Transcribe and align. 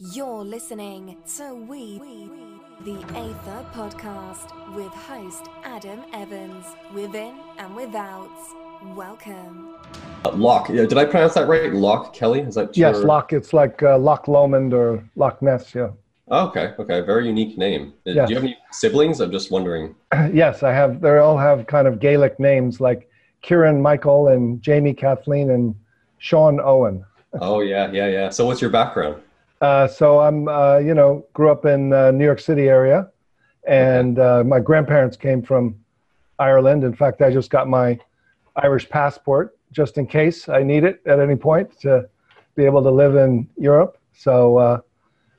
You're 0.00 0.44
listening 0.44 1.16
to 1.38 1.54
We, 1.68 1.98
the 2.84 3.00
Aether 3.16 3.66
podcast 3.72 4.76
with 4.76 4.92
host 4.92 5.46
Adam 5.64 6.04
Evans, 6.12 6.64
within 6.94 7.40
and 7.58 7.74
without. 7.74 8.30
Welcome. 8.94 9.74
Uh, 10.24 10.30
Loch, 10.34 10.68
yeah, 10.68 10.86
did 10.86 10.98
I 10.98 11.04
pronounce 11.04 11.34
that 11.34 11.48
right? 11.48 11.72
Loch 11.72 12.14
Kelly? 12.14 12.42
Is 12.42 12.54
that 12.54 12.76
Yes, 12.76 12.94
your... 12.98 13.06
Loch. 13.06 13.32
It's 13.32 13.52
like 13.52 13.82
uh, 13.82 13.98
Loch 13.98 14.28
Lomond 14.28 14.72
or 14.72 15.02
Loch 15.16 15.42
Ness. 15.42 15.74
Yeah. 15.74 15.90
Oh, 16.28 16.46
okay, 16.46 16.74
okay, 16.78 17.00
very 17.00 17.26
unique 17.26 17.58
name. 17.58 17.92
Uh, 18.06 18.12
Yes. 18.12 18.28
Do 18.28 18.34
you 18.34 18.36
have 18.36 18.44
any 18.44 18.58
siblings? 18.70 19.20
I'm 19.20 19.32
just 19.32 19.50
wondering. 19.50 19.96
yes, 20.32 20.62
I 20.62 20.72
have. 20.72 21.00
They 21.00 21.18
all 21.18 21.36
have 21.36 21.66
kind 21.66 21.88
of 21.88 21.98
Gaelic 21.98 22.38
names 22.38 22.80
like 22.80 23.10
Kieran 23.42 23.82
Michael 23.82 24.28
and 24.28 24.62
Jamie 24.62 24.94
Kathleen 24.94 25.50
and 25.50 25.74
Sean 26.18 26.60
Owen. 26.60 27.04
Oh 27.40 27.60
yeah, 27.60 27.90
yeah, 27.92 28.06
yeah. 28.08 28.30
So 28.30 28.46
what's 28.46 28.62
your 28.62 28.70
background? 28.70 29.20
Uh, 29.60 29.88
so 29.88 30.20
I'm, 30.20 30.48
uh, 30.48 30.78
you 30.78 30.94
know, 30.94 31.26
grew 31.32 31.50
up 31.50 31.64
in 31.64 31.92
uh, 31.92 32.10
New 32.12 32.24
York 32.24 32.40
City 32.40 32.68
area, 32.68 33.10
and 33.66 34.18
uh, 34.18 34.44
my 34.44 34.60
grandparents 34.60 35.16
came 35.16 35.42
from 35.42 35.74
Ireland. 36.38 36.84
In 36.84 36.94
fact, 36.94 37.22
I 37.22 37.30
just 37.32 37.50
got 37.50 37.68
my 37.68 37.98
Irish 38.56 38.88
passport 38.88 39.56
just 39.72 39.98
in 39.98 40.06
case 40.06 40.48
I 40.48 40.62
need 40.62 40.84
it 40.84 41.02
at 41.06 41.18
any 41.18 41.36
point 41.36 41.78
to 41.80 42.08
be 42.54 42.64
able 42.64 42.82
to 42.82 42.90
live 42.90 43.16
in 43.16 43.48
Europe. 43.56 43.98
So, 44.12 44.58
uh, 44.58 44.80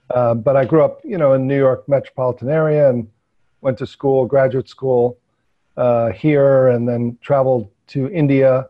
uh, 0.10 0.34
but 0.36 0.56
I 0.56 0.66
grew 0.66 0.84
up, 0.84 1.00
you 1.04 1.18
know, 1.18 1.34
in 1.34 1.48
New 1.48 1.58
York 1.58 1.88
metropolitan 1.88 2.50
area 2.50 2.90
and 2.90 3.08
went 3.62 3.78
to 3.80 3.88
school, 3.88 4.26
graduate 4.26 4.68
school 4.70 5.18
uh, 5.78 6.10
here, 6.12 6.68
and 6.68 6.88
then 6.88 7.18
traveled 7.22 7.70
to 7.88 8.10
India, 8.10 8.68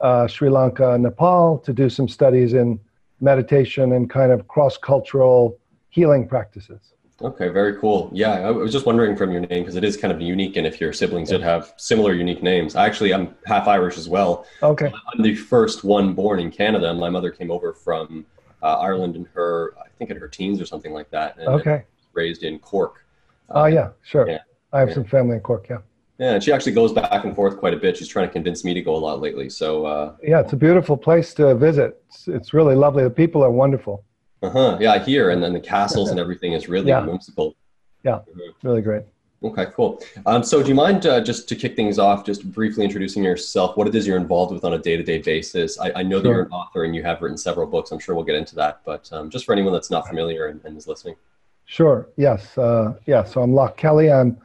uh, 0.00 0.26
Sri 0.26 0.48
Lanka, 0.48 0.98
Nepal 0.98 1.58
to 1.58 1.72
do 1.72 1.88
some 1.88 2.08
studies 2.08 2.52
in 2.52 2.78
meditation 3.22 3.92
and 3.92 4.10
kind 4.10 4.32
of 4.32 4.46
cross-cultural 4.48 5.58
healing 5.88 6.28
practices. 6.28 6.92
Okay, 7.22 7.48
very 7.48 7.76
cool. 7.76 8.10
Yeah, 8.12 8.32
I 8.32 8.50
was 8.50 8.72
just 8.72 8.84
wondering 8.84 9.16
from 9.16 9.30
your 9.30 9.42
name 9.42 9.62
because 9.62 9.76
it 9.76 9.84
is 9.84 9.96
kind 9.96 10.12
of 10.12 10.20
unique, 10.20 10.56
and 10.56 10.66
if 10.66 10.80
your 10.80 10.92
siblings 10.92 11.28
did 11.28 11.40
have 11.40 11.72
similar 11.76 12.14
unique 12.14 12.42
names. 12.42 12.74
Actually, 12.74 13.14
I'm 13.14 13.36
half 13.46 13.68
Irish 13.68 13.96
as 13.96 14.08
well. 14.08 14.44
Okay. 14.60 14.86
I'm 15.14 15.22
the 15.22 15.36
first 15.36 15.84
one 15.84 16.14
born 16.14 16.40
in 16.40 16.50
Canada. 16.50 16.90
And 16.90 16.98
my 16.98 17.10
mother 17.10 17.30
came 17.30 17.52
over 17.52 17.72
from 17.72 18.26
uh, 18.60 18.78
Ireland 18.78 19.14
in 19.14 19.24
her, 19.34 19.74
I 19.78 19.88
think, 19.98 20.10
in 20.10 20.16
her 20.16 20.26
teens 20.26 20.60
or 20.60 20.66
something 20.66 20.92
like 20.92 21.10
that. 21.10 21.38
And 21.38 21.46
Okay. 21.48 21.84
Raised 22.12 22.42
in 22.42 22.58
Cork. 22.58 23.04
Oh 23.50 23.66
yeah, 23.66 23.90
sure. 24.02 24.28
yeah, 24.28 24.40
I 24.72 24.80
have 24.80 24.88
yeah. 24.88 24.94
some 24.94 25.04
family 25.04 25.36
in 25.36 25.42
Cork. 25.42 25.68
Yeah. 25.70 25.78
Yeah, 26.22 26.34
and 26.34 26.44
she 26.44 26.52
actually 26.52 26.70
goes 26.72 26.92
back 26.92 27.24
and 27.24 27.34
forth 27.34 27.58
quite 27.58 27.74
a 27.74 27.76
bit. 27.76 27.96
She's 27.96 28.06
trying 28.06 28.28
to 28.28 28.32
convince 28.32 28.64
me 28.64 28.72
to 28.74 28.80
go 28.80 28.94
a 28.94 29.02
lot 29.08 29.20
lately. 29.20 29.48
So, 29.50 29.86
uh 29.86 30.14
Yeah, 30.22 30.38
it's 30.40 30.52
a 30.52 30.56
beautiful 30.56 30.96
place 30.96 31.34
to 31.34 31.52
visit. 31.56 32.00
It's, 32.08 32.28
it's 32.28 32.54
really 32.54 32.76
lovely. 32.76 33.02
The 33.02 33.10
people 33.10 33.42
are 33.42 33.50
wonderful. 33.50 34.04
Uh 34.40 34.50
huh. 34.50 34.78
Yeah, 34.80 34.92
I 34.92 35.00
hear. 35.00 35.30
And 35.30 35.42
then 35.42 35.52
the 35.52 35.64
castles 35.74 36.10
and 36.10 36.20
everything 36.24 36.52
is 36.52 36.68
really 36.68 36.90
Yeah. 36.90 37.04
whimsical. 37.04 37.56
Yeah, 38.04 38.20
really 38.62 38.82
great. 38.82 39.02
Okay, 39.42 39.66
cool. 39.74 40.00
Um, 40.26 40.44
so, 40.44 40.62
do 40.62 40.68
you 40.68 40.74
mind 40.76 41.04
uh, 41.06 41.20
just 41.20 41.48
to 41.48 41.56
kick 41.56 41.74
things 41.74 41.98
off, 41.98 42.24
just 42.24 42.40
briefly 42.52 42.84
introducing 42.84 43.24
yourself, 43.24 43.76
what 43.76 43.88
it 43.88 43.94
is 43.96 44.06
you're 44.06 44.16
involved 44.16 44.52
with 44.54 44.64
on 44.64 44.74
a 44.74 44.78
day 44.78 44.96
to 44.96 45.02
day 45.02 45.18
basis? 45.18 45.80
I, 45.80 45.90
I 46.00 46.02
know 46.04 46.20
that 46.20 46.28
you're 46.28 46.42
an 46.42 46.52
author 46.52 46.84
and 46.84 46.94
you 46.94 47.02
have 47.02 47.20
written 47.22 47.36
several 47.36 47.66
books. 47.66 47.90
I'm 47.90 47.98
sure 47.98 48.14
we'll 48.14 48.24
get 48.32 48.36
into 48.36 48.54
that. 48.62 48.74
But 48.84 49.12
um, 49.12 49.28
just 49.30 49.44
for 49.44 49.52
anyone 49.52 49.72
that's 49.72 49.90
not 49.90 50.06
familiar 50.06 50.46
and, 50.46 50.60
and 50.64 50.76
is 50.76 50.86
listening. 50.86 51.16
Sure. 51.64 52.08
Yes. 52.16 52.56
Uh, 52.56 52.94
yeah. 53.06 53.24
So 53.24 53.42
I'm 53.42 53.52
Loch 53.52 53.76
Kelly. 53.76 54.12
I'm. 54.12 54.38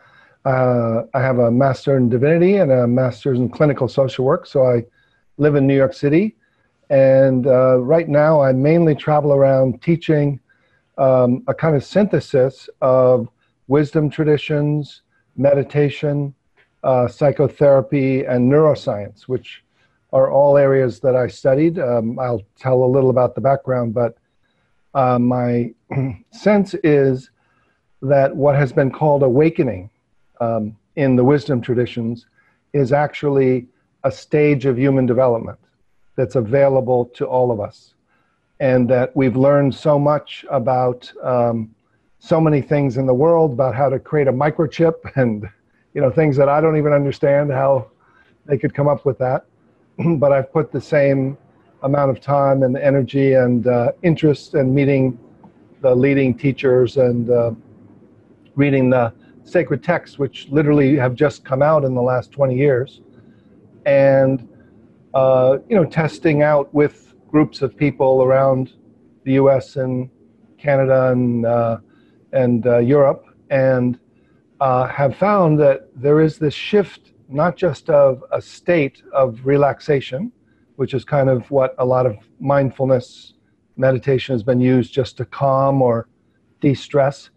Uh, 0.47 1.03
I 1.13 1.19
have 1.19 1.39
a 1.39 1.51
master 1.51 1.97
in 1.97 2.07
divinity 2.07 2.55
and 2.55 2.71
a 2.71 2.87
master's 2.87 3.37
in 3.37 3.49
clinical 3.49 3.89
social 3.89 4.23
work. 4.23 4.45
So 4.45 4.65
I 4.65 4.85
live 5.35 5.55
in 5.55 5.67
New 5.67 5.75
York 5.75 5.93
City, 5.93 6.37
and 6.89 7.45
uh, 7.45 7.79
right 7.79 8.07
now 8.07 8.39
I 8.39 8.53
mainly 8.53 8.95
travel 8.95 9.33
around 9.33 9.81
teaching 9.81 10.39
um, 10.97 11.43
a 11.49 11.53
kind 11.53 11.75
of 11.75 11.83
synthesis 11.83 12.69
of 12.79 13.27
wisdom 13.67 14.09
traditions, 14.09 15.01
meditation, 15.35 16.33
uh, 16.81 17.09
psychotherapy, 17.09 18.23
and 18.23 18.49
neuroscience, 18.49 19.23
which 19.23 19.65
are 20.13 20.31
all 20.31 20.55
areas 20.55 21.01
that 21.01 21.17
I 21.17 21.27
studied. 21.27 21.77
Um, 21.77 22.17
I'll 22.19 22.43
tell 22.57 22.85
a 22.85 22.93
little 22.95 23.09
about 23.09 23.35
the 23.35 23.41
background, 23.41 23.93
but 23.93 24.17
uh, 24.93 25.19
my 25.19 25.73
sense 26.31 26.73
is 26.85 27.31
that 28.01 28.33
what 28.33 28.55
has 28.55 28.71
been 28.71 28.91
called 28.91 29.23
awakening 29.23 29.89
um, 30.39 30.75
in 30.95 31.15
the 31.15 31.23
wisdom 31.23 31.61
traditions 31.61 32.25
is 32.73 32.91
actually 32.91 33.67
a 34.03 34.11
stage 34.11 34.65
of 34.65 34.77
human 34.77 35.05
development 35.05 35.59
that's 36.15 36.35
available 36.35 37.05
to 37.05 37.25
all 37.25 37.51
of 37.51 37.59
us. 37.59 37.93
And 38.59 38.89
that 38.89 39.15
we've 39.15 39.35
learned 39.35 39.73
so 39.73 39.99
much 39.99 40.45
about 40.49 41.11
um, 41.23 41.75
so 42.19 42.41
many 42.41 42.61
things 42.61 42.97
in 42.97 43.05
the 43.05 43.13
world 43.13 43.53
about 43.53 43.75
how 43.75 43.89
to 43.89 43.99
create 43.99 44.27
a 44.27 44.33
microchip 44.33 44.95
and 45.15 45.47
you 45.93 46.01
know 46.01 46.11
things 46.11 46.35
that 46.37 46.49
I 46.49 46.61
don't 46.61 46.77
even 46.77 46.93
understand 46.93 47.51
how 47.51 47.89
they 48.45 48.57
could 48.57 48.73
come 48.73 48.87
up 48.87 49.05
with 49.05 49.17
that. 49.19 49.45
but 50.17 50.31
I've 50.31 50.51
put 50.51 50.71
the 50.71 50.81
same 50.81 51.37
amount 51.83 52.09
of 52.11 52.19
time 52.19 52.63
and 52.63 52.77
energy 52.77 53.33
and 53.33 53.67
uh, 53.67 53.91
interest 54.01 54.55
in 54.55 54.73
meeting 54.73 55.17
the 55.81 55.93
leading 55.93 56.35
teachers 56.35 56.97
and 56.97 57.29
uh, 57.29 57.51
reading 58.55 58.89
the 58.89 59.13
sacred 59.47 59.83
texts, 59.83 60.19
which 60.19 60.47
literally 60.49 60.95
have 60.95 61.15
just 61.15 61.45
come 61.45 61.61
out 61.61 61.83
in 61.83 61.95
the 61.95 62.01
last 62.01 62.31
20 62.31 62.55
years, 62.55 63.01
and 63.85 64.47
uh, 65.13 65.57
you 65.69 65.75
know, 65.75 65.85
testing 65.85 66.43
out 66.43 66.71
with 66.73 67.13
groups 67.29 67.61
of 67.61 67.75
people 67.75 68.23
around 68.23 68.73
the 69.23 69.33
U.S. 69.33 69.75
and 69.77 70.09
Canada 70.57 71.11
and 71.11 71.45
uh, 71.45 71.77
and 72.33 72.67
uh, 72.67 72.77
Europe, 72.79 73.25
and 73.49 73.97
uh, 74.59 74.87
have 74.87 75.15
found 75.15 75.59
that 75.59 75.89
there 75.95 76.21
is 76.21 76.37
this 76.37 76.53
shift, 76.53 77.13
not 77.29 77.55
just 77.55 77.89
of 77.89 78.23
a 78.31 78.41
state 78.41 79.01
of 79.13 79.39
relaxation, 79.45 80.31
which 80.75 80.93
is 80.93 81.05
kind 81.05 81.29
of 81.29 81.49
what 81.49 81.73
a 81.77 81.85
lot 81.85 82.05
of 82.05 82.17
mindfulness 82.39 83.33
meditation 83.77 84.33
has 84.33 84.43
been 84.43 84.59
used 84.59 84.93
just 84.93 85.17
to 85.17 85.25
calm 85.25 85.81
or 85.81 86.07
de-stress, 86.59 87.29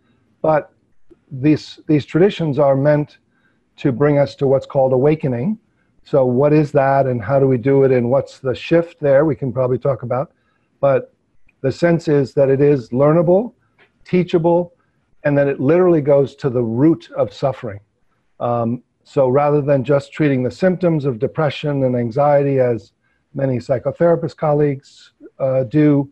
but 0.42 0.72
these 1.30 1.80
these 1.86 2.04
traditions 2.04 2.58
are 2.58 2.76
meant 2.76 3.18
to 3.76 3.92
bring 3.92 4.18
us 4.18 4.34
to 4.36 4.46
what's 4.46 4.66
called 4.66 4.92
awakening. 4.92 5.58
So 6.02 6.24
what 6.24 6.52
is 6.52 6.72
that 6.72 7.06
and 7.06 7.22
how 7.22 7.38
do 7.38 7.46
we 7.46 7.56
do 7.56 7.84
it 7.84 7.92
and 7.92 8.10
what's 8.10 8.38
the 8.38 8.54
shift 8.54 9.00
there? 9.00 9.24
We 9.24 9.36
can 9.36 9.52
probably 9.52 9.78
talk 9.78 10.02
about. 10.02 10.32
But 10.80 11.14
the 11.60 11.72
sense 11.72 12.08
is 12.08 12.34
that 12.34 12.48
it 12.48 12.60
is 12.60 12.90
learnable, 12.90 13.52
teachable, 14.04 14.74
and 15.24 15.36
that 15.36 15.46
it 15.46 15.60
literally 15.60 16.00
goes 16.00 16.34
to 16.36 16.50
the 16.50 16.62
root 16.62 17.10
of 17.16 17.32
suffering. 17.32 17.80
Um, 18.38 18.82
so 19.04 19.28
rather 19.28 19.60
than 19.60 19.84
just 19.84 20.12
treating 20.12 20.42
the 20.42 20.50
symptoms 20.50 21.04
of 21.04 21.18
depression 21.18 21.84
and 21.84 21.96
anxiety, 21.96 22.58
as 22.58 22.92
many 23.34 23.58
psychotherapist 23.58 24.36
colleagues 24.36 25.12
uh, 25.38 25.64
do, 25.64 26.10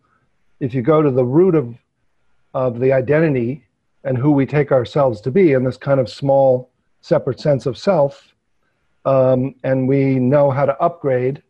if 0.59 0.73
you 0.73 0.81
go 0.81 1.01
to 1.01 1.11
the 1.11 1.25
root 1.25 1.55
of, 1.55 1.75
of 2.53 2.79
the 2.79 2.91
identity 2.93 3.65
and 4.03 4.17
who 4.17 4.31
we 4.31 4.45
take 4.45 4.71
ourselves 4.71 5.21
to 5.21 5.31
be 5.31 5.53
in 5.53 5.63
this 5.63 5.77
kind 5.77 5.99
of 5.99 6.09
small, 6.09 6.69
separate 7.01 7.39
sense 7.39 7.65
of 7.65 7.77
self, 7.77 8.33
um, 9.05 9.55
and 9.63 9.87
we 9.87 10.19
know 10.19 10.51
how 10.51 10.65
to 10.65 10.77
upgrade 10.81 11.41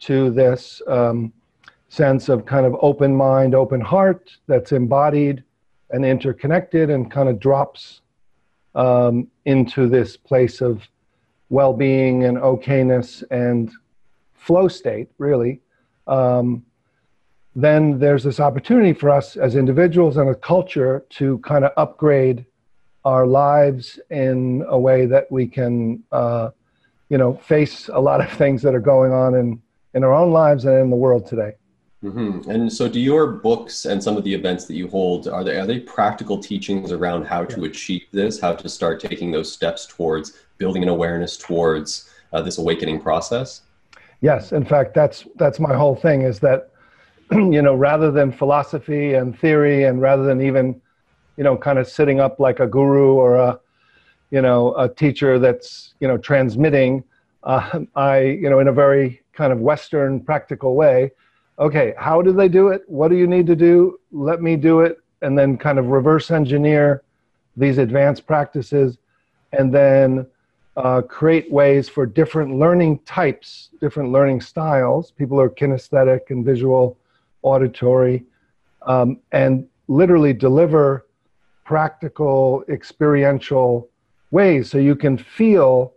to 0.00 0.30
this 0.30 0.82
um, 0.88 1.32
sense 1.88 2.28
of 2.28 2.44
kind 2.44 2.66
of 2.66 2.76
open 2.80 3.14
mind, 3.14 3.54
open 3.54 3.80
heart 3.80 4.36
that's 4.46 4.72
embodied 4.72 5.44
and 5.90 6.04
interconnected 6.04 6.90
and 6.90 7.10
kind 7.10 7.28
of 7.28 7.38
drops 7.38 8.00
um, 8.74 9.28
into 9.44 9.88
this 9.88 10.16
place 10.16 10.60
of 10.60 10.82
well 11.50 11.72
being 11.72 12.24
and 12.24 12.38
okayness 12.38 13.22
and 13.30 13.70
flow 14.34 14.68
state, 14.68 15.08
really. 15.18 15.60
Um, 16.06 16.64
then 17.54 17.98
there's 17.98 18.24
this 18.24 18.40
opportunity 18.40 18.92
for 18.92 19.10
us 19.10 19.36
as 19.36 19.56
individuals 19.56 20.16
and 20.16 20.30
a 20.30 20.34
culture 20.34 21.04
to 21.10 21.38
kind 21.38 21.64
of 21.64 21.72
upgrade 21.76 22.46
our 23.04 23.26
lives 23.26 23.98
in 24.10 24.64
a 24.68 24.78
way 24.78 25.06
that 25.06 25.30
we 25.30 25.46
can, 25.46 26.02
uh, 26.12 26.50
you 27.08 27.18
know, 27.18 27.34
face 27.34 27.88
a 27.92 28.00
lot 28.00 28.20
of 28.20 28.30
things 28.38 28.62
that 28.62 28.74
are 28.74 28.80
going 28.80 29.12
on 29.12 29.34
in, 29.34 29.60
in 29.94 30.04
our 30.04 30.14
own 30.14 30.32
lives 30.32 30.64
and 30.64 30.78
in 30.78 30.90
the 30.90 30.96
world 30.96 31.26
today. 31.26 31.52
Mm-hmm. 32.02 32.50
And 32.50 32.72
so, 32.72 32.88
do 32.88 32.98
your 32.98 33.28
books 33.28 33.84
and 33.84 34.02
some 34.02 34.16
of 34.16 34.24
the 34.24 34.34
events 34.34 34.64
that 34.64 34.74
you 34.74 34.88
hold 34.88 35.28
are 35.28 35.44
they 35.44 35.56
are 35.60 35.66
they 35.66 35.78
practical 35.78 36.36
teachings 36.36 36.90
around 36.90 37.26
how 37.26 37.44
to 37.44 37.64
achieve 37.64 38.02
this, 38.10 38.40
how 38.40 38.54
to 38.54 38.68
start 38.68 38.98
taking 38.98 39.30
those 39.30 39.52
steps 39.52 39.86
towards 39.86 40.32
building 40.58 40.82
an 40.82 40.88
awareness 40.88 41.36
towards 41.36 42.10
uh, 42.32 42.42
this 42.42 42.58
awakening 42.58 43.00
process? 43.00 43.62
Yes, 44.20 44.50
in 44.50 44.64
fact, 44.64 44.94
that's 44.94 45.28
that's 45.36 45.60
my 45.60 45.76
whole 45.76 45.94
thing 45.94 46.22
is 46.22 46.40
that 46.40 46.71
you 47.52 47.62
know 47.62 47.74
rather 47.74 48.10
than 48.10 48.30
philosophy 48.30 49.14
and 49.14 49.38
theory 49.38 49.84
and 49.84 50.00
rather 50.00 50.24
than 50.24 50.40
even 50.40 50.80
you 51.36 51.44
know 51.44 51.56
kind 51.56 51.78
of 51.78 51.88
sitting 51.88 52.20
up 52.20 52.38
like 52.38 52.60
a 52.60 52.66
guru 52.66 53.14
or 53.14 53.36
a 53.36 53.58
you 54.30 54.42
know 54.42 54.74
a 54.76 54.88
teacher 54.88 55.38
that's 55.38 55.94
you 56.00 56.08
know 56.08 56.18
transmitting 56.18 57.02
uh, 57.44 57.80
I 57.96 58.20
you 58.20 58.50
know 58.50 58.58
in 58.60 58.68
a 58.68 58.72
very 58.72 59.22
kind 59.32 59.52
of 59.52 59.60
Western 59.60 60.20
practical 60.20 60.74
way. 60.74 61.10
Okay, 61.58 61.94
how 61.96 62.22
do 62.22 62.32
they 62.32 62.48
do 62.48 62.68
it? 62.68 62.82
What 62.86 63.08
do 63.08 63.16
you 63.16 63.26
need 63.26 63.46
to 63.46 63.56
do? 63.56 63.98
Let 64.10 64.42
me 64.42 64.56
do 64.56 64.80
it 64.80 64.98
and 65.22 65.38
then 65.38 65.56
kind 65.56 65.78
of 65.78 65.86
reverse 65.86 66.30
engineer 66.30 67.02
these 67.56 67.78
advanced 67.78 68.26
practices 68.26 68.98
and 69.52 69.72
then 69.72 70.26
uh, 70.76 71.02
create 71.02 71.50
ways 71.52 71.88
for 71.88 72.06
different 72.06 72.58
learning 72.58 72.98
types, 73.00 73.68
different 73.80 74.10
learning 74.10 74.40
styles. 74.40 75.10
People 75.10 75.38
are 75.40 75.50
kinesthetic 75.50 76.30
and 76.30 76.44
visual, 76.44 76.96
auditory, 77.42 78.24
um, 78.86 79.18
and 79.32 79.66
literally 79.88 80.32
deliver 80.32 81.06
practical, 81.64 82.64
experiential 82.68 83.88
ways. 84.30 84.70
So 84.70 84.78
you 84.78 84.96
can 84.96 85.16
feel 85.16 85.94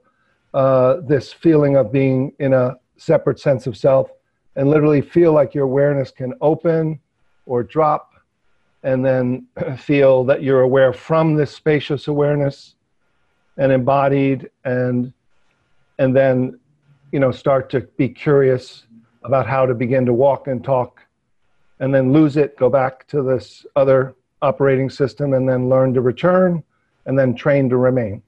uh, 0.54 1.02
this 1.02 1.34
feeling 1.34 1.76
of 1.76 1.92
being 1.92 2.34
in 2.40 2.54
a 2.54 2.76
separate 2.98 3.40
sense 3.40 3.68
of 3.68 3.76
self 3.76 4.10
and 4.56 4.70
literally 4.70 5.02
feel 5.02 5.34
like 5.34 5.54
your 5.54 5.66
awareness 5.66 6.12
can 6.12 6.34
open 6.42 7.00
or 7.46 7.64
drop 7.64 8.12
and 8.84 9.04
then 9.04 9.48
feel 9.78 10.24
that 10.24 10.44
you're 10.44 10.62
aware 10.62 10.94
from 10.94 11.36
this 11.36 11.52
spacious 11.52 12.08
awareness 12.08 12.76
and 13.58 13.72
embodied 13.72 14.50
and 14.64 15.12
and 15.98 16.16
then 16.16 16.60
you 17.12 17.20
know 17.20 17.32
start 17.32 17.70
to 17.70 17.82
be 17.98 18.10
curious 18.10 18.86
about 19.24 19.48
how 19.48 19.66
to 19.66 19.74
begin 19.74 20.06
to 20.06 20.14
walk 20.14 20.48
and 20.48 20.64
talk 20.64 21.02
and 21.80 21.94
then 21.94 22.14
lose 22.14 22.38
it 22.38 22.58
go 22.58 22.70
back 22.70 23.08
to 23.08 23.22
this 23.22 23.66
other 23.76 24.16
operating 24.42 24.90
system 24.90 25.34
and 25.34 25.48
then 25.48 25.70
learn 25.70 25.94
to 25.94 26.02
return 26.02 26.64
and 27.06 27.18
then 27.18 27.36
train 27.36 27.70
to 27.70 27.78
remain. 27.78 28.22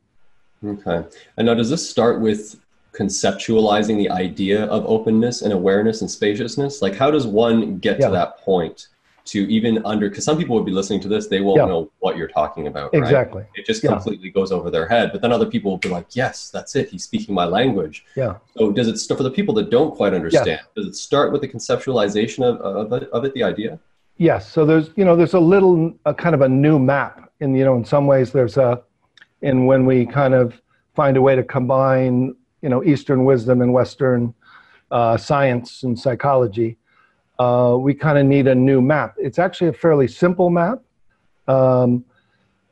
Okay. 0.65 1.03
And 1.37 1.45
now 1.45 1.53
does 1.53 1.69
this 1.69 1.87
start 1.87 2.19
with 2.21 2.59
conceptualizing 2.93 3.97
the 3.97 4.09
idea 4.09 4.65
of 4.65 4.85
openness 4.85 5.43
and 5.43 5.53
awareness 5.53 6.01
and 6.01 6.09
spaciousness? 6.09 6.81
Like 6.81 6.95
how 6.95 7.11
does 7.11 7.27
one 7.27 7.77
get 7.77 7.99
yeah. 7.99 8.07
to 8.07 8.13
that 8.13 8.39
point 8.39 8.87
to 9.27 9.51
even 9.51 9.85
under 9.85 10.09
because 10.09 10.23
some 10.23 10.37
people 10.37 10.55
would 10.55 10.65
be 10.65 10.71
listening 10.71 10.99
to 11.01 11.07
this 11.07 11.27
they 11.27 11.41
won't 11.41 11.57
yeah. 11.57 11.65
know 11.65 11.91
what 11.99 12.17
you're 12.17 12.27
talking 12.27 12.67
about 12.67 12.93
right? 12.93 13.03
exactly 13.03 13.45
it 13.55 13.65
just 13.65 13.81
completely 13.83 14.27
yeah. 14.27 14.33
goes 14.33 14.51
over 14.51 14.71
their 14.71 14.87
head 14.87 15.11
but 15.11 15.21
then 15.21 15.31
other 15.31 15.45
people 15.45 15.69
will 15.69 15.77
be 15.77 15.89
like 15.89 16.05
yes 16.11 16.49
that's 16.49 16.75
it 16.75 16.89
he's 16.89 17.03
speaking 17.03 17.35
my 17.35 17.45
language 17.45 18.05
yeah 18.15 18.37
so 18.57 18.71
does 18.71 18.87
it 18.87 18.97
start 18.97 19.17
for 19.17 19.23
the 19.23 19.31
people 19.31 19.53
that 19.53 19.69
don't 19.69 19.95
quite 19.95 20.13
understand 20.13 20.47
yes. 20.47 20.65
does 20.75 20.87
it 20.87 20.95
start 20.95 21.31
with 21.31 21.41
the 21.41 21.47
conceptualization 21.47 22.43
of, 22.43 22.59
of, 22.61 22.93
it, 23.03 23.09
of 23.09 23.25
it 23.25 23.33
the 23.33 23.43
idea 23.43 23.77
yes 24.15 24.49
so 24.49 24.65
there's 24.65 24.89
you 24.95 25.05
know 25.05 25.15
there's 25.15 25.33
a 25.33 25.39
little 25.39 25.93
a 26.05 26.13
kind 26.13 26.33
of 26.33 26.41
a 26.41 26.49
new 26.49 26.79
map 26.79 27.31
and 27.41 27.57
you 27.57 27.65
know 27.65 27.75
in 27.75 27.85
some 27.85 28.07
ways 28.07 28.31
there's 28.31 28.57
a 28.57 28.81
in 29.41 29.65
when 29.65 29.85
we 29.85 30.05
kind 30.05 30.33
of 30.33 30.59
find 30.95 31.17
a 31.17 31.21
way 31.21 31.35
to 31.35 31.43
combine 31.43 32.35
you 32.61 32.69
know 32.69 32.83
eastern 32.83 33.25
wisdom 33.25 33.61
and 33.61 33.73
western 33.73 34.33
uh, 34.89 35.17
science 35.17 35.83
and 35.83 35.99
psychology 35.99 36.77
uh, 37.39 37.77
we 37.79 37.93
kind 37.93 38.17
of 38.17 38.25
need 38.25 38.47
a 38.47 38.55
new 38.55 38.81
map. 38.81 39.15
It's 39.17 39.39
actually 39.39 39.69
a 39.69 39.73
fairly 39.73 40.07
simple 40.07 40.49
map, 40.49 40.81
um, 41.47 42.03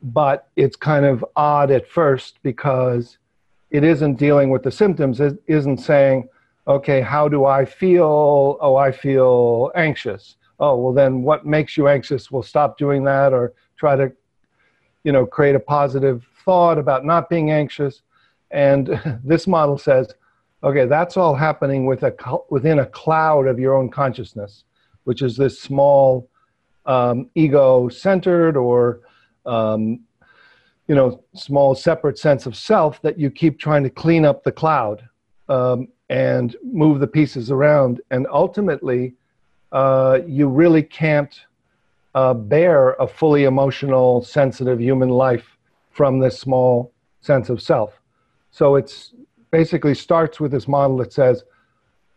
but 0.01 0.49
it's 0.55 0.75
kind 0.75 1.05
of 1.05 1.23
odd 1.35 1.71
at 1.71 1.87
first 1.87 2.39
because 2.43 3.17
it 3.71 3.83
isn't 3.83 4.15
dealing 4.15 4.49
with 4.49 4.63
the 4.63 4.71
symptoms. 4.71 5.19
It 5.19 5.41
isn't 5.47 5.77
saying, 5.77 6.29
okay, 6.67 7.01
how 7.01 7.27
do 7.27 7.45
I 7.45 7.65
feel? 7.65 8.57
Oh, 8.59 8.75
I 8.75 8.91
feel 8.91 9.71
anxious. 9.75 10.37
Oh, 10.59 10.77
well, 10.77 10.93
then 10.93 11.21
what 11.21 11.45
makes 11.45 11.77
you 11.77 11.87
anxious? 11.87 12.31
We'll 12.31 12.43
stop 12.43 12.77
doing 12.77 13.03
that 13.03 13.33
or 13.33 13.53
try 13.77 13.95
to, 13.95 14.11
you 15.03 15.11
know, 15.11 15.25
create 15.25 15.55
a 15.55 15.59
positive 15.59 16.25
thought 16.43 16.77
about 16.77 17.05
not 17.05 17.29
being 17.29 17.51
anxious. 17.51 18.01
And 18.51 18.99
this 19.23 19.47
model 19.47 19.77
says, 19.77 20.13
Okay, 20.63 20.85
that's 20.85 21.17
all 21.17 21.35
happening 21.35 21.85
with 21.85 22.03
a, 22.03 22.15
within 22.49 22.79
a 22.79 22.85
cloud 22.85 23.47
of 23.47 23.59
your 23.59 23.75
own 23.75 23.89
consciousness, 23.89 24.63
which 25.03 25.21
is 25.21 25.37
this 25.37 25.59
small 25.59 26.27
um, 26.85 27.29
ego-centered 27.35 28.57
or 28.57 29.01
um, 29.45 29.99
you 30.87 30.95
know 30.95 31.23
small 31.33 31.75
separate 31.75 32.17
sense 32.17 32.45
of 32.45 32.55
self 32.55 33.01
that 33.01 33.19
you 33.19 33.29
keep 33.29 33.59
trying 33.59 33.83
to 33.83 33.89
clean 33.89 34.25
up 34.25 34.43
the 34.43 34.51
cloud 34.51 35.07
um, 35.49 35.87
and 36.09 36.55
move 36.63 36.99
the 36.99 37.07
pieces 37.07 37.51
around, 37.51 38.01
and 38.11 38.27
ultimately 38.31 39.13
uh, 39.71 40.19
you 40.27 40.47
really 40.47 40.83
can't 40.83 41.41
uh, 42.13 42.33
bear 42.33 42.93
a 42.93 43.07
fully 43.07 43.43
emotional, 43.43 44.23
sensitive 44.23 44.79
human 44.79 45.09
life 45.09 45.57
from 45.91 46.19
this 46.19 46.39
small 46.39 46.93
sense 47.21 47.49
of 47.49 47.61
self. 47.61 47.99
So 48.51 48.75
it's 48.75 49.14
basically 49.59 49.95
starts 49.95 50.37
with 50.41 50.51
this 50.51 50.67
model 50.67 50.97
that 50.97 51.13
says, 51.13 51.45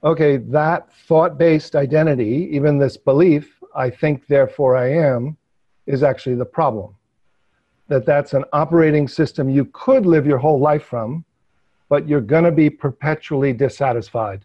okay, 0.03 0.39
that 0.39 0.93
thought 1.07 1.39
based 1.39 1.77
identity, 1.77 2.49
even 2.51 2.79
this 2.79 2.97
belief, 2.97 3.63
I 3.77 3.91
think, 3.91 4.27
therefore 4.27 4.77
I 4.77 4.89
am, 4.93 5.37
is 5.87 6.03
actually 6.03 6.35
the 6.35 6.45
problem. 6.45 6.97
That 7.87 8.05
that's 8.05 8.35
an 8.35 8.45
operating 8.53 9.07
system 9.07 9.49
you 9.49 9.67
could 9.67 10.05
live 10.05 10.27
your 10.27 10.39
whole 10.39 10.59
life 10.59 10.83
from, 10.83 11.25
but 11.89 12.09
you're 12.09 12.29
going 12.35 12.43
to 12.43 12.51
be 12.51 12.69
perpetually 12.69 13.53
dissatisfied 13.53 14.45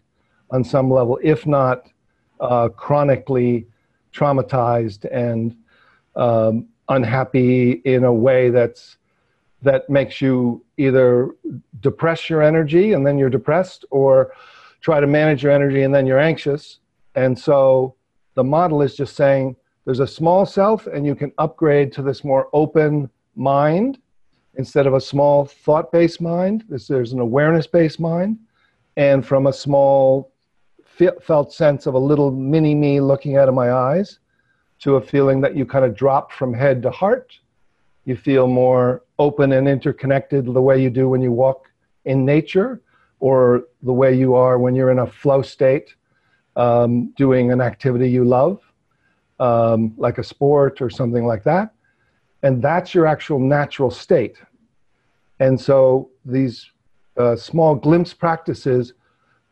on 0.52 0.62
some 0.62 0.88
level, 0.88 1.18
if 1.20 1.48
not 1.48 1.90
uh, 2.38 2.68
chronically 2.68 3.66
traumatized 4.12 5.04
and 5.10 5.56
um, 6.14 6.68
unhappy 6.88 7.82
in 7.84 8.04
a 8.04 8.12
way 8.12 8.50
that's 8.50 8.98
that 9.64 9.88
makes 9.90 10.20
you 10.20 10.64
either 10.76 11.30
depress 11.80 12.30
your 12.30 12.42
energy 12.42 12.92
and 12.92 13.06
then 13.06 13.18
you're 13.18 13.30
depressed 13.30 13.84
or 13.90 14.32
try 14.80 15.00
to 15.00 15.06
manage 15.06 15.42
your 15.42 15.52
energy 15.52 15.82
and 15.82 15.94
then 15.94 16.06
you're 16.06 16.18
anxious. 16.18 16.78
And 17.14 17.38
so 17.38 17.94
the 18.34 18.44
model 18.44 18.82
is 18.82 18.94
just 18.94 19.16
saying 19.16 19.56
there's 19.84 20.00
a 20.00 20.06
small 20.06 20.46
self 20.46 20.86
and 20.86 21.04
you 21.04 21.14
can 21.14 21.32
upgrade 21.38 21.92
to 21.94 22.02
this 22.02 22.24
more 22.24 22.48
open 22.52 23.10
mind 23.34 23.98
instead 24.56 24.86
of 24.86 24.94
a 24.94 25.00
small 25.00 25.44
thought 25.44 25.90
based 25.90 26.20
mind. 26.20 26.64
There's 26.68 27.12
an 27.12 27.20
awareness 27.20 27.66
based 27.66 28.00
mind. 28.00 28.38
And 28.96 29.26
from 29.26 29.46
a 29.46 29.52
small 29.52 30.30
felt 31.22 31.52
sense 31.52 31.86
of 31.86 31.94
a 31.94 31.98
little 31.98 32.30
mini 32.30 32.74
me 32.74 33.00
looking 33.00 33.36
out 33.36 33.48
of 33.48 33.54
my 33.54 33.72
eyes 33.72 34.20
to 34.80 34.96
a 34.96 35.00
feeling 35.00 35.40
that 35.40 35.56
you 35.56 35.66
kind 35.66 35.84
of 35.84 35.96
drop 35.96 36.30
from 36.30 36.54
head 36.54 36.82
to 36.82 36.90
heart 36.90 37.32
you 38.04 38.16
feel 38.16 38.46
more 38.46 39.02
open 39.18 39.52
and 39.52 39.68
interconnected 39.68 40.46
the 40.46 40.60
way 40.60 40.80
you 40.80 40.90
do 40.90 41.08
when 41.08 41.22
you 41.22 41.32
walk 41.32 41.70
in 42.04 42.24
nature 42.24 42.82
or 43.20 43.64
the 43.82 43.92
way 43.92 44.14
you 44.14 44.34
are 44.34 44.58
when 44.58 44.74
you're 44.74 44.90
in 44.90 44.98
a 44.98 45.06
flow 45.06 45.40
state 45.42 45.94
um, 46.56 47.12
doing 47.16 47.50
an 47.50 47.60
activity 47.60 48.08
you 48.08 48.24
love, 48.24 48.60
um, 49.40 49.94
like 49.96 50.18
a 50.18 50.24
sport 50.24 50.80
or 50.80 50.90
something 50.90 51.26
like 51.26 51.44
that. 51.44 51.72
And 52.42 52.62
that's 52.62 52.94
your 52.94 53.06
actual 53.06 53.38
natural 53.38 53.90
state. 53.90 54.36
And 55.40 55.58
so 55.58 56.10
these 56.24 56.70
uh, 57.16 57.36
small 57.36 57.74
glimpse 57.74 58.12
practices 58.12 58.92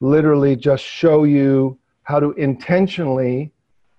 literally 0.00 0.56
just 0.56 0.85
show 0.85 1.25
you 1.25 1.78
how 2.02 2.21
to 2.21 2.32
intentionally 2.32 3.52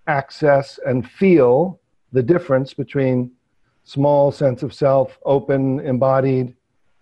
access 0.07 0.79
and 0.86 1.10
feel 1.10 1.79
the 2.12 2.22
difference 2.22 2.74
between 2.74 3.31
small 3.83 4.31
sense 4.31 4.63
of 4.63 4.73
self, 4.73 5.17
open, 5.25 5.79
embodied. 5.81 6.55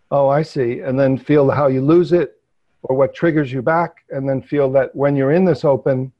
Oh, 0.09 0.27
I 0.27 0.41
see. 0.41 0.79
And 0.79 1.00
then 1.00 1.17
feel 1.17 1.50
how 1.50 1.67
you 1.67 1.81
lose 1.81 2.11
it 2.11 2.41
or 2.83 2.95
what 2.95 3.13
triggers 3.13 3.51
you 3.51 3.61
back. 3.61 4.03
And 4.09 4.27
then 4.27 4.41
feel 4.41 4.71
that 4.71 4.95
when 4.95 5.15
you're 5.15 5.31
in 5.31 5.45
this 5.45 5.63
open 5.63 6.11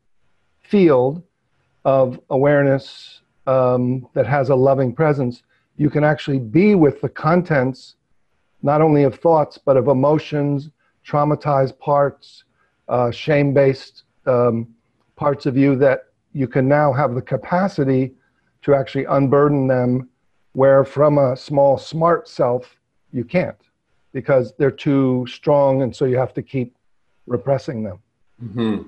field 0.62 1.24
of 1.84 2.20
awareness 2.30 3.22
um, 3.48 4.08
that 4.14 4.28
has 4.28 4.50
a 4.50 4.56
loving 4.56 4.94
presence, 4.94 5.44
you 5.78 5.90
can 5.90 6.04
actually 6.04 6.40
be 6.40 6.76
with 6.76 7.02
the 7.02 7.10
contents, 7.10 7.96
not 8.62 8.82
only 8.82 9.04
of 9.04 9.16
thoughts, 9.16 9.58
but 9.58 9.78
of 9.78 9.88
emotions, 9.88 10.70
traumatized 11.06 11.78
parts, 11.80 12.44
uh, 12.88 13.10
shame 13.10 13.54
based 13.54 14.04
um, 14.28 14.68
parts 15.16 15.46
of 15.46 15.58
you 15.58 15.76
that 15.76 16.06
you 16.34 16.48
can 16.48 16.68
now 16.68 16.94
have 16.94 17.16
the 17.16 17.22
capacity 17.22 18.14
to 18.62 18.76
actually 18.76 19.06
unburden 19.06 19.68
them 19.68 20.08
where 20.54 20.84
from 20.84 21.18
a 21.18 21.36
small 21.36 21.78
smart 21.78 22.28
self 22.28 22.76
you 23.12 23.24
can't 23.24 23.58
because 24.14 24.54
they're 24.58 24.72
too 24.72 25.26
strong 25.30 25.84
and 25.84 25.96
so 25.96 26.06
you 26.06 26.18
have 26.18 26.34
to 26.34 26.42
keep 26.42 26.76
repressing 27.28 27.84
them 27.84 28.00
mm-hmm. 28.44 28.82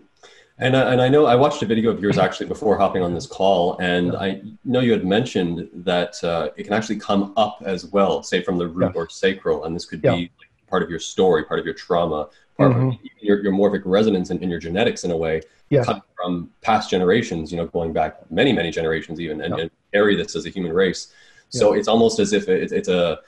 and, 0.57 0.75
I, 0.75 0.91
and 0.91 1.01
i 1.01 1.07
know 1.07 1.25
i 1.25 1.35
watched 1.35 1.61
a 1.61 1.65
video 1.65 1.91
of 1.91 2.01
yours 2.01 2.17
actually 2.17 2.47
before 2.47 2.77
hopping 2.77 3.01
on 3.01 3.13
this 3.13 3.27
call 3.27 3.77
and 3.79 4.15
i 4.15 4.41
know 4.65 4.81
you 4.81 4.91
had 4.91 5.05
mentioned 5.05 5.69
that 5.73 6.21
uh, 6.23 6.49
it 6.57 6.63
can 6.63 6.73
actually 6.73 6.97
come 6.97 7.33
up 7.37 7.61
as 7.65 7.85
well 7.85 8.23
say 8.23 8.41
from 8.41 8.57
the 8.57 8.67
root 8.67 8.93
or 8.95 9.07
sacral 9.09 9.65
and 9.65 9.75
this 9.75 9.85
could 9.85 10.01
yeah. 10.03 10.15
be 10.15 10.31
part 10.69 10.83
of 10.83 10.89
your 10.89 10.99
story 10.99 11.43
part 11.43 11.59
of 11.59 11.65
your 11.65 11.75
trauma 11.75 12.27
part 12.57 12.71
mm-hmm. 12.71 12.89
of 12.89 12.95
your, 13.21 13.41
your 13.41 13.53
morphic 13.53 13.81
resonance 13.85 14.29
and 14.29 14.39
in, 14.39 14.45
in 14.45 14.49
your 14.49 14.59
genetics 14.59 15.03
in 15.03 15.11
a 15.11 15.17
way 15.17 15.41
yes. 15.69 15.89
from 16.15 16.49
past 16.61 16.89
generations 16.89 17.51
you 17.51 17.57
know 17.57 17.67
going 17.67 17.93
back 17.93 18.29
many 18.31 18.51
many 18.51 18.71
generations 18.71 19.19
even 19.19 19.41
and, 19.41 19.55
yeah. 19.55 19.61
and 19.63 19.71
carry 19.93 20.15
this 20.15 20.35
as 20.35 20.45
a 20.45 20.49
human 20.49 20.73
race 20.73 21.13
so 21.53 21.73
yeah. 21.73 21.79
it's 21.79 21.87
almost 21.87 22.19
as 22.19 22.33
if 22.33 22.49
it's, 22.49 22.71
it's 22.71 22.87
a 22.87 23.19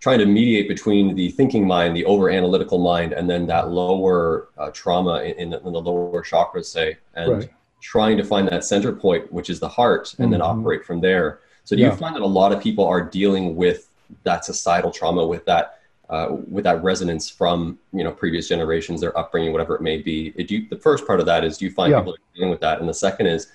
trying 0.00 0.18
to 0.18 0.26
mediate 0.26 0.66
between 0.66 1.14
the 1.14 1.30
thinking 1.30 1.64
mind, 1.64 1.96
the 1.96 2.04
over 2.06 2.28
analytical 2.28 2.78
mind, 2.78 3.12
and 3.12 3.30
then 3.30 3.46
that 3.46 3.70
lower 3.70 4.48
uh, 4.58 4.68
trauma 4.72 5.22
in, 5.22 5.38
in, 5.38 5.50
the, 5.50 5.80
lower 5.80 6.24
chakras, 6.24 6.64
say, 6.64 6.96
and 7.14 7.32
right. 7.32 7.50
trying 7.80 8.16
to 8.16 8.24
find 8.24 8.48
that 8.48 8.64
center 8.64 8.92
point, 8.92 9.32
which 9.32 9.48
is 9.48 9.60
the 9.60 9.68
heart, 9.68 10.12
and 10.18 10.24
mm-hmm. 10.24 10.32
then 10.32 10.42
operate 10.42 10.84
from 10.84 11.00
there. 11.00 11.38
So 11.62 11.76
do 11.76 11.82
yeah. 11.82 11.92
you 11.92 11.96
find 11.96 12.16
that 12.16 12.22
a 12.22 12.26
lot 12.26 12.50
of 12.50 12.60
people 12.60 12.84
are 12.84 13.00
dealing 13.00 13.54
with 13.54 13.90
that 14.24 14.44
societal 14.44 14.90
trauma, 14.90 15.24
with 15.24 15.44
that 15.44 15.78
uh, 16.10 16.36
with 16.50 16.64
that 16.64 16.82
resonance 16.82 17.30
from 17.30 17.78
you 17.92 18.02
know 18.02 18.10
previous 18.10 18.48
generations, 18.48 19.00
their 19.00 19.16
upbringing, 19.16 19.52
whatever 19.52 19.76
it 19.76 19.82
may 19.82 19.98
be? 19.98 20.30
Do 20.30 20.56
you, 20.56 20.68
the 20.68 20.78
first 20.78 21.06
part 21.06 21.20
of 21.20 21.26
that 21.26 21.44
is 21.44 21.58
do 21.58 21.64
you 21.64 21.70
find 21.70 21.92
yeah. 21.92 22.00
people 22.00 22.14
are 22.14 22.34
dealing 22.34 22.50
with 22.50 22.60
that, 22.60 22.80
and 22.80 22.88
the 22.88 22.94
second 22.94 23.28
is 23.28 23.52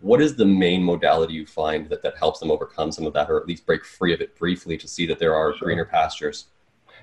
what 0.00 0.20
is 0.20 0.36
the 0.36 0.44
main 0.44 0.82
modality 0.82 1.34
you 1.34 1.46
find 1.46 1.88
that, 1.88 2.02
that 2.02 2.16
helps 2.16 2.40
them 2.40 2.50
overcome 2.50 2.92
some 2.92 3.06
of 3.06 3.12
that 3.12 3.28
or 3.28 3.40
at 3.40 3.46
least 3.46 3.66
break 3.66 3.84
free 3.84 4.14
of 4.14 4.20
it 4.20 4.36
briefly 4.38 4.76
to 4.78 4.86
see 4.86 5.06
that 5.06 5.18
there 5.18 5.34
are 5.34 5.54
sure. 5.56 5.66
greener 5.66 5.84
pastures? 5.84 6.46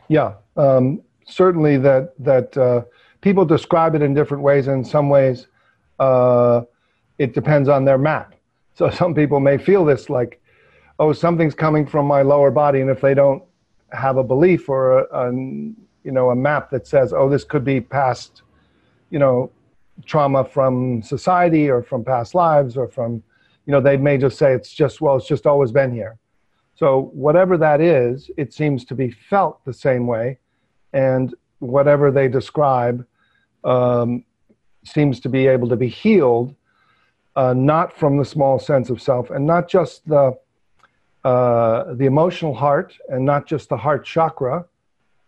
Yeah 0.07 0.33
um, 0.55 1.01
certainly 1.27 1.77
that 1.77 2.13
that 2.19 2.57
uh, 2.57 2.81
people 3.21 3.45
describe 3.45 3.95
it 3.95 4.01
in 4.01 4.13
different 4.13 4.43
ways. 4.43 4.67
In 4.67 4.83
some 4.83 5.09
ways 5.09 5.47
uh, 5.99 6.61
it 7.17 7.33
depends 7.33 7.69
on 7.69 7.85
their 7.85 7.97
map. 7.97 8.35
So 8.75 8.89
some 9.01 9.13
people 9.13 9.39
may 9.39 9.57
feel 9.57 9.85
this 9.85 10.09
like 10.09 10.41
oh 10.99 11.13
something's 11.13 11.55
coming 11.55 11.85
from 11.85 12.05
my 12.05 12.21
lower 12.21 12.51
body 12.51 12.81
and 12.81 12.89
if 12.89 13.01
they 13.01 13.13
don't 13.13 13.43
have 13.91 14.17
a 14.17 14.23
belief 14.23 14.67
or 14.69 14.99
a, 14.99 15.27
a 15.27 15.31
you 15.31 16.11
know 16.11 16.29
a 16.29 16.35
map 16.35 16.69
that 16.71 16.87
says 16.87 17.13
oh 17.13 17.29
this 17.29 17.43
could 17.43 17.63
be 17.63 17.79
past 17.79 18.41
you 19.09 19.19
know 19.19 19.51
trauma 20.05 20.45
from 20.45 21.01
society 21.01 21.69
or 21.69 21.81
from 21.81 22.03
past 22.03 22.35
lives 22.35 22.77
or 22.77 22.87
from, 22.87 23.23
you 23.65 23.71
know, 23.71 23.81
they 23.81 23.97
may 23.97 24.17
just 24.17 24.37
say 24.37 24.53
it's 24.53 24.71
just, 24.71 25.01
well, 25.01 25.15
it's 25.15 25.27
just 25.27 25.45
always 25.47 25.71
been 25.71 25.91
here. 25.91 26.17
So 26.75 27.09
whatever 27.13 27.57
that 27.57 27.81
is, 27.81 28.29
it 28.37 28.53
seems 28.53 28.85
to 28.85 28.95
be 28.95 29.09
felt 29.09 29.63
the 29.65 29.73
same 29.73 30.05
way. 30.05 30.37
And 30.93 31.33
whatever 31.59 32.11
they 32.11 32.27
describe 32.27 33.05
um, 33.63 34.23
seems 34.85 35.19
to 35.21 35.29
be 35.29 35.47
able 35.47 35.67
to 35.69 35.75
be 35.75 35.87
healed, 35.87 36.55
uh, 37.35 37.53
not 37.53 37.97
from 37.97 38.17
the 38.17 38.25
small 38.25 38.59
sense 38.59 38.89
of 38.89 39.01
self 39.01 39.31
and 39.31 39.45
not 39.45 39.67
just 39.67 40.07
the, 40.07 40.37
uh, 41.23 41.93
the 41.95 42.05
emotional 42.05 42.53
heart 42.53 42.95
and 43.09 43.25
not 43.25 43.47
just 43.47 43.69
the 43.69 43.77
heart 43.77 44.05
chakra 44.05 44.65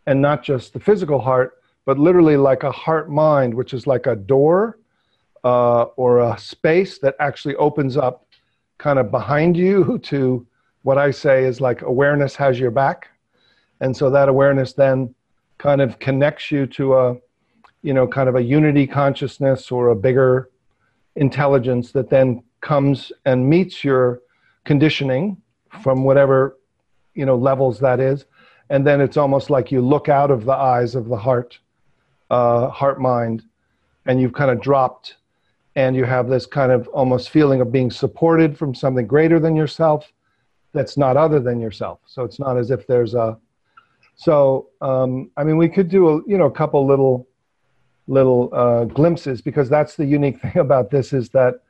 and 0.06 0.22
not 0.22 0.44
just 0.44 0.74
the 0.74 0.80
physical 0.80 1.20
heart, 1.20 1.59
but 1.89 1.98
literally 1.98 2.38
like 2.38 2.62
a 2.62 2.72
heart 2.72 3.10
mind, 3.10 3.51
which 3.51 3.74
is 3.74 3.88
like 3.88 4.05
a 4.05 4.15
door 4.15 4.77
uh, 5.43 5.86
or 5.96 6.19
a 6.19 6.38
space 6.38 7.00
that 7.00 7.15
actually 7.19 7.55
opens 7.55 7.98
up 7.98 8.27
kind 8.77 9.00
of 9.00 9.10
behind 9.10 9.58
you 9.58 9.98
to 10.03 10.46
what 10.84 11.00
I 11.00 11.10
say 11.10 11.46
is 11.46 11.60
like 11.60 11.81
awareness 11.81 12.36
has 12.36 12.60
your 12.60 12.69
back. 12.69 13.08
And 13.81 13.98
so 13.98 14.12
that 14.12 14.29
awareness 14.29 14.74
then 14.74 15.15
kind 15.58 15.81
of 15.81 15.98
connects 15.98 16.51
you 16.51 16.67
to 16.67 16.93
a, 16.93 17.17
you 17.81 17.96
know, 17.96 18.08
kind 18.08 18.29
of 18.29 18.36
a 18.36 18.43
unity 18.43 18.86
consciousness 18.86 19.72
or 19.72 19.88
a 19.88 19.96
bigger 19.96 20.51
intelligence 21.15 21.91
that 21.93 22.12
then 22.12 22.43
comes 22.62 23.12
and 23.25 23.50
meets 23.50 23.84
your 23.84 24.22
conditioning 24.63 25.38
from 25.81 26.03
whatever, 26.03 26.55
you 27.15 27.25
know, 27.25 27.36
levels 27.36 27.79
that 27.79 28.00
is. 28.00 28.25
And 28.69 28.86
then 28.86 29.01
it's 29.01 29.17
almost 29.17 29.50
like 29.50 29.72
you 29.72 29.81
look 29.81 30.08
out 30.08 30.29
of 30.29 30.46
the 30.46 30.53
eyes 30.53 30.93
of 30.93 31.08
the 31.08 31.17
heart 31.17 31.58
uh, 32.30 32.70
heart 32.70 33.02
mind, 33.02 33.44
and 34.06 34.20
you've 34.20 34.34
kind 34.34 34.52
of 34.52 34.62
dropped, 34.62 35.18
and 35.76 35.96
you 35.96 36.06
have 36.06 36.28
this 36.28 36.46
kind 36.46 36.72
of 36.72 36.88
almost 36.90 37.30
feeling 37.30 37.62
of 37.62 37.72
being 37.72 37.92
supported 37.92 38.58
from 38.58 38.74
something 38.74 39.08
greater 39.08 39.40
than 39.40 39.56
yourself 39.56 40.12
that's 40.74 40.98
not 40.98 41.18
other 41.18 41.40
than 41.40 41.60
yourself. 41.60 42.00
So 42.06 42.24
it's 42.24 42.40
not 42.40 42.58
as 42.58 42.72
if 42.72 42.86
there's 42.88 43.14
a. 43.14 43.38
So 44.16 44.70
um, 44.82 45.32
I 45.38 45.44
mean, 45.44 45.58
we 45.58 45.70
could 45.70 45.90
do 45.90 46.10
a 46.10 46.22
you 46.28 46.38
know 46.38 46.46
a 46.46 46.52
couple 46.52 46.86
little 46.86 47.28
little 48.08 48.50
uh, 48.54 48.86
glimpses 48.86 49.42
because 49.42 49.70
that's 49.70 49.96
the 49.96 50.06
unique 50.06 50.42
thing 50.42 50.58
about 50.58 50.92
this 50.92 51.14
is 51.14 51.30
that 51.30 51.62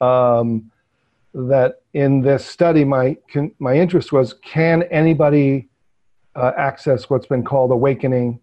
um, 0.00 0.70
that 1.34 1.82
in 1.94 2.20
this 2.20 2.44
study 2.44 2.84
my 2.84 3.16
can, 3.28 3.52
my 3.58 3.74
interest 3.74 4.12
was 4.12 4.34
can 4.34 4.82
anybody 4.84 5.68
uh, 6.34 6.52
access 6.56 7.08
what's 7.08 7.26
been 7.26 7.44
called 7.44 7.70
awakening 7.70 8.40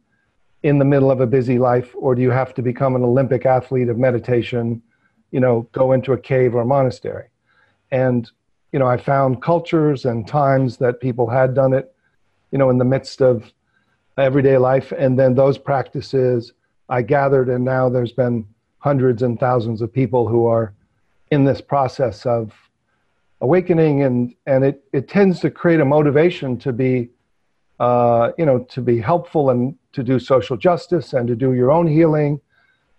in 0.63 0.77
the 0.77 0.85
middle 0.85 1.09
of 1.09 1.21
a 1.21 1.27
busy 1.27 1.57
life, 1.57 1.95
or 1.95 2.15
do 2.15 2.21
you 2.21 2.31
have 2.31 2.53
to 2.55 2.61
become 2.61 2.95
an 2.95 3.03
Olympic 3.03 3.45
athlete 3.45 3.89
of 3.89 3.97
meditation, 3.97 4.81
you 5.31 5.39
know, 5.39 5.67
go 5.71 5.93
into 5.93 6.13
a 6.13 6.17
cave 6.17 6.55
or 6.55 6.61
a 6.61 6.65
monastery? 6.65 7.27
And, 7.91 8.29
you 8.71 8.79
know, 8.79 8.87
I 8.87 8.97
found 8.97 9.41
cultures 9.41 10.05
and 10.05 10.27
times 10.27 10.77
that 10.77 10.99
people 10.99 11.29
had 11.29 11.53
done 11.53 11.73
it, 11.73 11.93
you 12.51 12.57
know, 12.57 12.69
in 12.69 12.77
the 12.77 12.85
midst 12.85 13.21
of 13.21 13.51
everyday 14.17 14.57
life. 14.57 14.91
And 14.91 15.17
then 15.17 15.33
those 15.35 15.57
practices 15.57 16.53
I 16.89 17.03
gathered, 17.03 17.49
and 17.49 17.63
now 17.63 17.87
there's 17.87 18.11
been 18.11 18.45
hundreds 18.79 19.21
and 19.21 19.39
thousands 19.39 19.81
of 19.81 19.93
people 19.93 20.27
who 20.27 20.45
are 20.47 20.73
in 21.31 21.45
this 21.45 21.61
process 21.61 22.25
of 22.25 22.53
awakening 23.41 24.03
and 24.03 24.35
and 24.45 24.65
it 24.65 24.83
it 24.91 25.07
tends 25.07 25.39
to 25.39 25.49
create 25.49 25.79
a 25.79 25.85
motivation 25.85 26.57
to 26.57 26.73
be 26.73 27.09
uh, 27.79 28.31
you 28.37 28.45
know 28.45 28.59
to 28.59 28.81
be 28.81 28.99
helpful 28.99 29.49
and 29.49 29.75
to 29.93 30.03
do 30.03 30.19
social 30.19 30.57
justice 30.57 31.13
and 31.13 31.27
to 31.27 31.35
do 31.35 31.53
your 31.53 31.71
own 31.71 31.87
healing 31.87 32.39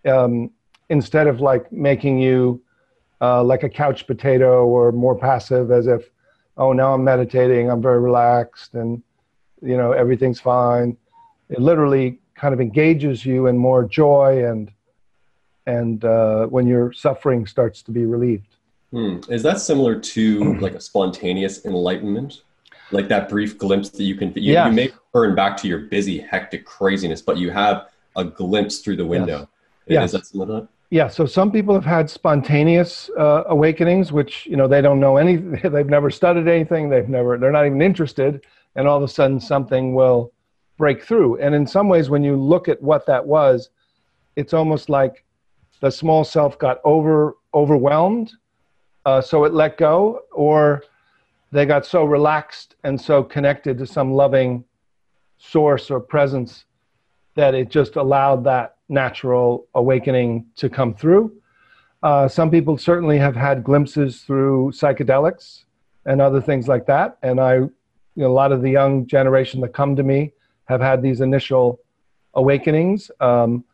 um, 0.07 0.51
instead 0.89 1.27
of 1.27 1.41
like 1.41 1.71
making 1.73 2.19
you 2.19 2.63
uh, 3.21 3.43
like 3.43 3.63
a 3.63 3.69
couch 3.69 4.07
potato 4.07 4.67
or 4.67 4.93
more 4.93 5.17
passive 5.17 5.71
as 5.71 5.87
if 5.87 6.11
oh 6.57 6.73
now 6.73 6.95
i'm 6.95 7.05
meditating 7.05 7.71
i'm 7.71 7.83
very 7.83 8.01
relaxed 8.01 8.75
and 8.75 9.03
you 9.63 9.77
know 9.77 9.93
everything's 9.93 10.41
fine 10.41 10.97
it 11.49 11.61
literally 11.61 12.19
kind 12.35 12.55
of 12.55 12.61
engages 12.61 13.25
you 13.25 13.47
in 13.47 13.57
more 13.57 13.85
joy 13.85 14.45
and 14.47 14.73
and 15.67 16.05
uh, 16.05 16.47
when 16.47 16.67
your 16.67 16.93
suffering 16.93 17.47
starts 17.47 17.83
to 17.83 17.91
be 17.91 18.07
relieved 18.07 18.57
hmm. 18.91 19.19
is 19.29 19.43
that 19.43 19.61
similar 19.61 19.99
to 19.99 20.55
like 20.61 20.75
a 20.75 20.81
spontaneous 20.81 21.65
enlightenment 21.65 22.43
like 22.91 23.09
that 23.09 23.29
brief 23.29 23.57
glimpse 23.59 23.91
that 23.91 24.03
you 24.03 24.15
can 24.17 24.33
you, 24.35 24.55
yes. 24.55 24.67
you 24.67 24.73
may 24.73 24.91
turn 25.15 25.35
back 25.35 25.57
to 25.57 25.69
your 25.69 25.81
busy 25.81 26.19
hectic 26.19 26.65
craziness 26.65 27.23
but 27.23 27.37
you 27.37 27.51
have 27.51 27.89
a 28.17 28.25
glimpse 28.25 28.79
through 28.79 28.97
the 28.97 29.05
window 29.05 29.49
yes. 29.87 30.15
Is 30.15 30.33
yes. 30.35 30.63
yeah 30.91 31.09
so 31.09 31.27
some 31.27 31.51
people 31.51 31.75
have 31.75 31.85
had 31.85 32.09
spontaneous 32.09 33.11
uh, 33.19 33.45
awakenings 33.47 34.13
which 34.13 34.47
you 34.47 34.57
know 34.57 34.69
they 34.69 34.81
don't 34.81 35.01
know 35.01 35.17
any 35.17 35.37
they've 35.69 35.87
never 35.87 36.11
studied 36.11 36.49
anything 36.49 36.89
they've 36.89 37.09
never 37.09 37.39
they're 37.39 37.53
not 37.53 37.67
even 37.67 37.83
interested 37.83 38.45
and 38.77 38.87
all 38.87 38.97
of 38.97 39.03
a 39.03 39.09
sudden 39.09 39.41
something 39.41 39.95
will 39.95 40.33
break 40.79 41.03
through 41.05 41.39
and 41.39 41.55
in 41.55 41.67
some 41.67 41.89
ways 41.89 42.09
when 42.09 42.25
you 42.25 42.37
look 42.37 42.69
at 42.69 42.81
what 42.83 43.07
that 43.07 43.25
was 43.25 43.71
it's 44.37 44.55
almost 44.55 44.89
like 44.89 45.25
the 45.81 45.91
small 45.91 46.25
self 46.25 46.59
got 46.59 46.81
over 46.85 47.37
overwhelmed 47.55 48.33
uh, 49.07 49.21
so 49.21 49.45
it 49.45 49.53
let 49.53 49.77
go 49.77 50.21
or 50.33 50.83
they 51.53 51.67
got 51.67 51.85
so 51.85 52.05
relaxed 52.05 52.77
and 52.85 53.01
so 53.01 53.23
connected 53.23 53.77
to 53.79 53.87
some 53.87 54.13
loving 54.13 54.65
source 55.41 55.91
or 55.91 55.99
presence 55.99 56.65
that 57.35 57.55
it 57.55 57.71
just 57.71 57.97
allowed 57.97 58.45
that 58.45 58.77
natural 58.89 59.67
awakening 59.75 60.45
to 60.57 60.69
come 60.69 60.95
through. 60.95 61.33
Uh, 62.03 62.29
some 62.29 62.51
people 62.51 62.77
certainly 62.77 63.19
have 63.19 63.35
had 63.35 63.65
glimpses 63.65 64.23
through 64.23 64.71
psychedelics 64.73 65.65
and 66.07 66.21
other 66.21 66.41
things 66.41 66.69
like 66.69 66.87
that. 66.87 67.17
And 67.23 67.41
I, 67.41 67.55
you 67.55 67.71
know, 68.17 68.29
a 68.29 68.33
lot 68.33 68.53
of 68.53 68.63
the 68.63 68.71
young 68.71 69.07
generation 69.07 69.61
that 69.63 69.73
come 69.73 69.97
to 69.97 70.03
me 70.03 70.33
have 70.67 70.81
had 70.81 71.03
these 71.03 71.21
initial 71.21 71.81
awakenings 72.35 73.11
um, 73.21 73.65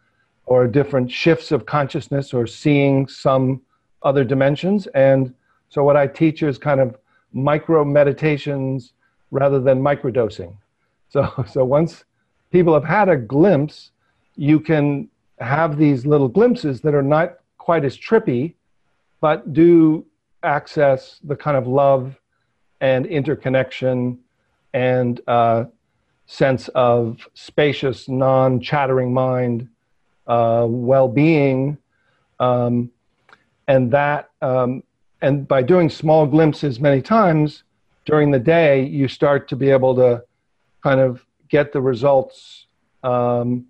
or 0.44 0.66
different 0.66 1.10
shifts 1.10 1.50
of 1.52 1.66
consciousness 1.66 2.32
or 2.32 2.46
seeing 2.46 3.08
some 3.08 3.60
other 4.02 4.24
dimensions. 4.24 4.86
And 4.88 5.34
so 5.68 5.82
what 5.82 5.96
I 5.96 6.06
teach 6.06 6.42
is 6.42 6.58
kind 6.58 6.80
of 6.80 6.96
micro 7.32 7.84
meditations 7.84 8.92
rather 9.30 9.60
than 9.60 9.80
microdosing. 9.80 10.56
So, 11.16 11.44
so 11.50 11.64
once 11.64 12.04
people 12.52 12.74
have 12.74 12.84
had 12.84 13.08
a 13.08 13.16
glimpse, 13.16 13.90
you 14.36 14.60
can 14.60 15.08
have 15.38 15.78
these 15.78 16.04
little 16.04 16.28
glimpses 16.28 16.82
that 16.82 16.94
are 16.94 17.02
not 17.02 17.38
quite 17.56 17.86
as 17.86 17.96
trippy, 17.96 18.52
but 19.22 19.54
do 19.54 20.04
access 20.42 21.18
the 21.24 21.34
kind 21.34 21.56
of 21.56 21.66
love 21.66 22.20
and 22.82 23.06
interconnection 23.06 24.18
and 24.74 25.22
uh, 25.26 25.64
sense 26.26 26.68
of 26.74 27.26
spacious, 27.32 28.10
non 28.10 28.60
chattering 28.60 29.14
mind, 29.14 29.68
uh, 30.26 30.66
well 30.68 31.08
being. 31.08 31.78
Um, 32.40 32.90
and 33.68 33.90
that 33.90 34.28
um, 34.42 34.82
and 35.22 35.48
by 35.48 35.62
doing 35.62 35.88
small 35.88 36.26
glimpses 36.26 36.78
many 36.78 37.00
times 37.00 37.62
during 38.04 38.30
the 38.30 38.38
day, 38.38 38.84
you 38.84 39.08
start 39.08 39.48
to 39.48 39.56
be 39.56 39.70
able 39.70 39.94
to 39.96 40.22
kind 40.86 41.00
of 41.00 41.26
get 41.48 41.72
the 41.72 41.80
results 41.80 42.66
um, 43.02 43.66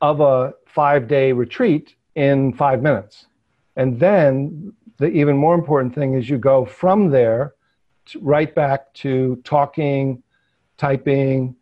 of 0.00 0.20
a 0.20 0.52
five 0.66 1.06
day 1.06 1.30
retreat 1.30 1.94
in 2.16 2.52
five 2.52 2.82
minutes. 2.82 3.26
And 3.76 4.00
then 4.00 4.72
the 4.96 5.06
even 5.06 5.36
more 5.36 5.54
important 5.54 5.94
thing 5.94 6.14
is 6.14 6.28
you 6.28 6.38
go 6.38 6.64
from 6.64 7.10
there 7.10 7.54
right 8.20 8.52
back 8.52 8.92
to 8.94 9.40
talking, 9.44 10.20
typing, 10.78 11.54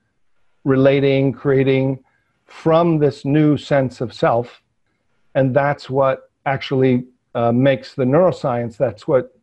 relating, 0.64 1.33
creating 1.33 2.02
from 2.47 2.99
this 2.99 3.26
new 3.26 3.59
sense 3.59 4.00
of 4.00 4.14
self. 4.14 4.62
And 5.35 5.54
that's 5.54 5.90
what 5.90 6.30
actually 6.47 7.04
uh, 7.35 7.52
makes 7.52 7.94
the 7.97 8.04
neuroscience. 8.04 8.78
That's 8.78 9.06
what 9.06 9.37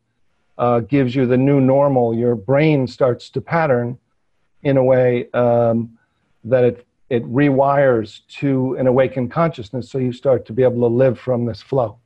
uh, 0.58 0.80
gives 0.80 1.14
you 1.16 1.28
the 1.28 1.38
new 1.38 1.62
normal. 1.62 2.16
Your 2.16 2.34
brain 2.34 2.88
starts 2.88 3.30
to 3.30 3.40
pattern 3.40 4.00
in 4.64 4.78
a 4.78 4.84
way 4.84 5.30
um, 5.32 5.98
that 6.44 6.64
it 6.64 6.88
it 7.10 7.26
rewires 7.26 8.22
to 8.40 8.76
an 8.76 8.88
awakened 8.88 9.32
consciousness, 9.32 9.90
so 9.90 9.98
you 9.98 10.14
start 10.14 10.46
to 10.46 10.54
be 10.54 10.64
able 10.64 10.80
to 10.80 10.96
live 10.96 11.20
from 11.20 11.44
this 11.44 11.62
flow. 11.62 11.98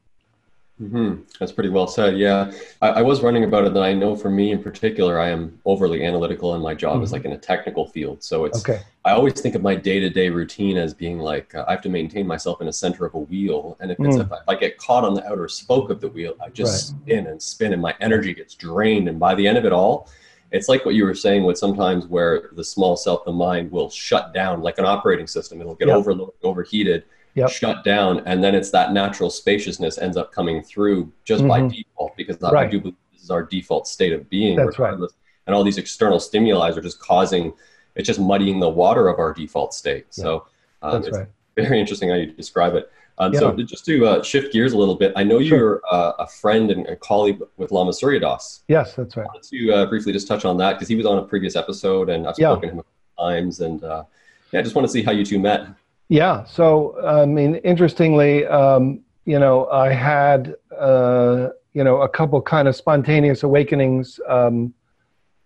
Mm-hmm. 0.81 1.21
That's 1.39 1.51
pretty 1.53 1.69
well 1.69 1.87
said. 1.87 2.17
Yeah, 2.17 2.51
I, 2.81 2.87
I, 2.87 3.01
was 3.01 3.21
running 3.21 3.45
about 3.45 3.63
it, 3.63 3.67
and 3.67 3.79
I 3.79 3.93
know 3.93 4.13
for 4.13 4.29
me 4.29 4.51
in 4.51 4.61
particular, 4.61 5.19
I 5.19 5.29
am 5.29 5.57
overly 5.63 6.03
analytical, 6.03 6.53
and 6.53 6.61
my 6.61 6.73
job 6.73 6.95
mm-hmm. 6.95 7.03
is 7.03 7.13
like 7.13 7.23
in 7.23 7.31
a 7.31 7.37
technical 7.37 7.87
field. 7.87 8.23
So 8.23 8.43
it's. 8.43 8.59
Okay. 8.59 8.81
I 9.05 9.11
always 9.11 9.39
think 9.39 9.55
of 9.55 9.61
my 9.61 9.75
day-to-day 9.75 10.31
routine 10.31 10.75
as 10.75 10.93
being 10.93 11.19
like 11.19 11.53
uh, 11.55 11.63
I 11.67 11.71
have 11.71 11.81
to 11.83 11.89
maintain 11.89 12.27
myself 12.27 12.59
in 12.59 12.67
a 12.67 12.73
center 12.73 13.05
of 13.05 13.13
a 13.13 13.19
wheel, 13.19 13.77
and 13.79 13.89
if 13.89 13.99
it's 13.99 14.17
mm. 14.17 14.25
if, 14.25 14.43
I 14.47 14.55
get 14.55 14.77
caught 14.77 15.05
on 15.05 15.13
the 15.13 15.25
outer 15.31 15.47
spoke 15.47 15.91
of 15.91 16.01
the 16.01 16.09
wheel, 16.09 16.33
I 16.43 16.49
just 16.49 16.91
right. 16.91 17.01
spin 17.01 17.27
and 17.27 17.41
spin, 17.41 17.71
and 17.71 17.81
my 17.81 17.95
energy 18.01 18.33
gets 18.33 18.55
drained. 18.55 19.07
And 19.07 19.17
by 19.17 19.33
the 19.35 19.47
end 19.47 19.57
of 19.57 19.63
it 19.63 19.71
all, 19.71 20.09
it's 20.55 20.69
like 20.69 20.85
what 20.85 20.95
you 20.95 21.05
were 21.05 21.13
saying 21.13 21.43
with 21.43 21.57
sometimes 21.57 22.07
where 22.07 22.49
the 22.53 22.63
small 22.63 22.95
self, 22.95 23.25
the 23.25 23.31
mind, 23.31 23.71
will 23.71 23.89
shut 23.89 24.33
down 24.33 24.61
like 24.61 24.77
an 24.77 24.85
operating 24.85 25.27
system. 25.27 25.59
It'll 25.59 25.75
get 25.75 25.87
yep. 25.87 25.97
overloaded, 25.97 26.35
overheated 26.43 27.03
yep. 27.33 27.49
shut 27.49 27.83
down, 27.83 28.21
and 28.25 28.43
then 28.43 28.55
it's 28.55 28.71
that 28.71 28.93
natural 28.93 29.29
spaciousness 29.29 29.97
ends 29.97 30.17
up 30.17 30.31
coming 30.31 30.63
through 30.63 31.11
just 31.25 31.43
mm-hmm. 31.43 31.67
by 31.67 31.75
default 31.75 32.15
because 32.17 32.37
right. 32.41 32.67
I 32.67 32.69
do 32.69 32.79
believe 32.79 32.95
this 33.11 33.23
is 33.23 33.31
our 33.31 33.43
default 33.43 33.87
state 33.87 34.13
of 34.13 34.29
being. 34.29 34.55
That's 34.55 34.79
regardless. 34.79 35.11
right. 35.11 35.19
And 35.47 35.55
all 35.55 35.63
these 35.63 35.77
external 35.77 36.19
stimuli 36.19 36.71
are 36.71 36.81
just 36.81 36.99
causing 36.99 37.53
it's 37.95 38.07
just 38.07 38.19
muddying 38.19 38.59
the 38.59 38.69
water 38.69 39.07
of 39.07 39.19
our 39.19 39.33
default 39.33 39.73
state. 39.73 40.05
Yeah. 40.17 40.23
So 40.23 40.47
um, 40.81 41.03
it's 41.03 41.17
right. 41.17 41.27
very 41.55 41.79
interesting 41.79 42.09
how 42.09 42.15
you 42.15 42.31
describe 42.31 42.75
it. 42.75 42.91
Um, 43.17 43.33
yeah. 43.33 43.39
So 43.39 43.51
just 43.53 43.85
to 43.85 44.05
uh, 44.05 44.23
shift 44.23 44.51
gears 44.51 44.73
a 44.73 44.77
little 44.77 44.95
bit, 44.95 45.13
I 45.15 45.23
know 45.23 45.41
sure. 45.41 45.57
you're 45.57 45.81
uh, 45.89 46.13
a 46.19 46.27
friend 46.27 46.69
and 46.69 46.85
a 46.87 46.95
colleague 46.95 47.41
with 47.57 47.71
Lama 47.71 47.93
Surya 47.93 48.19
Das. 48.19 48.63
Yes, 48.67 48.93
that's 48.95 49.15
right. 49.15 49.23
I 49.23 49.27
wanted 49.27 49.43
to 49.43 49.71
uh, 49.71 49.85
briefly 49.85 50.11
just 50.11 50.27
touch 50.27 50.43
on 50.43 50.57
that 50.57 50.73
because 50.73 50.87
he 50.87 50.95
was 50.95 51.05
on 51.05 51.17
a 51.17 51.23
previous 51.23 51.55
episode 51.55 52.09
and 52.09 52.27
I've 52.27 52.35
spoken 52.35 52.63
yeah. 52.63 52.69
to 52.69 52.73
him 52.73 52.79
a 52.79 52.83
couple 52.83 53.25
times 53.25 53.59
and 53.61 53.83
uh, 53.83 54.03
yeah, 54.51 54.59
I 54.59 54.63
just 54.63 54.75
want 54.75 54.85
to 54.87 54.91
see 54.91 55.01
how 55.01 55.11
you 55.11 55.25
two 55.25 55.39
met. 55.39 55.67
Yeah. 56.09 56.43
So, 56.43 57.01
I 57.05 57.25
mean, 57.25 57.55
interestingly, 57.55 58.45
um, 58.47 59.01
you 59.25 59.39
know, 59.39 59.67
I 59.69 59.91
had, 59.91 60.55
uh, 60.77 61.49
you 61.73 61.83
know, 61.83 62.01
a 62.01 62.09
couple 62.09 62.41
kind 62.41 62.67
of 62.67 62.75
spontaneous 62.75 63.43
awakenings 63.43 64.19
um, 64.27 64.73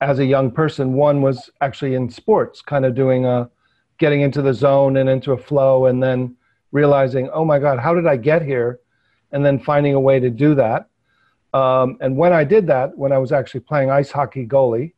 as 0.01 0.19
a 0.19 0.25
young 0.25 0.51
person. 0.51 0.93
One 0.93 1.21
was 1.21 1.49
actually 1.61 1.95
in 1.95 2.09
sports, 2.09 2.61
kind 2.61 2.85
of 2.85 2.93
doing 2.93 3.25
a, 3.25 3.49
getting 3.99 4.21
into 4.21 4.41
the 4.41 4.53
zone 4.53 4.97
and 4.97 5.09
into 5.09 5.31
a 5.31 5.37
flow, 5.37 5.85
and 5.85 6.01
then 6.01 6.35
realizing, 6.71 7.29
oh 7.33 7.45
my 7.45 7.59
God, 7.59 7.79
how 7.79 7.93
did 7.93 8.07
I 8.07 8.17
get 8.17 8.41
here? 8.41 8.79
And 9.31 9.45
then 9.45 9.59
finding 9.59 9.93
a 9.93 9.99
way 9.99 10.19
to 10.19 10.29
do 10.29 10.55
that. 10.55 10.87
Um, 11.53 11.97
and 12.01 12.15
when 12.15 12.33
I 12.33 12.43
did 12.43 12.67
that, 12.67 12.97
when 12.97 13.11
I 13.11 13.17
was 13.17 13.31
actually 13.31 13.61
playing 13.61 13.89
ice 13.89 14.11
hockey 14.11 14.45
goalie, 14.45 14.93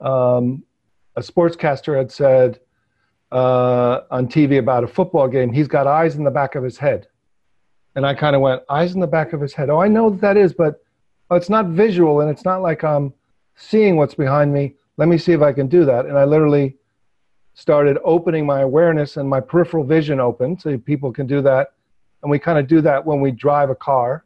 um, 0.00 0.64
a 1.16 1.20
sportscaster 1.20 1.96
had 1.96 2.10
said, 2.10 2.60
uh, 3.32 4.00
on 4.10 4.26
TV 4.26 4.58
about 4.58 4.84
a 4.84 4.88
football 4.88 5.28
game, 5.28 5.52
he's 5.52 5.68
got 5.68 5.86
eyes 5.86 6.16
in 6.16 6.24
the 6.24 6.30
back 6.30 6.54
of 6.54 6.64
his 6.64 6.78
head. 6.78 7.06
And 7.94 8.06
I 8.06 8.14
kind 8.14 8.34
of 8.34 8.42
went, 8.42 8.62
eyes 8.68 8.94
in 8.94 9.00
the 9.00 9.06
back 9.06 9.32
of 9.32 9.40
his 9.40 9.52
head. 9.52 9.70
Oh, 9.70 9.80
I 9.80 9.88
know 9.88 10.10
that 10.10 10.20
that 10.20 10.36
is, 10.36 10.52
but 10.52 10.82
oh, 11.30 11.36
it's 11.36 11.50
not 11.50 11.66
visual 11.66 12.20
and 12.20 12.30
it's 12.30 12.44
not 12.44 12.62
like 12.62 12.82
I'm 12.84 13.12
seeing 13.56 13.96
what's 13.96 14.14
behind 14.14 14.52
me. 14.52 14.74
Let 14.96 15.08
me 15.08 15.18
see 15.18 15.32
if 15.32 15.42
I 15.42 15.52
can 15.52 15.68
do 15.68 15.84
that. 15.84 16.06
And 16.06 16.16
I 16.18 16.24
literally 16.24 16.76
started 17.54 17.98
opening 18.04 18.46
my 18.46 18.60
awareness 18.60 19.16
and 19.16 19.28
my 19.28 19.40
peripheral 19.40 19.84
vision 19.84 20.20
open 20.20 20.58
so 20.58 20.76
people 20.78 21.12
can 21.12 21.26
do 21.26 21.40
that. 21.42 21.72
And 22.22 22.30
we 22.30 22.38
kind 22.38 22.58
of 22.58 22.66
do 22.66 22.80
that 22.82 23.04
when 23.04 23.20
we 23.20 23.30
drive 23.30 23.70
a 23.70 23.74
car. 23.74 24.24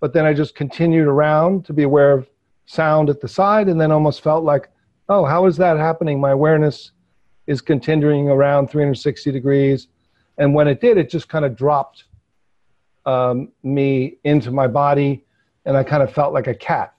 But 0.00 0.12
then 0.12 0.24
I 0.24 0.34
just 0.34 0.54
continued 0.54 1.06
around 1.06 1.64
to 1.66 1.72
be 1.72 1.82
aware 1.82 2.12
of 2.12 2.28
sound 2.66 3.10
at 3.10 3.20
the 3.20 3.28
side 3.28 3.68
and 3.68 3.80
then 3.80 3.90
almost 3.90 4.22
felt 4.22 4.44
like, 4.44 4.70
oh, 5.08 5.24
how 5.24 5.46
is 5.46 5.56
that 5.56 5.76
happening? 5.76 6.20
My 6.20 6.30
awareness 6.30 6.92
is 7.46 7.60
continuing 7.60 8.28
around 8.28 8.68
360 8.70 9.30
degrees. 9.30 9.88
And 10.38 10.54
when 10.54 10.68
it 10.68 10.80
did, 10.80 10.98
it 10.98 11.08
just 11.08 11.28
kind 11.28 11.44
of 11.44 11.56
dropped 11.56 12.04
um, 13.06 13.52
me 13.62 14.18
into 14.24 14.50
my 14.50 14.66
body, 14.66 15.24
and 15.64 15.76
I 15.76 15.84
kind 15.84 16.02
of 16.02 16.12
felt 16.12 16.34
like 16.34 16.48
a 16.48 16.54
cat. 16.54 16.92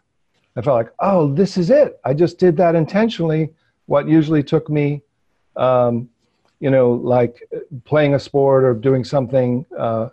I 0.56 0.62
felt 0.62 0.78
like, 0.78 0.94
oh, 1.00 1.34
this 1.34 1.58
is 1.58 1.70
it. 1.70 2.00
I 2.04 2.14
just 2.14 2.40
did 2.40 2.58
that 2.58 2.76
intentionally. 2.76 3.50
What 3.86 4.08
usually 4.08 4.42
took 4.42 4.70
me, 4.70 5.04
um, 5.58 6.10
you 6.60 6.70
know, 6.70 6.92
like 6.92 7.48
playing 7.86 8.16
a 8.16 8.20
sport 8.20 8.64
or 8.64 8.74
doing 8.74 9.04
something 9.04 9.66
uh, 9.78 10.10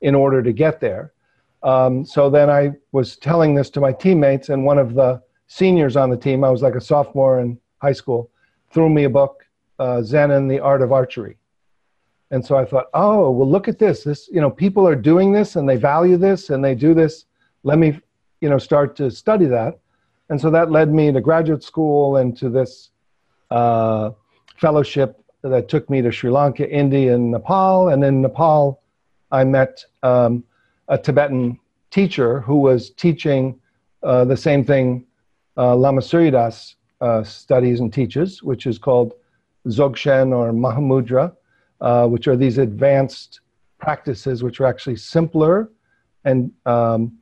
in 0.00 0.14
order 0.14 0.42
to 0.42 0.52
get 0.52 0.80
there. 0.80 1.12
Um, 1.62 2.04
so 2.04 2.28
then 2.28 2.50
I 2.50 2.72
was 2.92 3.16
telling 3.16 3.54
this 3.54 3.70
to 3.70 3.80
my 3.80 3.92
teammates, 3.92 4.48
and 4.48 4.64
one 4.64 4.78
of 4.78 4.94
the 4.94 5.22
seniors 5.46 5.96
on 5.96 6.10
the 6.10 6.16
team, 6.16 6.44
I 6.44 6.50
was 6.50 6.62
like 6.62 6.74
a 6.74 6.80
sophomore 6.80 7.40
in 7.40 7.58
high 7.78 7.92
school, 7.92 8.30
threw 8.70 8.88
me 8.88 9.04
a 9.04 9.10
book 9.10 9.44
uh, 9.78 10.02
Zen 10.02 10.30
and 10.30 10.50
the 10.50 10.60
Art 10.60 10.82
of 10.82 10.92
Archery. 10.92 11.36
And 12.30 12.44
so 12.44 12.56
I 12.56 12.64
thought, 12.64 12.86
oh, 12.94 13.30
well, 13.30 13.48
look 13.48 13.68
at 13.68 13.78
this. 13.78 14.02
This, 14.02 14.28
you 14.32 14.40
know, 14.40 14.50
people 14.50 14.86
are 14.88 14.96
doing 14.96 15.32
this 15.32 15.56
and 15.56 15.68
they 15.68 15.76
value 15.76 16.16
this 16.16 16.50
and 16.50 16.64
they 16.64 16.74
do 16.74 16.94
this. 16.94 17.26
Let 17.62 17.78
me, 17.78 18.00
you 18.40 18.48
know, 18.48 18.58
start 18.58 18.96
to 18.96 19.10
study 19.10 19.46
that. 19.46 19.78
And 20.30 20.40
so 20.40 20.50
that 20.50 20.70
led 20.70 20.92
me 20.92 21.12
to 21.12 21.20
graduate 21.20 21.62
school 21.62 22.16
and 22.16 22.36
to 22.38 22.48
this 22.48 22.90
uh, 23.50 24.10
fellowship 24.64 25.22
that 25.42 25.68
took 25.68 25.90
me 25.90 26.00
to 26.00 26.10
Sri 26.10 26.30
Lanka, 26.30 26.66
India, 26.66 27.14
and 27.14 27.30
Nepal. 27.30 27.90
And 27.90 28.02
in 28.02 28.22
Nepal, 28.22 28.80
I 29.30 29.44
met 29.44 29.84
um, 30.02 30.42
a 30.88 30.96
Tibetan 30.96 31.58
teacher 31.90 32.40
who 32.40 32.56
was 32.56 32.88
teaching 32.88 33.60
uh, 34.02 34.24
the 34.24 34.38
same 34.38 34.64
thing 34.64 35.04
uh, 35.58 35.76
Lama 35.76 36.00
Surya 36.00 36.30
Das 36.30 36.76
uh, 37.02 37.22
studies 37.22 37.80
and 37.80 37.92
teaches, 37.92 38.42
which 38.42 38.64
is 38.66 38.78
called 38.78 39.12
Dzogchen 39.66 40.34
or 40.34 40.50
Mahamudra, 40.50 41.36
uh, 41.82 42.06
which 42.06 42.26
are 42.26 42.36
these 42.36 42.56
advanced 42.56 43.40
practices, 43.78 44.42
which 44.42 44.60
are 44.60 44.66
actually 44.66 44.96
simpler 44.96 45.70
and 46.24 46.50
um, 46.64 47.12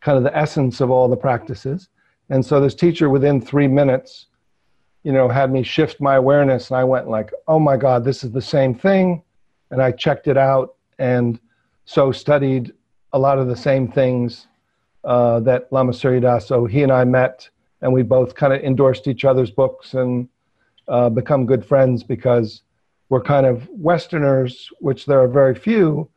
kind 0.00 0.18
of 0.18 0.24
the 0.24 0.36
essence 0.36 0.80
of 0.80 0.90
all 0.90 1.08
the 1.08 1.16
practices. 1.28 1.90
And 2.28 2.44
so 2.44 2.60
this 2.60 2.74
teacher, 2.74 3.08
within 3.08 3.40
three 3.40 3.68
minutes, 3.68 4.26
you 5.02 5.12
know, 5.12 5.28
had 5.28 5.52
me 5.52 5.62
shift 5.62 6.00
my 6.00 6.16
awareness, 6.16 6.70
and 6.70 6.78
I 6.78 6.84
went 6.84 7.08
like, 7.08 7.32
"Oh 7.46 7.58
my 7.58 7.76
God, 7.76 8.04
this 8.04 8.24
is 8.24 8.32
the 8.32 8.42
same 8.42 8.74
thing," 8.74 9.22
and 9.70 9.82
I 9.82 9.92
checked 9.92 10.28
it 10.28 10.36
out, 10.36 10.74
and 10.98 11.38
so 11.84 12.12
studied 12.12 12.72
a 13.12 13.18
lot 13.18 13.38
of 13.38 13.46
the 13.46 13.56
same 13.56 13.90
things 13.90 14.46
uh, 15.04 15.40
that 15.40 15.72
Lama 15.72 15.92
Surya 15.92 16.20
Das. 16.20 16.46
So 16.46 16.66
he 16.66 16.82
and 16.82 16.92
I 16.92 17.04
met, 17.04 17.48
and 17.80 17.92
we 17.92 18.02
both 18.02 18.34
kind 18.34 18.52
of 18.52 18.60
endorsed 18.62 19.06
each 19.06 19.24
other's 19.24 19.50
books 19.50 19.94
and 19.94 20.28
uh, 20.88 21.08
become 21.08 21.46
good 21.46 21.64
friends 21.64 22.02
because 22.02 22.62
we're 23.08 23.22
kind 23.22 23.46
of 23.46 23.68
Westerners, 23.70 24.68
which 24.80 25.06
there 25.06 25.20
are 25.20 25.28
very 25.28 25.54
few 25.54 26.10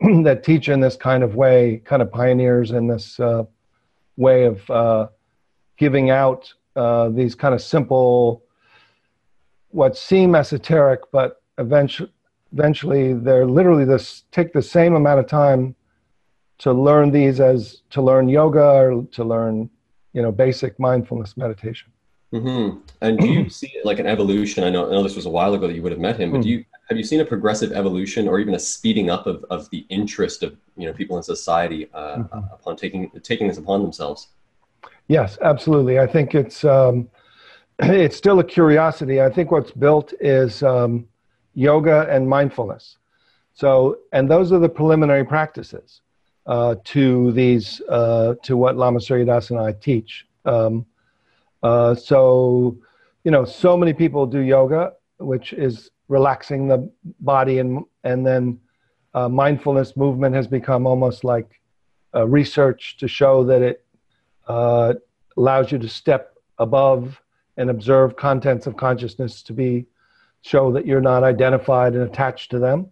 that 0.22 0.44
teach 0.44 0.68
in 0.68 0.80
this 0.80 0.96
kind 0.96 1.22
of 1.22 1.34
way, 1.34 1.82
kind 1.84 2.02
of 2.02 2.12
pioneers 2.12 2.70
in 2.70 2.86
this 2.86 3.18
uh, 3.18 3.44
way 4.16 4.44
of 4.44 4.70
uh, 4.70 5.08
giving 5.76 6.10
out 6.10 6.52
uh, 6.78 7.08
these 7.08 7.34
kind 7.34 7.54
of 7.54 7.60
simple, 7.60 8.44
what 9.70 9.96
seem 9.96 10.34
esoteric, 10.34 11.00
but 11.10 11.42
eventually, 11.58 12.12
eventually 12.52 13.14
they're 13.14 13.46
literally 13.46 13.84
this 13.84 14.22
take 14.30 14.52
the 14.52 14.62
same 14.62 14.94
amount 14.94 15.18
of 15.18 15.26
time 15.26 15.74
to 16.58 16.72
learn 16.72 17.10
these 17.10 17.40
as 17.40 17.82
to 17.90 18.00
learn 18.00 18.28
yoga 18.28 18.62
or 18.62 19.04
to 19.10 19.24
learn, 19.24 19.68
you 20.12 20.22
know, 20.22 20.30
basic 20.30 20.78
mindfulness 20.78 21.36
meditation. 21.36 21.90
Mm-hmm. 22.32 22.78
And 23.00 23.18
do 23.18 23.26
you 23.26 23.48
see 23.48 23.72
it 23.74 23.84
like 23.84 23.98
an 23.98 24.06
evolution? 24.06 24.62
I 24.62 24.70
know, 24.70 24.88
I 24.88 24.92
know 24.92 25.02
this 25.02 25.16
was 25.16 25.26
a 25.26 25.30
while 25.30 25.54
ago 25.54 25.66
that 25.66 25.74
you 25.74 25.82
would 25.82 25.92
have 25.92 26.00
met 26.00 26.20
him, 26.20 26.30
but 26.30 26.42
do 26.42 26.48
hmm. 26.48 26.48
you 26.48 26.64
have 26.88 26.96
you 26.96 27.04
seen 27.04 27.20
a 27.20 27.24
progressive 27.24 27.72
evolution 27.72 28.28
or 28.28 28.38
even 28.38 28.54
a 28.54 28.58
speeding 28.58 29.10
up 29.10 29.26
of, 29.26 29.44
of 29.50 29.68
the 29.70 29.84
interest 29.88 30.42
of 30.42 30.56
you 30.76 30.86
know 30.86 30.92
people 30.92 31.16
in 31.16 31.22
society 31.22 31.88
uh, 31.92 32.18
mm-hmm. 32.18 32.38
upon 32.52 32.76
taking 32.76 33.10
taking 33.22 33.48
this 33.48 33.58
upon 33.58 33.82
themselves? 33.82 34.28
Yes, 35.08 35.38
absolutely. 35.40 35.98
I 35.98 36.06
think 36.06 36.34
it's 36.34 36.64
um, 36.64 37.08
it's 37.78 38.16
still 38.16 38.38
a 38.38 38.44
curiosity. 38.44 39.20
I 39.20 39.30
think 39.30 39.50
what's 39.50 39.72
built 39.72 40.12
is 40.20 40.62
um, 40.62 41.08
yoga 41.54 42.06
and 42.10 42.28
mindfulness. 42.28 42.98
So, 43.54 43.98
and 44.12 44.30
those 44.30 44.52
are 44.52 44.58
the 44.58 44.68
preliminary 44.68 45.24
practices 45.24 46.02
uh, 46.46 46.76
to 46.84 47.32
these 47.32 47.80
uh, 47.88 48.34
to 48.42 48.56
what 48.56 48.76
Lama 48.76 49.00
Surya 49.00 49.24
Das 49.24 49.50
and 49.50 49.58
I 49.58 49.72
teach. 49.72 50.26
Um, 50.44 50.86
uh, 51.62 51.94
so, 51.94 52.76
you 53.24 53.30
know, 53.30 53.44
so 53.44 53.76
many 53.76 53.92
people 53.92 54.26
do 54.26 54.40
yoga, 54.40 54.92
which 55.18 55.52
is 55.54 55.90
relaxing 56.08 56.68
the 56.68 56.88
body, 57.20 57.58
and 57.58 57.82
and 58.04 58.26
then 58.26 58.60
uh, 59.14 59.28
mindfulness 59.28 59.96
movement 59.96 60.34
has 60.34 60.46
become 60.46 60.86
almost 60.86 61.24
like 61.24 61.60
research 62.14 62.96
to 62.96 63.06
show 63.06 63.44
that 63.44 63.62
it 63.62 63.84
uh, 64.48 64.94
allows 65.36 65.70
you 65.70 65.78
to 65.78 65.88
step 65.88 66.34
above 66.58 67.20
and 67.56 67.70
observe 67.70 68.16
contents 68.16 68.66
of 68.66 68.76
consciousness 68.76 69.42
to 69.42 69.52
be 69.52 69.86
show 70.42 70.72
that 70.72 70.86
you're 70.86 71.00
not 71.00 71.24
identified 71.24 71.94
and 71.94 72.02
attached 72.04 72.50
to 72.50 72.58
them. 72.58 72.86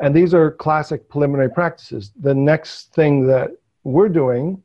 And 0.00 0.14
these 0.14 0.34
are 0.34 0.50
classic 0.50 1.08
preliminary 1.08 1.50
practices. 1.50 2.12
The 2.20 2.34
next 2.34 2.92
thing 2.92 3.26
that 3.28 3.50
we're 3.84 4.08
doing 4.08 4.62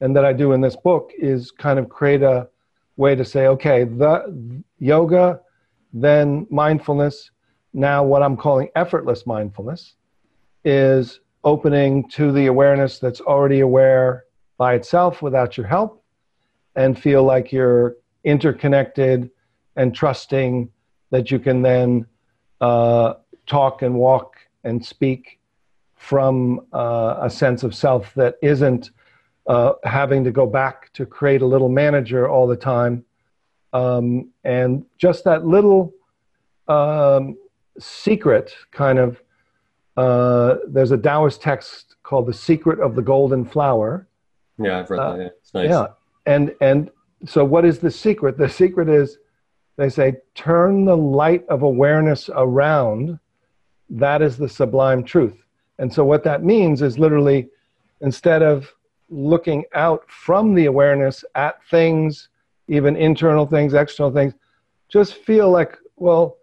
and 0.00 0.14
that 0.16 0.24
I 0.24 0.32
do 0.32 0.52
in 0.52 0.60
this 0.60 0.76
book 0.76 1.12
is 1.16 1.50
kind 1.50 1.78
of 1.78 1.88
create 1.88 2.22
a 2.22 2.48
way 2.96 3.14
to 3.14 3.24
say, 3.24 3.46
okay, 3.46 3.84
the 3.84 4.62
yoga, 4.78 5.40
then 5.92 6.46
mindfulness, 6.50 7.30
now 7.72 8.04
what 8.04 8.22
I'm 8.22 8.36
calling 8.36 8.68
effortless 8.76 9.26
mindfulness 9.26 9.94
is 10.64 11.20
opening 11.44 12.08
to 12.10 12.32
the 12.32 12.46
awareness 12.46 12.98
that's 12.98 13.20
already 13.20 13.60
aware 13.60 14.24
by 14.56 14.74
itself 14.74 15.22
without 15.22 15.56
your 15.56 15.66
help 15.66 16.02
and 16.76 16.98
feel 16.98 17.22
like 17.22 17.52
you're 17.52 17.96
interconnected 18.24 19.30
and 19.76 19.94
trusting 19.94 20.70
that 21.10 21.30
you 21.30 21.38
can 21.38 21.62
then 21.62 22.06
uh, 22.60 23.14
talk 23.46 23.82
and 23.82 23.94
walk 23.94 24.36
and 24.64 24.84
speak 24.84 25.38
from 25.96 26.60
uh, 26.72 27.16
a 27.20 27.30
sense 27.30 27.62
of 27.62 27.74
self 27.74 28.12
that 28.14 28.36
isn't 28.42 28.90
uh, 29.46 29.72
having 29.84 30.24
to 30.24 30.30
go 30.30 30.46
back 30.46 30.92
to 30.92 31.04
create 31.04 31.42
a 31.42 31.46
little 31.46 31.68
manager 31.68 32.28
all 32.28 32.46
the 32.46 32.56
time. 32.56 33.04
Um, 33.72 34.30
and 34.44 34.84
just 34.98 35.24
that 35.24 35.46
little 35.46 35.92
um, 36.68 37.36
secret 37.78 38.54
kind 38.70 38.98
of 38.98 39.20
uh, 39.96 40.56
there's 40.68 40.90
a 40.90 40.98
Taoist 40.98 41.40
text 41.40 41.96
called 42.02 42.26
"The 42.26 42.32
Secret 42.32 42.80
of 42.80 42.94
the 42.94 43.02
Golden 43.02 43.44
Flower." 43.44 44.08
Yeah, 44.58 44.78
I've 44.78 44.90
read 44.90 45.00
uh, 45.00 45.12
that. 45.16 45.22
Yeah. 45.22 45.28
It's 45.40 45.54
nice. 45.54 45.68
Yeah, 45.70 45.86
and 46.26 46.54
and 46.60 46.90
so 47.26 47.44
what 47.44 47.64
is 47.64 47.78
the 47.78 47.90
secret? 47.90 48.38
The 48.38 48.48
secret 48.48 48.88
is 48.88 49.18
they 49.76 49.88
say 49.88 50.16
turn 50.34 50.84
the 50.84 50.96
light 50.96 51.44
of 51.48 51.62
awareness 51.62 52.30
around. 52.34 53.18
That 53.90 54.22
is 54.22 54.36
the 54.36 54.48
sublime 54.48 55.04
truth. 55.04 55.36
And 55.78 55.92
so 55.92 56.04
what 56.04 56.24
that 56.24 56.44
means 56.44 56.82
is 56.82 56.98
literally 56.98 57.48
instead 58.00 58.42
of 58.42 58.72
looking 59.08 59.64
out 59.74 60.04
from 60.08 60.54
the 60.54 60.66
awareness 60.66 61.24
at 61.34 61.62
things, 61.70 62.28
even 62.68 62.96
internal 62.96 63.46
things, 63.46 63.74
external 63.74 64.12
things, 64.12 64.34
just 64.88 65.14
feel 65.14 65.50
like, 65.50 65.76
well, 65.96 66.38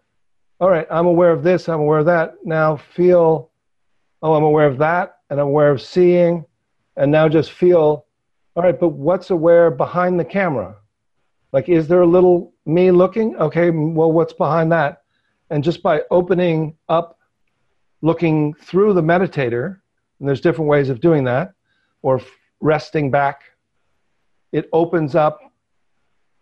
all 0.60 0.70
right, 0.70 0.88
I'm 0.92 1.08
aware 1.08 1.32
of 1.32 1.44
this, 1.44 1.70
I'm 1.70 1.80
aware 1.80 2.00
of 2.00 2.06
that. 2.06 2.36
Now 2.44 2.78
feel, 2.78 3.50
oh, 4.22 4.34
I'm 4.34 4.44
aware 4.44 4.68
of 4.68 4.78
that, 4.80 5.18
and 5.30 5.40
I'm 5.40 5.48
aware 5.48 5.72
of 5.72 5.82
seeing. 5.82 6.46
And 6.98 7.12
now 7.12 7.30
just 7.30 7.52
feel, 7.52 8.06
all 8.56 8.64
right, 8.64 8.80
but 8.80 8.90
what's 8.90 9.30
aware 9.30 9.72
behind 9.72 10.20
the 10.20 10.26
camera? 10.26 10.76
Like, 11.52 11.70
is 11.70 11.88
there 11.88 12.02
a 12.02 12.08
little 12.08 12.54
me 12.66 12.92
looking? 12.92 13.36
Okay, 13.36 13.70
well, 13.70 14.12
what's 14.12 14.34
behind 14.34 14.72
that? 14.72 15.04
And 15.50 15.64
just 15.64 15.84
by 15.84 16.04
opening 16.12 16.76
up, 16.88 17.18
looking 18.02 18.54
through 18.54 18.94
the 18.94 19.02
meditator, 19.02 19.80
and 20.20 20.28
there's 20.28 20.42
different 20.42 20.70
ways 20.70 20.90
of 20.90 21.02
doing 21.02 21.24
that, 21.26 21.54
or 22.02 22.22
resting 22.62 23.12
back, 23.12 23.42
it 24.52 24.70
opens 24.74 25.16
up 25.16 25.40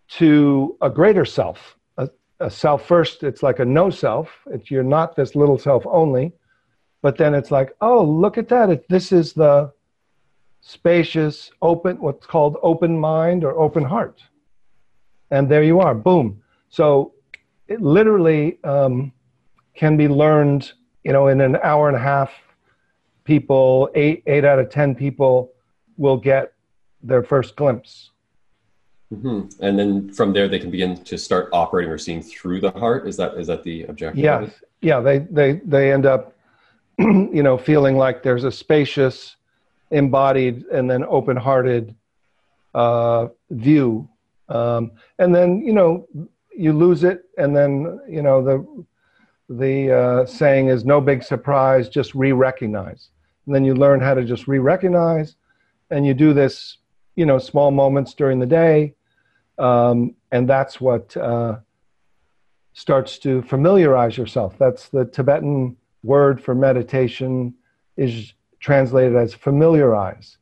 to 0.09 0.77
a 0.81 0.89
greater 0.89 1.25
self 1.25 1.75
a 2.39 2.49
self 2.49 2.85
first, 2.85 3.23
it's 3.23 3.43
like 3.43 3.59
a 3.59 3.65
no 3.65 3.89
self. 3.89 4.29
It's, 4.47 4.71
you're 4.71 4.83
not 4.83 5.15
this 5.15 5.35
little 5.35 5.57
self 5.57 5.85
only. 5.85 6.33
But 7.01 7.17
then 7.17 7.33
it's 7.33 7.51
like, 7.51 7.75
oh, 7.81 8.03
look 8.03 8.37
at 8.37 8.49
that. 8.49 8.69
It, 8.69 8.85
this 8.89 9.11
is 9.11 9.33
the 9.33 9.71
spacious, 10.61 11.51
open, 11.61 11.97
what's 11.99 12.25
called 12.25 12.57
open 12.61 12.99
mind 12.99 13.43
or 13.43 13.57
open 13.59 13.83
heart. 13.83 14.21
And 15.31 15.49
there 15.49 15.63
you 15.63 15.79
are, 15.79 15.93
boom. 15.93 16.41
So 16.69 17.13
it 17.67 17.81
literally 17.81 18.63
um, 18.63 19.11
can 19.75 19.97
be 19.97 20.07
learned, 20.07 20.71
you 21.03 21.13
know, 21.13 21.27
in 21.27 21.41
an 21.41 21.57
hour 21.63 21.87
and 21.87 21.97
a 21.97 22.01
half. 22.01 22.31
People, 23.23 23.89
eight, 23.93 24.23
eight 24.25 24.43
out 24.43 24.57
of 24.57 24.69
10 24.69 24.95
people 24.95 25.51
will 25.97 26.17
get 26.17 26.53
their 27.03 27.21
first 27.21 27.55
glimpse 27.55 28.09
Mm-hmm. 29.13 29.63
And 29.63 29.79
then 29.79 30.13
from 30.13 30.33
there, 30.33 30.47
they 30.47 30.59
can 30.59 30.69
begin 30.69 31.03
to 31.03 31.17
start 31.17 31.49
operating 31.51 31.91
or 31.91 31.97
seeing 31.97 32.21
through 32.21 32.61
the 32.61 32.71
heart. 32.71 33.07
Is 33.07 33.17
that 33.17 33.35
is 33.35 33.47
that 33.47 33.63
the 33.63 33.83
objective? 33.85 34.23
Yes. 34.23 34.51
Yeah. 34.81 34.99
They 34.99 35.19
they 35.19 35.53
they 35.65 35.91
end 35.91 36.05
up, 36.05 36.35
you 36.99 37.41
know, 37.41 37.57
feeling 37.57 37.97
like 37.97 38.21
there's 38.21 38.43
a 38.43 38.51
spacious, 38.51 39.35
embodied, 39.91 40.65
and 40.65 40.89
then 40.89 41.03
open-hearted 41.05 41.95
uh, 42.73 43.27
view. 43.49 44.07
Um, 44.47 44.91
and 45.17 45.33
then 45.33 45.61
you 45.61 45.73
know 45.73 46.07
you 46.55 46.73
lose 46.73 47.03
it, 47.03 47.23
and 47.37 47.55
then 47.55 47.99
you 48.07 48.21
know 48.21 48.43
the 48.43 48.85
the 49.49 49.91
uh, 49.91 50.25
saying 50.25 50.67
is 50.67 50.85
no 50.85 51.01
big 51.01 51.23
surprise, 51.23 51.89
just 51.89 52.13
re-recognize. 52.13 53.09
And 53.45 53.55
then 53.55 53.65
you 53.65 53.73
learn 53.73 53.99
how 53.99 54.13
to 54.13 54.23
just 54.23 54.47
re-recognize, 54.47 55.35
and 55.89 56.05
you 56.05 56.13
do 56.13 56.33
this, 56.33 56.77
you 57.15 57.25
know, 57.25 57.39
small 57.39 57.71
moments 57.71 58.13
during 58.13 58.37
the 58.39 58.45
day 58.45 58.93
um, 59.59 60.15
and 60.31 60.49
that's 60.49 60.79
what 60.79 61.15
uh, 61.17 61.57
starts 62.73 63.19
to 63.19 63.41
familiarize 63.43 64.17
yourself. 64.17 64.57
That's 64.57 64.89
the 64.89 65.05
Tibetan 65.05 65.75
word 66.01 66.41
for 66.41 66.55
meditation 66.55 67.53
is 67.97 68.33
translated 68.59 69.15
as 69.15 69.33
familiarize. 69.33 70.37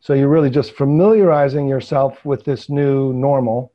So 0.00 0.14
you're 0.14 0.28
really 0.28 0.50
just 0.50 0.72
familiarizing 0.72 1.68
yourself 1.68 2.24
with 2.24 2.44
this 2.44 2.68
new 2.68 3.12
normal, 3.12 3.72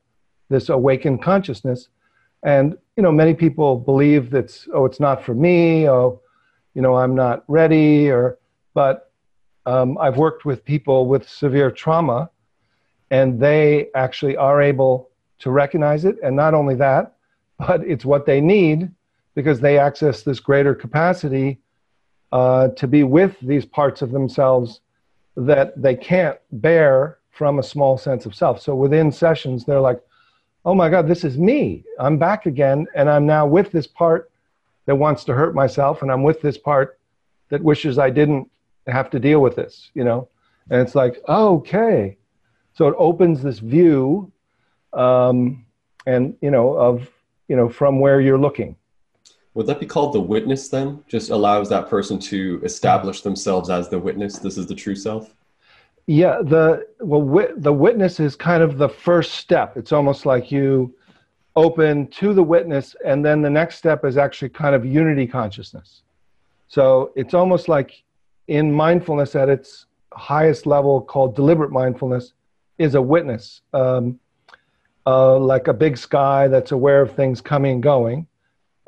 this 0.50 0.70
awakened 0.70 1.22
consciousness. 1.22 1.90
And 2.44 2.78
you 2.96 3.04
know, 3.04 3.12
many 3.12 3.34
people 3.34 3.78
believe 3.78 4.30
that's, 4.30 4.68
oh, 4.74 4.86
it's 4.86 5.00
not 5.00 5.24
for 5.24 5.34
me. 5.34 5.90
Oh, 5.90 6.22
you 6.74 6.82
know, 6.82 6.96
I'm 6.96 7.16
not 7.16 7.44
ready. 7.48 8.10
Or, 8.10 8.38
but 8.74 9.12
um, 9.66 9.98
I've 9.98 10.18
worked 10.18 10.46
with 10.46 10.64
people 10.64 11.08
with 11.08 11.28
severe 11.28 11.72
trauma 11.72 12.30
and 13.10 13.40
they 13.40 13.88
actually 13.94 14.38
are 14.38 14.62
able 14.62 15.10
to 15.40 15.52
recognize 15.52 16.06
it. 16.06 16.16
And 16.24 16.36
not 16.36 16.54
only 16.54 16.76
that, 16.76 17.16
but 17.60 17.82
it's 17.86 18.06
what 18.06 18.26
they 18.26 18.42
need 18.42 18.90
because 19.36 19.60
they 19.60 19.78
access 19.78 20.24
this 20.24 20.40
greater 20.40 20.76
capacity 20.76 21.61
uh, 22.32 22.70
to 22.70 22.88
be 22.88 23.04
with 23.04 23.36
these 23.42 23.66
parts 23.66 24.02
of 24.02 24.12
themselves 24.12 24.82
that 25.36 25.80
they 25.82 25.96
can't 25.96 26.38
bear 26.52 27.18
from 27.30 27.60
a 27.60 27.64
small 27.64 27.98
sense 27.98 28.26
of 28.26 28.36
self. 28.36 28.62
So 28.62 28.76
within 28.76 29.12
sessions, 29.12 29.66
they're 29.66 29.82
like, 29.82 30.02
oh 30.66 30.76
my 30.76 30.90
God, 30.90 31.08
this 31.08 31.24
is 31.24 31.38
me. 31.38 31.84
I'm 32.00 32.18
back 32.18 32.46
again. 32.46 32.88
And 32.96 33.10
I'm 33.10 33.26
now 33.26 33.48
with 33.48 33.72
this 33.72 33.88
part 33.88 34.32
that 34.86 34.96
wants 34.96 35.24
to 35.26 35.34
hurt 35.34 35.56
myself. 35.56 36.02
And 36.02 36.12
I'm 36.12 36.24
with 36.24 36.42
this 36.42 36.58
part 36.58 37.00
that 37.50 37.64
wishes 37.64 37.98
I 37.98 38.10
didn't 38.10 38.50
have 38.88 39.10
to 39.12 39.20
deal 39.20 39.42
with 39.42 39.56
this, 39.56 39.90
you 39.94 40.04
know? 40.04 40.28
And 40.70 40.82
it's 40.82 40.96
like, 40.96 41.22
okay, 41.28 42.18
so 42.74 42.88
it 42.88 42.96
opens 42.98 43.44
this 43.44 43.60
view, 43.60 44.32
um, 44.94 45.66
and 46.06 46.36
you 46.42 46.52
know 46.52 46.74
of 46.74 47.08
you 47.48 47.56
know 47.56 47.70
from 47.70 48.00
where 48.00 48.22
you're 48.22 48.40
looking. 48.40 48.76
Would 49.54 49.68
that 49.68 49.80
be 49.80 49.86
called 49.86 50.14
the 50.14 50.22
witness 50.22 50.70
then? 50.70 51.04
Just 51.08 51.30
allows 51.30 51.68
that 51.70 51.90
person 51.90 52.20
to 52.20 52.62
establish 52.64 53.22
themselves 53.22 53.70
as 53.70 53.90
the 53.90 54.00
witness. 54.00 54.40
This 54.40 54.58
is 54.58 54.66
the 54.68 54.76
true 54.76 54.96
self. 54.96 55.34
Yeah, 56.08 56.42
the 56.42 56.88
well, 57.00 57.48
the 57.58 57.74
witness 57.74 58.20
is 58.20 58.36
kind 58.36 58.64
of 58.64 58.78
the 58.78 58.90
first 58.90 59.36
step. 59.36 59.78
It's 59.78 59.92
almost 59.92 60.26
like 60.26 60.52
you 60.52 60.94
open 61.56 62.08
to 62.08 62.34
the 62.34 62.44
witness, 62.44 62.96
and 63.06 63.24
then 63.24 63.42
the 63.42 63.50
next 63.50 63.76
step 63.76 64.06
is 64.06 64.18
actually 64.18 64.50
kind 64.50 64.74
of 64.74 64.86
unity 64.86 65.28
consciousness. 65.28 66.02
So 66.68 67.12
it's 67.16 67.34
almost 67.34 67.68
like 67.68 68.04
in 68.48 68.72
mindfulness 68.72 69.36
at 69.36 69.50
its 69.50 69.86
highest 70.14 70.66
level, 70.66 71.02
called 71.02 71.36
deliberate 71.36 71.72
mindfulness, 71.72 72.34
is 72.78 72.96
a 72.96 73.02
witness, 73.02 73.62
um, 73.74 74.20
uh, 75.06 75.38
like 75.38 75.68
a 75.68 75.74
big 75.74 75.98
sky 75.98 76.48
that's 76.48 76.72
aware 76.72 77.02
of 77.02 77.14
things 77.14 77.42
coming 77.42 77.74
and 77.74 77.84
going. 77.84 78.28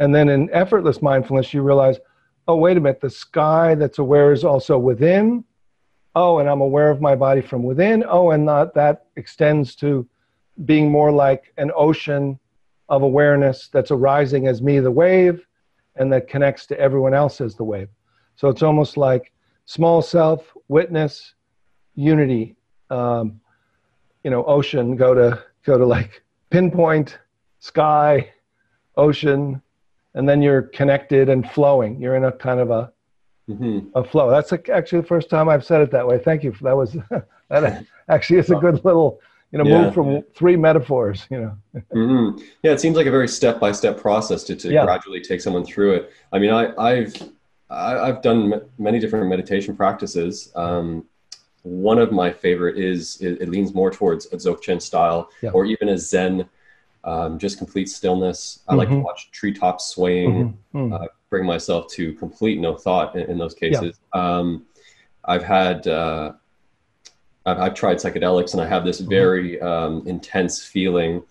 And 0.04 0.14
then 0.14 0.28
in 0.28 0.50
effortless 0.52 1.02
mindfulness, 1.02 1.54
you 1.54 1.62
realize, 1.62 1.98
oh, 2.50 2.58
wait 2.58 2.76
a 2.76 2.80
minute, 2.82 3.00
the 3.00 3.10
sky 3.10 3.74
that's 3.74 4.00
aware 4.00 4.34
is 4.34 4.44
also 4.44 4.78
within. 4.78 5.46
Oh, 6.14 6.40
and 6.40 6.50
I'm 6.50 6.60
aware 6.60 6.90
of 6.92 7.00
my 7.00 7.16
body 7.16 7.40
from 7.40 7.64
within. 7.64 8.04
Oh, 8.06 8.32
and 8.32 8.44
not, 8.44 8.74
that 8.74 9.06
extends 9.16 9.76
to 9.78 10.06
being 10.66 10.92
more 10.92 11.10
like 11.10 11.54
an 11.58 11.72
ocean 11.74 12.38
of 12.90 13.02
awareness 13.02 13.70
that's 13.72 13.92
arising 13.92 14.48
as 14.48 14.62
me, 14.62 14.80
the 14.80 14.92
wave, 14.92 15.48
and 15.96 16.12
that 16.12 16.28
connects 16.28 16.66
to 16.68 16.78
everyone 16.78 17.14
else 17.14 17.40
as 17.40 17.56
the 17.56 17.64
wave. 17.64 17.88
So 18.36 18.50
it's 18.50 18.62
almost 18.62 18.98
like 18.98 19.32
small 19.66 20.02
self, 20.02 20.52
witness, 20.68 21.34
unity. 21.96 22.58
Um, 22.90 23.40
you 24.24 24.32
know 24.32 24.44
ocean 24.46 24.96
go 24.96 25.14
to 25.14 25.44
go 25.66 25.78
to 25.78 25.86
like 25.86 26.24
pinpoint 26.50 27.20
sky 27.60 28.30
ocean 28.96 29.62
and 30.16 30.28
then 30.28 30.42
you're 30.42 30.64
connected 30.64 31.30
and 31.30 31.50
flowing 31.52 32.00
you're 32.00 32.16
in 32.16 32.26
a 32.26 32.32
kind 32.32 32.60
of 32.60 32.72
a 32.72 32.92
mm-hmm. 33.50 33.88
a 33.96 34.04
flow 34.04 34.30
that's 34.30 34.54
actually 34.70 35.02
the 35.02 35.08
first 35.08 35.30
time 35.30 35.50
i've 35.50 35.66
said 35.66 35.82
it 35.82 35.92
that 35.92 36.08
way 36.08 36.18
thank 36.18 36.44
you 36.44 36.54
that 36.62 36.76
was 36.76 36.96
that 37.50 37.86
actually 38.10 38.40
is 38.40 38.50
a 38.50 38.56
good 38.56 38.84
little 38.86 39.20
you 39.52 39.58
know 39.60 39.66
yeah. 39.66 39.82
move 39.82 39.94
from 39.94 40.22
three 40.36 40.56
metaphors 40.56 41.28
you 41.30 41.40
know 41.40 41.58
mm-hmm. 41.94 42.44
yeah 42.64 42.72
it 42.72 42.80
seems 42.80 42.96
like 42.96 43.08
a 43.08 43.12
very 43.12 43.28
step-by-step 43.28 44.00
process 44.00 44.44
to, 44.44 44.56
to 44.56 44.72
yeah. 44.72 44.84
gradually 44.84 45.22
take 45.22 45.42
someone 45.42 45.66
through 45.66 45.94
it 45.94 46.12
i 46.32 46.40
mean 46.40 46.52
i 46.52 46.74
i've 46.78 47.14
i've 47.70 48.22
done 48.22 48.62
many 48.78 49.00
different 49.00 49.28
meditation 49.28 49.76
practices 49.76 50.52
um, 50.56 51.06
one 51.64 51.98
of 51.98 52.12
my 52.12 52.32
favorite 52.32 52.78
is 52.78 53.18
it, 53.22 53.42
it 53.42 53.50
leans 53.50 53.74
more 53.74 53.90
towards 53.90 54.26
a 54.28 54.38
Dzogchen 54.38 54.82
style 54.82 55.30
Yeah. 55.42 55.52
or 55.52 55.66
even 55.66 55.90
a 55.90 55.98
Zen, 55.98 56.48
um, 57.04 57.38
just 57.38 57.58
complete 57.58 57.90
stillness. 57.90 58.60
I 58.68 58.76
like 58.76 58.90
to 58.90 58.96
Mhm. 58.96 59.04
watch 59.04 59.30
treetops 59.32 59.88
swaying, 59.88 60.58
Mhm. 60.74 60.90
Mm. 60.90 60.94
uh, 61.04 61.08
bring 61.30 61.46
myself 61.46 61.88
to 61.92 62.14
complete 62.14 62.60
no 62.60 62.76
thought 62.76 63.16
in, 63.16 63.30
in 63.30 63.38
those 63.38 63.54
cases. 63.54 64.00
Um, 64.14 64.66
I've 65.26 65.44
had, 65.44 65.88
uh, 65.88 66.34
I've, 67.46 67.60
I've 67.60 67.74
tried 67.74 67.98
psychedelics 67.98 68.54
and 68.54 68.62
I 68.62 68.68
have 68.68 68.86
this 68.86 69.02
Mm-hmm. 69.02 69.10
very 69.10 69.62
um, 69.62 70.04
intense 70.06 70.64
feeling. 70.64 71.24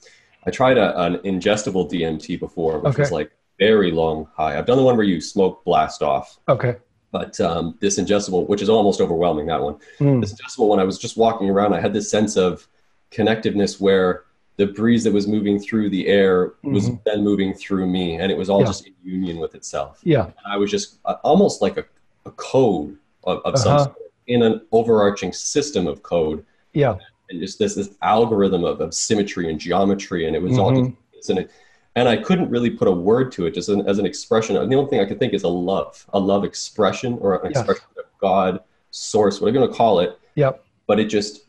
I 0.45 0.51
tried 0.51 0.77
a, 0.77 0.99
an 1.01 1.17
ingestible 1.19 1.89
DMT 1.91 2.39
before, 2.39 2.79
which 2.81 2.99
was 2.99 3.13
like 3.13 3.31
very 3.59 3.91
long 3.93 4.27
high. 4.35 4.59
I've 4.59 4.67
done 4.67 4.77
the 4.79 4.83
one 4.85 4.97
where 4.97 5.07
you 5.07 5.21
smoke 5.21 5.65
blast 5.65 6.03
off, 6.03 6.39
Okay. 6.49 6.77
but 7.13 7.41
um, 7.41 7.77
this 7.81 7.99
ingestible, 7.99 8.47
which 8.49 8.61
is 8.61 8.69
almost 8.69 9.01
overwhelming, 9.01 9.47
that 9.47 9.63
one. 9.63 9.77
Mm. 10.01 10.21
This 10.21 10.35
ingestible 10.35 10.69
one, 10.69 10.81
I 10.81 10.85
was 10.85 10.99
just 10.99 11.17
walking 11.17 11.49
around, 11.49 11.73
I 11.75 11.81
had 11.81 11.93
this 11.95 12.11
sense 12.11 12.37
of 12.37 12.67
connectiveness 13.13 13.81
where 13.81 14.25
the 14.57 14.67
breeze 14.67 15.03
that 15.05 15.12
was 15.12 15.27
moving 15.27 15.59
through 15.59 15.88
the 15.91 16.07
air 16.07 16.55
was 16.62 16.88
Mhm. 16.91 17.03
then 17.05 17.25
moving 17.25 17.55
through 17.55 17.87
me, 17.87 18.17
and 18.17 18.31
it 18.31 18.37
was 18.37 18.51
all 18.51 18.61
Yeah. 18.61 18.67
just 18.67 18.87
in 18.87 18.93
union 19.03 19.38
with 19.38 19.55
itself. 19.55 20.01
Yeah. 20.05 20.25
And 20.27 20.35
I 20.47 20.57
was 20.57 20.71
just 20.71 20.99
uh, 21.05 21.17
almost 21.25 21.62
like 21.62 21.79
a, 21.79 21.85
a 22.27 22.31
code 22.33 22.97
of, 23.25 23.41
of 23.45 23.59
some 23.59 23.73
Uh-huh. 23.77 23.85
sort 23.85 23.97
in 24.27 24.43
an 24.43 24.61
overarching 24.71 25.33
system 25.33 25.87
of 25.87 26.03
code 26.03 26.45
Yeah. 26.75 26.97
and 27.31 27.41
just 27.41 27.59
this 27.59 27.75
this 27.75 27.91
algorithm 28.03 28.62
of, 28.65 28.81
of 28.81 28.95
symmetry 28.95 29.51
and 29.51 29.59
geometry, 29.59 30.27
and 30.27 30.37
it 30.37 30.43
was 30.43 30.59
all 30.59 30.71
Mhm. 30.71 30.87
just 30.91 30.97
it's 31.15 31.31
in 31.31 31.38
it. 31.38 31.51
And 31.97 32.09
I 32.09 32.17
couldn't 32.17 32.49
really 32.51 32.71
put 32.71 32.88
a 32.88 32.93
word 32.93 33.33
to 33.33 33.47
it, 33.47 33.53
just 33.55 33.69
an, 33.69 33.87
as 33.87 33.99
an 33.99 34.07
expression. 34.07 34.55
The 34.55 34.77
only 34.77 34.88
thing 34.91 35.01
I 35.01 35.05
could 35.05 35.19
think 35.19 35.35
is 35.35 35.43
a 35.45 35.49
love, 35.49 36.07
a 36.12 36.19
love 36.21 36.43
expression, 36.45 37.19
or 37.21 37.35
an 37.45 37.53
Yes. 37.55 37.61
expression 37.61 37.85
of 37.99 38.05
God, 38.19 38.61
source, 38.91 39.41
whatever 39.41 39.57
you 39.57 39.61
want 39.61 39.73
to 39.73 39.77
call 39.77 40.01
it. 40.01 40.19
Yep. 40.37 40.65
But 40.87 41.01
it 41.01 41.07
just 41.07 41.45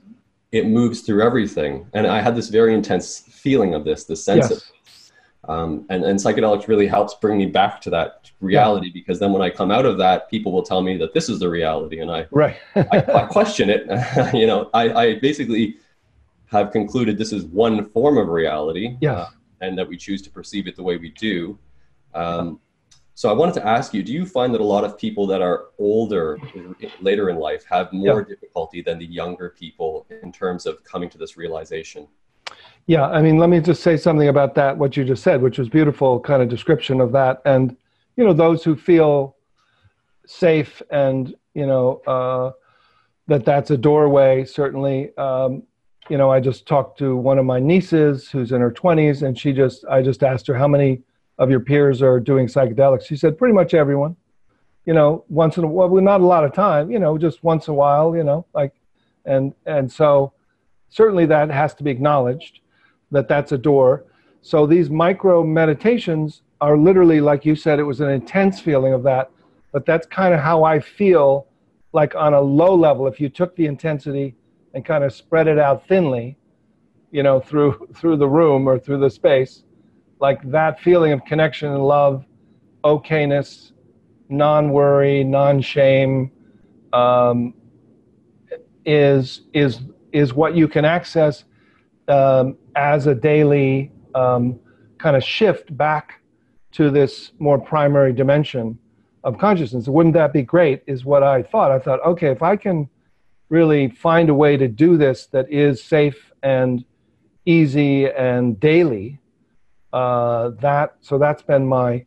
it 0.53 0.67
moves 0.67 1.01
through 1.01 1.23
everything, 1.23 1.87
and 1.93 2.05
I 2.05 2.21
had 2.21 2.35
this 2.35 2.49
very 2.49 2.75
intense 2.75 3.19
feeling 3.19 3.73
of 3.73 3.83
this, 3.83 4.05
the 4.05 4.15
sense 4.15 4.51
of 4.51 4.61
um, 5.45 5.85
and, 5.89 6.05
and 6.05 6.17
psychedelics 6.17 6.69
really 6.69 6.87
helps 6.87 7.15
bring 7.15 7.37
me 7.37 7.47
back 7.47 7.81
to 7.81 7.89
that 7.89 8.31
reality 8.39 8.89
because 8.93 9.19
then 9.19 9.33
when 9.33 9.41
I 9.41 9.49
come 9.49 9.71
out 9.71 9.85
of 9.85 9.97
that, 9.97 10.29
people 10.29 10.53
will 10.53 10.63
tell 10.63 10.81
me 10.81 10.95
that 10.97 11.13
this 11.13 11.27
is 11.27 11.39
the 11.39 11.49
reality, 11.49 11.99
and 11.99 12.11
I 12.11 12.27
Right. 12.31 12.55
I, 12.75 13.03
I 13.13 13.25
question 13.31 13.69
it. 13.69 13.87
you 14.33 14.45
know, 14.45 14.69
I, 14.73 14.93
I 14.93 15.19
basically 15.19 15.77
have 16.45 16.71
concluded 16.71 17.17
this 17.17 17.33
is 17.33 17.45
one 17.45 17.89
form 17.89 18.17
of 18.19 18.27
reality, 18.27 18.95
Yes. 19.01 19.17
uh, 19.17 19.29
and 19.61 19.75
that 19.77 19.87
we 19.87 19.97
choose 19.97 20.21
to 20.21 20.29
perceive 20.29 20.67
it 20.67 20.75
the 20.75 20.83
way 20.83 20.97
we 20.97 21.09
do. 21.09 21.57
Um, 22.13 22.59
so 23.15 23.29
I 23.29 23.33
wanted 23.33 23.53
to 23.55 23.67
ask 23.67 23.93
you: 23.93 24.03
Do 24.03 24.11
you 24.11 24.25
find 24.25 24.53
that 24.53 24.61
a 24.61 24.65
lot 24.65 24.83
of 24.83 24.97
people 24.97 25.27
that 25.27 25.41
are 25.41 25.65
older, 25.77 26.39
later 27.01 27.29
in 27.29 27.37
life, 27.37 27.63
have 27.69 27.91
more 27.93 28.23
difficulty 28.23 28.81
than 28.81 28.97
the 28.99 29.05
younger 29.05 29.49
people 29.49 30.07
in 30.21 30.31
terms 30.31 30.65
of 30.65 30.83
coming 30.83 31.09
to 31.09 31.17
this 31.17 31.37
realization? 31.37 32.07
Yeah, 32.85 33.05
I 33.05 33.21
mean, 33.21 33.37
let 33.37 33.49
me 33.49 33.61
just 33.61 33.81
say 33.81 33.95
something 33.95 34.27
about 34.27 34.55
that, 34.55 34.77
what 34.77 34.97
you 34.97 35.05
just 35.05 35.23
said, 35.23 35.41
which 35.41 35.57
was 35.57 35.69
beautiful 35.69 36.19
kind 36.19 36.41
of 36.41 36.49
description 36.49 36.99
of 36.99 37.13
that. 37.13 37.41
And, 37.45 37.77
you 38.17 38.25
know, 38.25 38.33
those 38.33 38.63
who 38.63 38.75
feel 38.75 39.37
safe 40.25 40.81
and, 40.91 41.33
you 41.53 41.65
know, 41.65 42.01
uh, 42.05 42.51
that 43.27 43.45
that's 43.45 43.71
a 43.71 43.77
doorway, 43.77 44.43
certainly. 44.43 45.15
Um, 45.17 45.63
you 46.09 46.17
know, 46.17 46.29
I 46.29 46.41
just 46.41 46.67
talked 46.67 46.99
to 46.99 47.15
one 47.15 47.39
of 47.39 47.45
my 47.45 47.59
nieces 47.59 48.29
who's 48.29 48.51
in 48.51 48.59
her 48.59 48.71
20s, 48.71 49.25
and 49.25 49.39
she 49.39 49.53
just, 49.53 49.85
I 49.85 50.01
just 50.01 50.21
asked 50.21 50.45
her, 50.47 50.55
how 50.55 50.67
many 50.67 51.03
of 51.39 51.49
your 51.49 51.59
peers 51.59 52.01
are 52.01 52.19
doing 52.19 52.47
psychedelics? 52.47 53.05
She 53.05 53.15
said, 53.15 53.37
pretty 53.37 53.53
much 53.53 53.73
everyone. 53.73 54.15
You 54.85 54.93
know, 54.93 55.23
once 55.29 55.57
in 55.57 55.63
a 55.63 55.67
while, 55.67 55.89
well, 55.89 56.03
not 56.03 56.21
a 56.21 56.25
lot 56.25 56.43
of 56.43 56.53
time, 56.53 56.91
you 56.91 56.99
know, 56.99 57.17
just 57.17 57.43
once 57.43 57.67
in 57.67 57.71
a 57.71 57.75
while, 57.75 58.15
you 58.15 58.23
know, 58.23 58.45
like, 58.53 58.73
and, 59.25 59.53
and 59.65 59.89
so 59.89 60.33
certainly 60.89 61.25
that 61.27 61.49
has 61.49 61.73
to 61.75 61.83
be 61.83 61.91
acknowledged 61.91 62.59
that 63.11 63.27
that's 63.27 63.53
a 63.53 63.57
door. 63.57 64.05
So 64.41 64.67
these 64.67 64.89
micro 64.89 65.43
meditations 65.43 66.41
are 66.59 66.77
literally, 66.77 67.21
like 67.21 67.45
you 67.45 67.55
said, 67.55 67.79
it 67.79 67.83
was 67.83 68.01
an 68.01 68.09
intense 68.09 68.59
feeling 68.59 68.93
of 68.93 69.03
that, 69.03 69.31
but 69.71 69.85
that's 69.85 70.05
kind 70.07 70.33
of 70.33 70.39
how 70.39 70.63
I 70.63 70.79
feel 70.79 71.47
like 71.93 72.15
on 72.15 72.33
a 72.33 72.41
low 72.41 72.75
level. 72.75 73.07
If 73.07 73.21
you 73.21 73.29
took 73.29 73.55
the 73.55 73.65
intensity 73.65 74.35
and 74.73 74.83
kind 74.83 75.03
of 75.03 75.13
spread 75.13 75.47
it 75.47 75.59
out 75.59 75.87
thinly, 75.87 76.37
you 77.11 77.23
know, 77.23 77.39
through 77.39 77.87
through 77.95 78.17
the 78.17 78.27
room 78.27 78.67
or 78.67 78.79
through 78.79 78.99
the 78.99 79.09
space, 79.09 79.63
like 80.23 80.41
that 80.51 80.79
feeling 80.79 81.11
of 81.11 81.25
connection 81.25 81.69
and 81.73 81.83
love, 81.83 82.23
okayness, 82.85 83.73
non-worry, 84.29 85.21
non-shame, 85.21 86.31
um, 86.93 87.53
is 88.85 89.41
is 89.53 89.81
is 90.13 90.33
what 90.33 90.55
you 90.55 90.69
can 90.69 90.85
access 90.85 91.43
um, 92.07 92.57
as 92.77 93.05
a 93.07 93.13
daily 93.13 93.91
um, 94.15 94.57
kind 94.97 95.17
of 95.17 95.23
shift 95.23 95.75
back 95.75 96.21
to 96.71 96.89
this 96.89 97.33
more 97.39 97.59
primary 97.59 98.13
dimension 98.13 98.79
of 99.25 99.37
consciousness. 99.37 99.89
Wouldn't 99.89 100.15
that 100.15 100.31
be 100.31 100.41
great? 100.41 100.83
Is 100.87 101.03
what 101.03 101.21
I 101.21 101.43
thought. 101.43 101.69
I 101.69 101.79
thought, 101.79 101.99
okay, 102.05 102.29
if 102.29 102.41
I 102.41 102.55
can 102.55 102.89
really 103.49 103.89
find 103.89 104.29
a 104.29 104.33
way 104.33 104.55
to 104.55 104.69
do 104.69 104.95
this 104.95 105.27
that 105.33 105.51
is 105.51 105.83
safe 105.83 106.31
and 106.41 106.85
easy 107.45 108.09
and 108.09 108.57
daily, 108.57 109.19
uh, 109.93 110.49
that 110.59 110.95
so 111.01 111.17
that's 111.17 111.43
been 111.43 111.65
my 111.65 112.05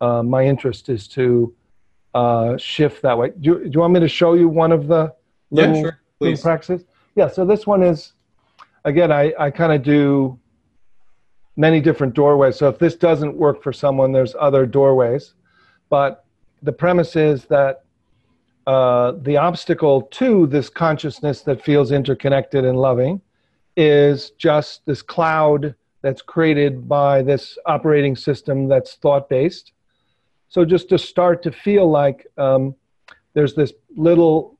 uh, 0.00 0.22
my 0.22 0.44
interest 0.44 0.88
is 0.88 1.06
to 1.08 1.54
uh, 2.14 2.56
shift 2.56 3.02
that 3.02 3.16
way. 3.16 3.30
Do 3.40 3.50
you, 3.50 3.64
do 3.64 3.70
you 3.74 3.80
want 3.80 3.92
me 3.92 4.00
to 4.00 4.08
show 4.08 4.34
you 4.34 4.48
one 4.48 4.72
of 4.72 4.88
the 4.88 5.14
little, 5.50 5.74
yeah, 5.76 5.82
sure, 5.82 6.00
little 6.20 6.42
practices? 6.42 6.84
Yeah. 7.14 7.28
So 7.28 7.44
this 7.44 7.66
one 7.66 7.82
is 7.82 8.12
again, 8.84 9.12
I, 9.12 9.32
I 9.38 9.50
kind 9.50 9.72
of 9.72 9.82
do 9.82 10.38
many 11.56 11.80
different 11.80 12.14
doorways. 12.14 12.56
So 12.56 12.68
if 12.68 12.78
this 12.78 12.94
doesn't 12.94 13.36
work 13.36 13.62
for 13.62 13.72
someone, 13.72 14.12
there's 14.12 14.34
other 14.38 14.64
doorways. 14.64 15.34
But 15.90 16.24
the 16.62 16.72
premise 16.72 17.16
is 17.16 17.44
that 17.46 17.84
uh, 18.66 19.12
the 19.22 19.36
obstacle 19.36 20.02
to 20.02 20.46
this 20.46 20.68
consciousness 20.68 21.42
that 21.42 21.62
feels 21.62 21.90
interconnected 21.90 22.64
and 22.64 22.78
loving 22.78 23.20
is 23.76 24.30
just 24.30 24.84
this 24.86 25.02
cloud 25.02 25.74
that's 26.02 26.22
created 26.22 26.88
by 26.88 27.22
this 27.22 27.58
operating 27.66 28.14
system 28.14 28.68
that's 28.68 28.94
thought 28.94 29.28
based. 29.28 29.72
So 30.48 30.64
just 30.64 30.88
to 30.90 30.98
start 30.98 31.42
to 31.42 31.52
feel 31.52 31.90
like 31.90 32.26
um, 32.38 32.74
there's 33.34 33.54
this 33.54 33.72
little 33.96 34.58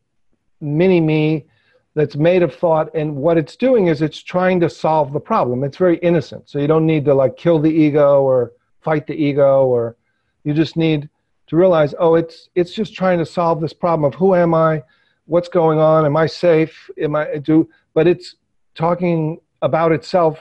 mini 0.60 1.00
me 1.00 1.46
that's 1.94 2.16
made 2.16 2.42
of 2.42 2.54
thought 2.54 2.94
and 2.94 3.16
what 3.16 3.38
it's 3.38 3.56
doing 3.56 3.88
is 3.88 4.02
it's 4.02 4.22
trying 4.22 4.60
to 4.60 4.68
solve 4.68 5.12
the 5.12 5.20
problem. 5.20 5.64
It's 5.64 5.76
very 5.76 5.96
innocent. 5.98 6.48
So 6.48 6.58
you 6.58 6.66
don't 6.66 6.86
need 6.86 7.04
to 7.06 7.14
like 7.14 7.36
kill 7.36 7.58
the 7.58 7.70
ego 7.70 8.22
or 8.22 8.52
fight 8.80 9.06
the 9.06 9.14
ego 9.14 9.64
or 9.64 9.96
you 10.44 10.54
just 10.54 10.76
need 10.76 11.08
to 11.48 11.56
realize 11.56 11.94
oh 11.98 12.14
it's 12.14 12.50
it's 12.54 12.72
just 12.72 12.94
trying 12.94 13.18
to 13.18 13.26
solve 13.26 13.60
this 13.60 13.72
problem 13.72 14.04
of 14.04 14.14
who 14.14 14.34
am 14.34 14.54
i? 14.54 14.82
What's 15.26 15.48
going 15.48 15.78
on? 15.78 16.04
Am 16.04 16.16
i 16.16 16.26
safe? 16.26 16.90
Am 17.00 17.16
i 17.16 17.38
do 17.38 17.68
but 17.94 18.06
it's 18.06 18.36
talking 18.74 19.40
about 19.62 19.90
itself 19.90 20.38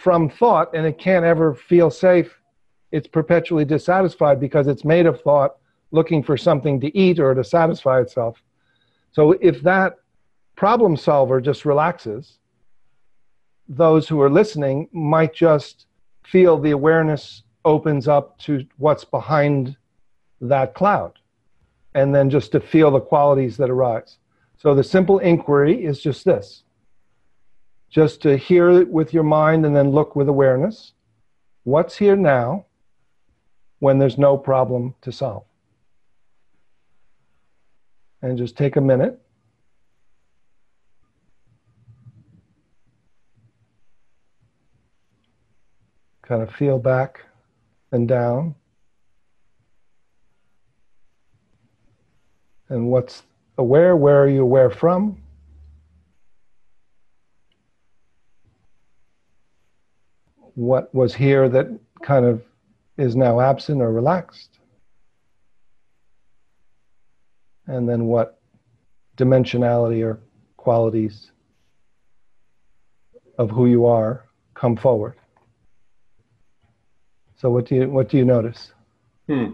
from 0.00 0.30
thought 0.30 0.74
and 0.74 0.86
it 0.86 0.98
can't 0.98 1.26
ever 1.26 1.54
feel 1.54 1.90
safe. 1.90 2.40
It's 2.90 3.06
perpetually 3.06 3.66
dissatisfied 3.66 4.40
because 4.40 4.66
it's 4.66 4.84
made 4.84 5.04
of 5.04 5.20
thought 5.20 5.56
looking 5.90 6.22
for 6.22 6.38
something 6.38 6.80
to 6.80 6.96
eat 6.96 7.18
or 7.20 7.34
to 7.34 7.44
satisfy 7.44 8.00
itself. 8.00 8.42
So 9.12 9.32
if 9.32 9.60
that 9.62 9.96
problem 10.56 10.96
solver 10.96 11.40
just 11.40 11.66
relaxes, 11.66 12.38
those 13.68 14.08
who 14.08 14.20
are 14.22 14.30
listening 14.30 14.88
might 14.92 15.34
just 15.34 15.86
feel 16.24 16.58
the 16.58 16.70
awareness 16.70 17.42
opens 17.66 18.08
up 18.08 18.38
to 18.38 18.64
what's 18.78 19.04
behind 19.04 19.76
that 20.40 20.72
cloud 20.72 21.18
and 21.94 22.14
then 22.14 22.30
just 22.30 22.52
to 22.52 22.60
feel 22.60 22.90
the 22.90 23.00
qualities 23.00 23.58
that 23.58 23.68
arise. 23.68 24.16
So 24.56 24.74
the 24.74 24.84
simple 24.84 25.18
inquiry 25.18 25.84
is 25.84 26.00
just 26.00 26.24
this 26.24 26.62
just 27.90 28.22
to 28.22 28.36
hear 28.36 28.70
it 28.70 28.88
with 28.88 29.12
your 29.12 29.24
mind 29.24 29.66
and 29.66 29.74
then 29.74 29.90
look 29.90 30.16
with 30.16 30.28
awareness. 30.28 30.92
What's 31.64 31.96
here 31.96 32.16
now 32.16 32.66
when 33.80 33.98
there's 33.98 34.18
no 34.18 34.38
problem 34.38 34.94
to 35.02 35.12
solve? 35.12 35.44
And 38.22 38.38
just 38.38 38.56
take 38.56 38.76
a 38.76 38.80
minute. 38.80 39.20
kind 46.30 46.42
of 46.42 46.54
feel 46.54 46.78
back 46.78 47.24
and 47.90 48.06
down. 48.06 48.54
And 52.68 52.86
what's 52.86 53.24
aware? 53.58 53.96
Where 53.96 54.22
are 54.22 54.28
you 54.28 54.42
aware 54.42 54.70
from? 54.70 55.19
What 60.54 60.94
was 60.94 61.14
here 61.14 61.48
that 61.48 61.68
kind 62.02 62.24
of 62.24 62.42
is 62.96 63.16
now 63.16 63.40
absent 63.40 63.80
or 63.80 63.92
relaxed? 63.92 64.58
And 67.66 67.88
then 67.88 68.06
what 68.06 68.40
dimensionality 69.16 70.04
or 70.04 70.20
qualities 70.56 71.30
of 73.38 73.50
who 73.50 73.66
you 73.66 73.86
are 73.86 74.24
come 74.54 74.76
forward. 74.76 75.14
So 77.36 77.50
what 77.50 77.66
do 77.66 77.74
you 77.74 77.88
what 77.88 78.10
do 78.10 78.18
you 78.18 78.24
notice? 78.24 78.72
Hmm. 79.26 79.52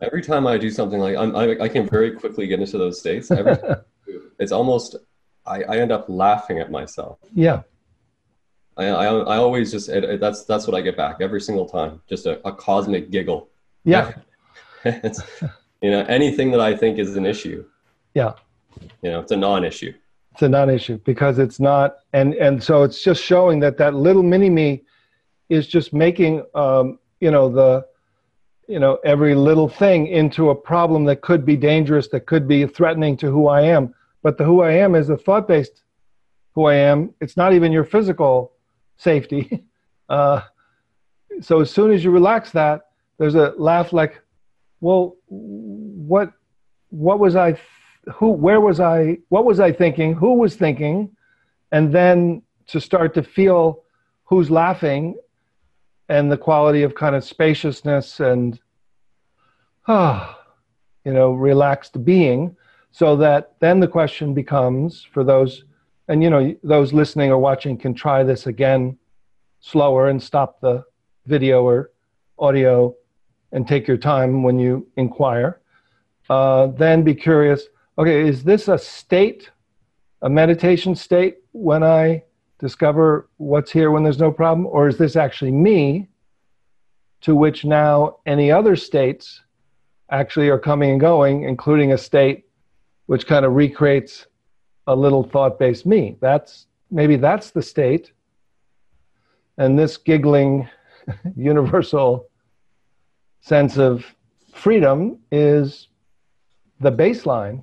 Every 0.00 0.22
time 0.22 0.46
I 0.46 0.56
do 0.56 0.70
something 0.70 0.98
like 0.98 1.16
I'm, 1.16 1.34
I, 1.36 1.58
I 1.60 1.68
can 1.68 1.86
very 1.88 2.12
quickly 2.12 2.46
get 2.46 2.60
into 2.60 2.78
those 2.78 2.98
states. 2.98 3.30
Every 3.30 3.56
it's 4.38 4.52
almost 4.52 4.96
I, 5.46 5.62
I 5.64 5.76
end 5.78 5.92
up 5.92 6.06
laughing 6.08 6.58
at 6.58 6.70
myself. 6.70 7.18
Yeah. 7.34 7.62
I, 8.76 8.86
I, 8.86 9.04
I 9.06 9.36
always 9.36 9.70
just 9.70 9.88
it, 9.88 10.04
it, 10.04 10.20
that's 10.20 10.44
that's 10.44 10.66
what 10.66 10.76
I 10.76 10.80
get 10.80 10.96
back 10.96 11.16
every 11.20 11.40
single 11.40 11.68
time. 11.68 12.00
Just 12.08 12.26
a, 12.26 12.46
a 12.46 12.52
cosmic 12.52 13.10
giggle. 13.10 13.48
Yeah. 13.84 14.12
it's 14.84 15.22
you 15.80 15.90
know 15.90 16.04
anything 16.08 16.50
that 16.52 16.60
I 16.60 16.76
think 16.76 16.98
is 16.98 17.16
an 17.16 17.26
issue. 17.26 17.64
Yeah. 18.14 18.32
You 19.02 19.10
know, 19.10 19.20
it's 19.20 19.32
a 19.32 19.36
non-issue. 19.36 19.92
It's 20.32 20.42
a 20.42 20.48
non-issue 20.48 20.98
because 21.04 21.38
it's 21.38 21.60
not, 21.60 21.96
and 22.12 22.34
and 22.34 22.62
so 22.62 22.82
it's 22.82 23.02
just 23.02 23.22
showing 23.22 23.60
that 23.60 23.76
that 23.78 23.94
little 23.94 24.22
mini 24.22 24.48
me 24.48 24.84
is 25.48 25.66
just 25.66 25.92
making 25.92 26.44
um, 26.54 26.98
you 27.20 27.30
know 27.30 27.48
the 27.48 27.84
you 28.70 28.78
know 28.78 28.98
every 29.04 29.34
little 29.34 29.68
thing 29.68 30.06
into 30.06 30.50
a 30.50 30.54
problem 30.54 31.04
that 31.04 31.20
could 31.20 31.44
be 31.44 31.56
dangerous 31.56 32.08
that 32.08 32.26
could 32.26 32.46
be 32.46 32.66
threatening 32.66 33.16
to 33.16 33.30
who 33.30 33.48
i 33.48 33.60
am 33.60 33.92
but 34.22 34.38
the 34.38 34.44
who 34.44 34.62
i 34.62 34.70
am 34.70 34.94
is 34.94 35.10
a 35.10 35.16
thought 35.16 35.48
based 35.48 35.82
who 36.54 36.66
i 36.66 36.74
am 36.74 37.12
it's 37.20 37.36
not 37.36 37.52
even 37.52 37.72
your 37.72 37.84
physical 37.84 38.52
safety. 39.00 39.64
Uh, 40.10 40.42
so 41.40 41.60
as 41.60 41.70
soon 41.70 41.92
as 41.92 42.02
you 42.02 42.10
relax 42.10 42.50
that 42.50 42.80
there's 43.16 43.36
a 43.36 43.54
laugh 43.58 43.92
like 43.92 44.20
well 44.80 45.14
what 45.28 46.32
what 46.88 47.20
was 47.20 47.36
i 47.36 47.56
who 48.14 48.30
where 48.30 48.60
was 48.60 48.80
i 48.80 49.16
what 49.28 49.44
was 49.44 49.60
i 49.60 49.70
thinking? 49.70 50.14
Who 50.14 50.34
was 50.34 50.56
thinking? 50.56 51.14
And 51.70 51.92
then 51.94 52.42
to 52.66 52.80
start 52.80 53.14
to 53.14 53.22
feel 53.22 53.84
who's 54.24 54.50
laughing 54.50 55.16
and 56.08 56.32
the 56.32 56.36
quality 56.36 56.82
of 56.82 56.96
kind 56.96 57.14
of 57.14 57.22
spaciousness 57.22 58.18
and 58.18 58.58
ah, 59.86 60.40
you 61.04 61.12
know 61.12 61.30
relaxed 61.32 62.04
being 62.04 62.56
so 62.90 63.16
that 63.16 63.52
then 63.60 63.78
the 63.78 63.86
question 63.86 64.34
becomes 64.34 65.06
for 65.12 65.22
those 65.22 65.64
and 66.10 66.22
you 66.22 66.28
know 66.28 66.54
those 66.62 66.92
listening 66.92 67.30
or 67.30 67.38
watching 67.38 67.76
can 67.78 67.94
try 67.94 68.22
this 68.22 68.46
again 68.46 68.98
slower 69.60 70.08
and 70.08 70.22
stop 70.22 70.60
the 70.60 70.84
video 71.26 71.62
or 71.62 71.90
audio 72.38 72.94
and 73.52 73.66
take 73.66 73.88
your 73.88 73.96
time 73.96 74.42
when 74.42 74.58
you 74.58 74.86
inquire 74.96 75.60
uh, 76.28 76.66
then 76.66 77.02
be 77.02 77.14
curious 77.14 77.62
okay 77.96 78.28
is 78.28 78.44
this 78.44 78.68
a 78.68 78.76
state 78.76 79.50
a 80.22 80.28
meditation 80.28 80.94
state 80.94 81.38
when 81.52 81.82
i 81.82 82.22
discover 82.60 83.28
what's 83.38 83.72
here 83.72 83.90
when 83.90 84.02
there's 84.04 84.18
no 84.18 84.30
problem? 84.30 84.66
Or 84.66 84.86
is 84.86 84.98
this 84.98 85.16
actually 85.16 85.50
me 85.50 86.08
to 87.22 87.34
which 87.34 87.64
now 87.64 88.18
any 88.26 88.52
other 88.52 88.76
states 88.76 89.40
actually 90.10 90.48
are 90.50 90.58
coming 90.58 90.90
and 90.90 91.00
going, 91.00 91.44
including 91.44 91.92
a 91.92 91.98
state 91.98 92.44
which 93.06 93.26
kind 93.26 93.44
of 93.44 93.54
recreates 93.54 94.26
a 94.90 94.94
little 94.94 95.22
thought 95.22 95.58
based 95.58 95.86
me? 95.86 96.16
That's 96.20 96.66
maybe 96.90 97.16
that's 97.16 97.50
the 97.50 97.62
state. 97.62 98.12
And 99.56 99.78
this 99.78 99.96
giggling 99.96 100.68
universal 101.36 102.28
sense 103.40 103.78
of 103.78 104.04
freedom 104.52 105.18
is 105.30 105.88
the 106.80 106.90
baseline 106.90 107.62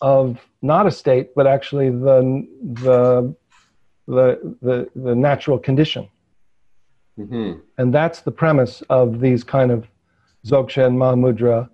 of 0.00 0.38
not 0.62 0.86
a 0.86 0.90
state, 0.90 1.34
but 1.34 1.46
actually 1.46 1.90
the 1.90 2.46
the 2.82 3.34
the 4.06 4.56
the, 4.62 4.90
the 4.94 5.14
natural 5.14 5.58
condition. 5.58 6.08
Mm-hmm. 7.18 7.60
And 7.78 7.94
that's 7.94 8.20
the 8.20 8.32
premise 8.32 8.82
of 8.90 9.20
these 9.20 9.42
kind 9.42 9.70
of 9.70 9.86
Dzogchen 10.46 10.96
Mahamudra, 10.96 11.68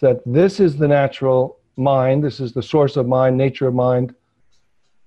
that 0.00 0.20
this 0.26 0.60
is 0.60 0.76
the 0.76 0.88
natural 0.88 1.58
mind, 1.76 2.22
this 2.22 2.40
is 2.40 2.52
the 2.52 2.62
source 2.62 2.96
of 2.96 3.06
mind, 3.06 3.36
nature 3.36 3.66
of 3.66 3.74
mind, 3.74 4.14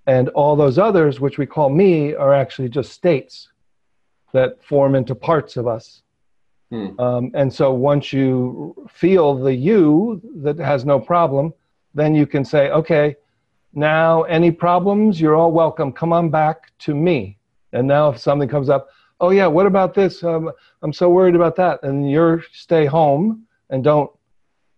and 0.05 0.29
all 0.29 0.55
those 0.55 0.77
others, 0.77 1.19
which 1.19 1.37
we 1.37 1.45
call 1.45 1.69
me, 1.69 2.13
are 2.13 2.33
actually 2.33 2.69
just 2.69 2.93
states 2.93 3.49
that 4.33 4.63
form 4.63 4.95
into 4.95 5.15
parts 5.15 5.57
of 5.57 5.67
us. 5.67 6.01
Hmm. 6.69 6.99
Um, 6.99 7.31
and 7.33 7.53
so 7.53 7.73
once 7.73 8.11
you 8.11 8.87
feel 8.89 9.35
the 9.35 9.53
you 9.53 10.21
that 10.37 10.57
has 10.57 10.85
no 10.85 10.99
problem, 10.99 11.53
then 11.93 12.13
you 12.13 12.25
can 12.27 12.43
say, 12.43 12.69
okay, 12.69 13.15
now 13.73 14.23
any 14.23 14.51
problems, 14.51 15.19
you're 15.19 15.35
all 15.35 15.51
welcome. 15.51 15.91
Come 15.91 16.13
on 16.13 16.29
back 16.29 16.71
to 16.79 16.95
me. 16.95 17.37
And 17.73 17.87
now 17.87 18.09
if 18.09 18.17
something 18.17 18.49
comes 18.49 18.69
up, 18.69 18.89
oh 19.19 19.29
yeah, 19.31 19.47
what 19.47 19.65
about 19.65 19.93
this? 19.93 20.23
Um, 20.23 20.51
I'm 20.81 20.93
so 20.93 21.09
worried 21.09 21.35
about 21.35 21.55
that. 21.57 21.83
And 21.83 22.09
you're 22.09 22.43
stay 22.51 22.85
home 22.85 23.45
and 23.69 23.83
don't 23.83 24.11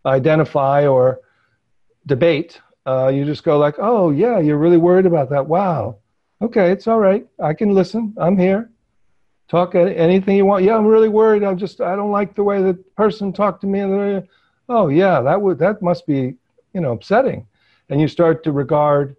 identify 0.05 0.87
or 0.87 1.19
debate. 2.09 2.59
Uh, 2.85 3.07
you 3.07 3.23
just 3.23 3.43
go 3.43 3.57
like, 3.57 3.75
oh 3.77 4.11
yeah, 4.11 4.39
you're 4.39 4.57
really 4.57 4.77
worried 4.77 5.05
about 5.05 5.29
that. 5.29 5.47
Wow. 5.47 5.97
Okay, 6.41 6.71
it's 6.71 6.87
all 6.87 6.99
right. 6.99 7.25
I 7.41 7.53
can 7.53 7.73
listen. 7.73 8.13
I'm 8.17 8.37
here. 8.37 8.69
Talk 9.47 9.75
anything 9.75 10.35
you 10.35 10.45
want. 10.45 10.63
Yeah, 10.63 10.77
I'm 10.77 10.85
really 10.85 11.09
worried. 11.09 11.43
I'm 11.43 11.57
just 11.57 11.81
I 11.81 11.95
don't 11.95 12.11
like 12.11 12.35
the 12.35 12.43
way 12.43 12.61
the 12.61 12.73
person 12.95 13.31
talked 13.31 13.61
to 13.61 13.67
me. 13.67 13.81
Oh 14.67 14.89
yeah, 14.89 15.21
that 15.21 15.41
would 15.41 15.57
that 15.59 15.81
must 15.81 16.05
be 16.05 16.35
you 16.73 16.81
know 16.81 16.91
upsetting 16.91 17.47
and 17.89 17.99
you 17.99 18.07
start 18.07 18.43
to 18.43 18.51
regard 18.51 19.15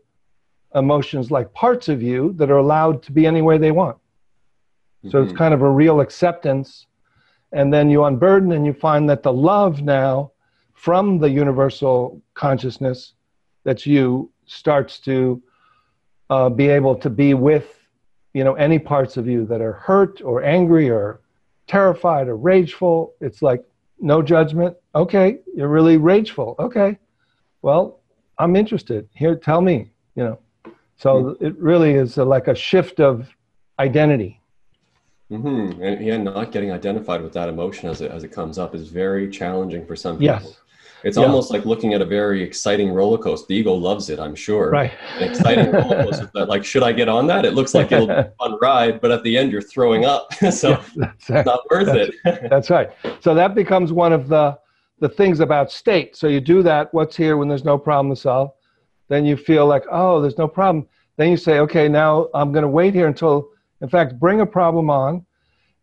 emotions 0.75 1.31
like 1.31 1.53
parts 1.53 1.89
of 1.89 2.03
you 2.03 2.33
that 2.35 2.51
are 2.51 2.59
allowed 2.59 3.03
to 3.03 3.13
be 3.13 3.27
any 3.27 3.43
way 3.43 3.59
they 3.59 3.73
want 3.73 3.97
mm-hmm. 3.97 5.11
so 5.11 5.21
it's 5.21 5.29
mm-hmm. 5.29 5.39
kind 5.39 5.55
of 5.55 5.63
a 5.63 5.71
real 5.71 6.01
acceptance 6.01 6.87
and 7.53 7.73
then 7.73 7.91
you 7.91 8.05
unburden 8.05 8.53
and 8.53 8.65
you 8.65 8.73
find 8.73 9.11
that 9.11 9.23
the 9.23 9.33
love 9.33 9.83
now 9.83 10.31
from 10.85 11.19
the 11.19 11.31
universal 11.31 12.21
consciousness 12.35 13.15
that's 13.65 13.87
you 13.87 14.31
starts 14.47 14.99
to 14.99 15.43
uh, 16.31 16.49
be 16.49 16.69
able 16.69 16.95
to 16.95 17.11
be 17.11 17.35
with 17.35 17.69
you 18.35 18.45
know 18.45 18.55
any 18.55 18.79
parts 18.79 19.17
of 19.17 19.27
you 19.27 19.45
that 19.47 19.61
are 19.61 19.75
hurt 19.89 20.23
or 20.23 20.43
angry 20.43 20.89
or 20.89 21.21
terrified 21.67 22.29
or 22.29 22.37
rageful 22.37 23.15
it's 23.21 23.43
like 23.43 23.63
no 23.99 24.23
judgment 24.23 24.75
okay 24.95 25.39
you're 25.55 25.69
really 25.69 25.97
rageful 25.97 26.57
okay 26.59 26.99
well, 27.63 28.01
I'm 28.39 28.57
interested. 28.57 29.09
Here, 29.15 29.37
tell 29.37 29.61
me, 29.61 29.91
you 30.15 30.25
know. 30.25 30.39
So 30.97 31.15
mm-hmm. 31.15 31.47
it 31.47 31.59
really 31.59 31.93
is 31.93 32.19
a, 32.19 32.25
like 32.25 32.49
a 32.49 32.55
shift 32.55 33.01
of 33.01 33.29
identity. 33.79 34.41
Mm-hmm. 35.31 35.83
And 35.83 36.05
yeah, 36.05 36.17
not 36.17 36.53
getting 36.53 36.73
identified 36.73 37.23
with 37.23 37.33
that 37.35 37.49
emotion 37.49 37.89
as 37.89 38.01
it, 38.01 38.11
as 38.11 38.25
it 38.25 38.33
comes 38.33 38.59
up 38.59 38.75
is 38.75 38.89
very 38.89 39.31
challenging 39.31 39.87
for 39.87 39.95
some 39.95 40.19
people. 40.19 40.35
Yes. 40.43 40.57
It's 41.05 41.17
yeah. 41.17 41.25
almost 41.25 41.51
like 41.51 41.65
looking 41.65 41.95
at 41.95 42.01
a 42.01 42.05
very 42.05 42.43
exciting 42.43 42.91
roller 42.91 43.19
coaster. 43.19 43.47
The 43.49 43.57
ego 43.57 43.73
loves 43.73 44.11
it, 44.11 44.19
I'm 44.19 44.35
sure. 44.35 44.71
Right. 44.71 44.93
An 45.19 45.31
exciting 45.31 45.73
roller 45.73 46.05
coaster 46.05 46.31
that, 46.35 46.49
like, 46.49 46.65
should 46.65 46.83
I 46.83 46.93
get 46.93 47.09
on 47.09 47.27
that? 47.29 47.45
It 47.45 47.55
looks 47.55 47.75
like 47.75 47.93
it'll 47.93 48.07
be 48.07 48.13
a 48.13 48.33
fun 48.39 48.59
ride, 48.61 49.01
but 49.01 49.11
at 49.11 49.23
the 49.23 49.37
end 49.37 49.53
you're 49.53 49.63
throwing 49.63 50.05
up. 50.05 50.33
so 50.53 50.71
yeah, 50.97 51.13
it's 51.19 51.29
not 51.29 51.61
worth 51.71 51.87
that's, 51.87 52.15
it. 52.25 52.51
that's 52.51 52.71
right. 52.71 52.91
So 53.21 53.35
that 53.35 53.55
becomes 53.55 53.93
one 53.93 54.13
of 54.13 54.29
the 54.29 54.59
the 55.01 55.09
things 55.09 55.41
about 55.41 55.73
state. 55.73 56.15
So 56.15 56.29
you 56.29 56.41
do 56.41 56.63
that, 56.63 56.93
what's 56.93 57.17
here 57.17 57.37
when 57.39 57.49
there's 57.49 57.65
no 57.65 57.79
problem 57.79 58.15
to 58.15 58.21
solve. 58.21 58.53
Then 59.09 59.25
you 59.25 59.37
feel 59.37 59.67
like, 59.67 59.85
oh, 59.91 60.21
there's 60.21 60.39
no 60.39 60.47
problem. 60.47 60.87
Then 61.17 61.31
you 61.31 61.37
say, 61.37 61.59
okay, 61.61 61.89
now 61.89 62.29
I'm 62.35 62.53
going 62.53 62.63
to 62.63 62.69
wait 62.69 62.95
here 62.95 63.07
until, 63.07 63.49
in 63.81 63.89
fact, 63.89 64.21
bring 64.21 64.41
a 64.43 64.47
problem 64.47 64.91
on. 64.91 65.25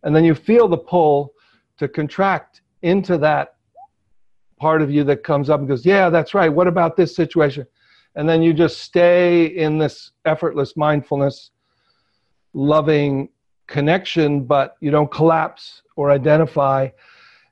And 0.04 0.16
then 0.16 0.24
you 0.24 0.36
feel 0.36 0.68
the 0.68 0.78
pull 0.78 1.34
to 1.78 1.88
contract 1.88 2.62
into 2.84 3.18
that 3.18 3.56
part 4.58 4.82
of 4.82 4.92
you 4.92 5.04
that 5.06 5.24
comes 5.24 5.50
up 5.50 5.60
and 5.60 5.68
goes, 5.68 5.86
yeah, 5.86 6.10
that's 6.10 6.34
right. 6.34 6.50
What 6.50 6.68
about 6.68 6.96
this 6.96 7.16
situation? 7.16 7.66
And 8.16 8.28
then 8.28 8.42
you 8.42 8.54
just 8.54 8.80
stay 8.80 9.46
in 9.46 9.78
this 9.78 10.12
effortless 10.26 10.76
mindfulness, 10.76 11.52
loving 12.54 13.30
connection, 13.68 14.44
but 14.46 14.76
you 14.80 14.92
don't 14.92 15.12
collapse 15.12 15.84
or 15.96 16.12
identify 16.12 16.90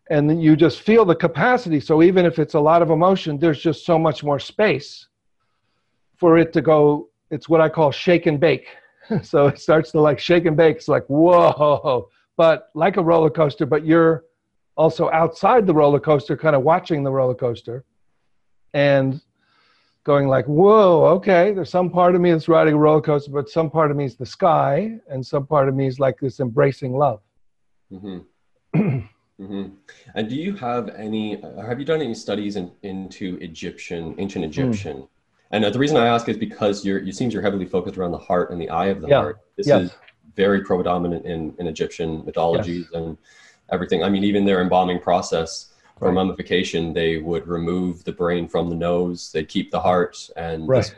and 0.10 0.41
you 0.41 0.56
just 0.56 0.82
feel 0.82 1.03
the 1.03 1.16
capacity. 1.16 1.80
So 1.80 2.03
even 2.03 2.26
if 2.26 2.38
it's 2.38 2.53
a 2.53 2.60
lot 2.60 2.82
of 2.82 2.91
emotion, 2.91 3.39
there's 3.39 3.62
just 3.62 3.86
so 3.86 3.97
much 3.97 4.24
more 4.24 4.39
space 4.39 5.08
for 6.18 6.38
it 6.38 6.53
to 6.53 6.62
go. 6.62 7.10
It's 7.32 7.49
what 7.49 7.62
I 7.62 7.70
call 7.70 7.91
shake 7.91 8.28
and 8.28 8.39
bake. 8.39 8.68
so 9.24 9.47
it 9.47 9.60
starts 9.60 9.91
to 9.91 10.01
like 10.01 10.20
shake 10.20 10.45
and 10.45 10.56
bake. 10.56 10.78
It's 10.78 10.88
like, 10.88 11.06
whoa, 11.08 12.08
but 12.38 12.70
like 12.76 12.97
a 12.97 13.03
roller 13.03 13.30
coaster, 13.30 13.66
but 13.66 13.86
you're 13.86 14.26
also 14.76 15.09
outside 15.11 15.65
the 15.65 15.73
roller 15.73 15.99
coaster, 15.99 16.36
kind 16.36 16.55
of 16.55 16.63
watching 16.63 17.03
the 17.03 17.11
roller 17.11 17.36
coaster 17.36 17.84
and 18.73 19.21
going 20.03 20.28
like, 20.28 20.45
whoa, 20.45 21.05
okay, 21.05 21.53
there's 21.53 21.69
some 21.69 21.89
part 21.89 22.15
of 22.15 22.21
me 22.21 22.32
that's 22.32 22.47
riding 22.47 22.76
a 22.76 22.78
roller 22.78 23.01
coaster, 23.01 23.32
but 23.32 23.49
some 23.49 23.69
part 23.69 23.89
of 23.89 23.97
me 23.97 24.05
is 24.05 24.15
the 24.15 24.26
sky, 24.26 24.97
and 25.09 25.26
some 25.26 25.45
part 25.47 25.67
of 25.67 25.76
me 25.76 25.88
is 25.88 25.99
like 25.99 26.19
this 26.19 26.39
embracing 26.39 26.93
love. 26.93 27.21
Mm-hmm. 27.91 28.99
Mm-hmm. 29.38 29.73
And 30.13 30.30
do 30.30 30.36
you 30.38 30.55
have 30.55 30.88
any? 30.95 31.41
Have 31.61 31.78
you 31.78 31.84
done 31.84 32.01
any 32.01 32.15
studies 32.15 32.55
in, 32.55 32.71
into 32.84 33.38
Egyptian, 33.41 34.15
ancient 34.17 34.45
hmm. 34.45 34.49
Egyptian, 34.49 34.97
mm. 34.99 35.07
And 35.51 35.63
uh, 35.63 35.69
the 35.69 35.80
reason 35.80 35.97
I 35.97 36.07
ask 36.07 36.28
is 36.28 36.38
because 36.38 36.86
you're, 36.86 36.99
you 36.99 37.11
seems 37.11 37.34
you're 37.34 37.43
heavily 37.43 37.65
focused 37.65 37.97
around 37.97 38.11
the 38.11 38.17
heart 38.17 38.51
and 38.51 38.59
the 38.59 38.69
eye 38.69 38.88
of 38.88 39.01
the 39.01 39.07
Yeah. 39.07 39.21
heart. 39.21 39.39
This 39.55 39.67
Yes. 39.67 39.84
is 39.84 39.97
very 40.36 40.61
predominant 40.61 41.26
in, 41.26 41.55
in 41.59 41.67
Egyptian 41.67 42.26
mythologies 42.26 42.89
Yes. 42.91 43.01
and 43.01 43.17
everything. 43.72 44.03
I 44.03 44.09
mean, 44.09 44.24
even 44.24 44.45
their 44.45 44.61
embalming 44.61 44.99
process 44.99 45.74
for 45.99 46.09
Right. 46.09 46.16
mummification, 46.16 46.93
they 46.93 47.18
would 47.18 47.47
remove 47.47 48.03
the 48.03 48.11
brain 48.11 48.47
from 48.47 48.70
the 48.70 48.76
nose. 48.76 49.32
They 49.32 49.43
keep 49.43 49.72
the 49.72 49.80
heart, 49.80 50.30
and 50.36 50.68
Right. 50.68 50.93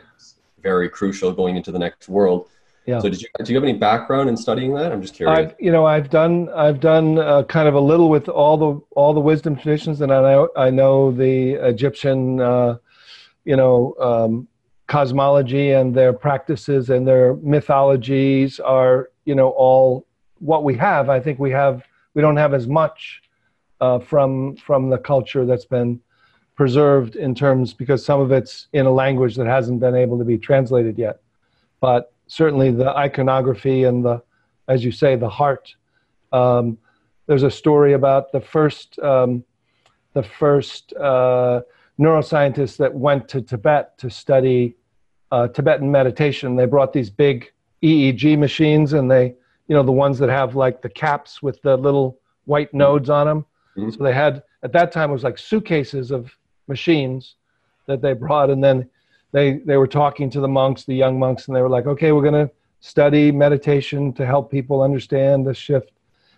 very 0.62 0.88
crucial 0.88 1.32
going 1.32 1.56
into 1.56 1.70
the 1.70 1.78
next 1.78 2.08
world. 2.08 2.48
Yeah. 2.84 2.98
So, 3.00 3.08
did 3.08 3.22
you 3.22 3.28
do 3.44 3.52
you 3.52 3.56
have 3.56 3.64
any 3.64 3.78
background 3.78 4.28
in 4.28 4.36
studying 4.36 4.74
that? 4.74 4.92
I'm 4.92 5.02
just 5.02 5.14
curious. 5.14 5.38
I've 5.38 5.54
you 5.60 5.70
know 5.70 5.86
I've 5.86 6.10
done 6.10 6.48
I've 6.50 6.80
done 6.80 7.18
uh, 7.18 7.44
kind 7.44 7.68
of 7.68 7.74
a 7.74 7.80
little 7.80 8.08
with 8.08 8.28
all 8.28 8.56
the 8.56 8.80
all 8.96 9.14
the 9.14 9.20
wisdom 9.20 9.56
traditions, 9.56 10.00
and 10.00 10.12
I 10.12 10.20
know 10.20 10.48
I 10.56 10.70
know 10.70 11.12
the 11.12 11.52
Egyptian 11.54 12.40
uh, 12.40 12.78
you 13.44 13.56
know 13.56 13.94
um, 14.00 14.48
cosmology 14.88 15.72
and 15.72 15.94
their 15.94 16.12
practices 16.12 16.90
and 16.90 17.06
their 17.06 17.34
mythologies 17.36 18.58
are 18.58 19.10
you 19.26 19.34
know 19.34 19.50
all 19.50 20.06
what 20.40 20.64
we 20.64 20.74
have. 20.76 21.08
I 21.08 21.20
think 21.20 21.38
we 21.38 21.50
have 21.50 21.84
we 22.18 22.22
don't 22.22 22.36
have 22.36 22.52
as 22.52 22.66
much 22.66 23.22
uh, 23.80 24.00
from 24.00 24.56
from 24.56 24.90
the 24.90 24.98
culture 24.98 25.46
that's 25.46 25.64
been 25.64 26.00
preserved 26.56 27.14
in 27.14 27.32
terms 27.32 27.72
because 27.72 28.04
some 28.04 28.20
of 28.20 28.32
it's 28.32 28.66
in 28.72 28.86
a 28.86 28.90
language 28.90 29.36
that 29.36 29.46
hasn't 29.46 29.78
been 29.78 29.94
able 29.94 30.18
to 30.18 30.24
be 30.24 30.36
translated 30.36 30.98
yet, 30.98 31.20
but 31.80 32.12
certainly 32.26 32.72
the 32.72 32.90
iconography 33.06 33.84
and 33.84 34.04
the 34.04 34.20
as 34.66 34.84
you 34.84 34.92
say, 34.92 35.14
the 35.14 35.28
heart. 35.28 35.74
Um, 36.32 36.78
there's 37.26 37.44
a 37.44 37.50
story 37.50 37.94
about 37.94 38.32
the 38.32 38.40
first, 38.40 38.98
um, 38.98 39.44
the 40.12 40.24
first 40.24 40.92
uh, 40.94 41.62
neuroscientists 42.00 42.76
that 42.78 42.94
went 42.94 43.28
to 43.28 43.40
Tibet 43.40 43.96
to 43.98 44.10
study 44.10 44.76
uh, 45.30 45.46
Tibetan 45.48 45.90
meditation. 45.90 46.56
They 46.56 46.66
brought 46.66 46.92
these 46.92 47.10
big 47.10 47.52
EEG 47.82 48.38
machines, 48.38 48.92
and 48.92 49.08
they, 49.08 49.34
you 49.68 49.74
know, 49.74 49.82
the 49.82 49.92
ones 49.92 50.18
that 50.18 50.28
have 50.28 50.56
like 50.56 50.82
the 50.82 50.88
caps 50.88 51.42
with 51.42 51.60
the 51.62 51.76
little 51.76 52.18
white 52.46 52.72
nodes 52.74 53.10
on 53.10 53.26
them. 53.26 53.46
Mhm. 53.76 53.96
So 53.96 54.02
they 54.02 54.12
had 54.14 54.42
at 54.62 54.72
that 54.72 54.90
time 54.92 55.10
it 55.10 55.12
was 55.12 55.24
like 55.24 55.38
suitcases 55.38 56.10
of 56.10 56.36
machines 56.66 57.36
that 57.86 58.02
they 58.02 58.12
brought, 58.12 58.50
and 58.50 58.62
then 58.62 58.88
they 59.32 59.58
they 59.58 59.76
were 59.76 59.86
talking 59.86 60.30
to 60.30 60.40
the 60.40 60.48
monks, 60.48 60.84
the 60.84 60.94
young 60.94 61.18
monks, 61.18 61.46
and 61.46 61.56
they 61.56 61.62
were 61.62 61.68
like, 61.68 61.86
okay, 61.86 62.12
we're 62.12 62.24
gonna 62.24 62.50
study 62.80 63.30
meditation 63.32 64.12
to 64.14 64.24
help 64.26 64.50
people 64.50 64.82
understand 64.82 65.46
the 65.46 65.54
shift. 65.54 65.92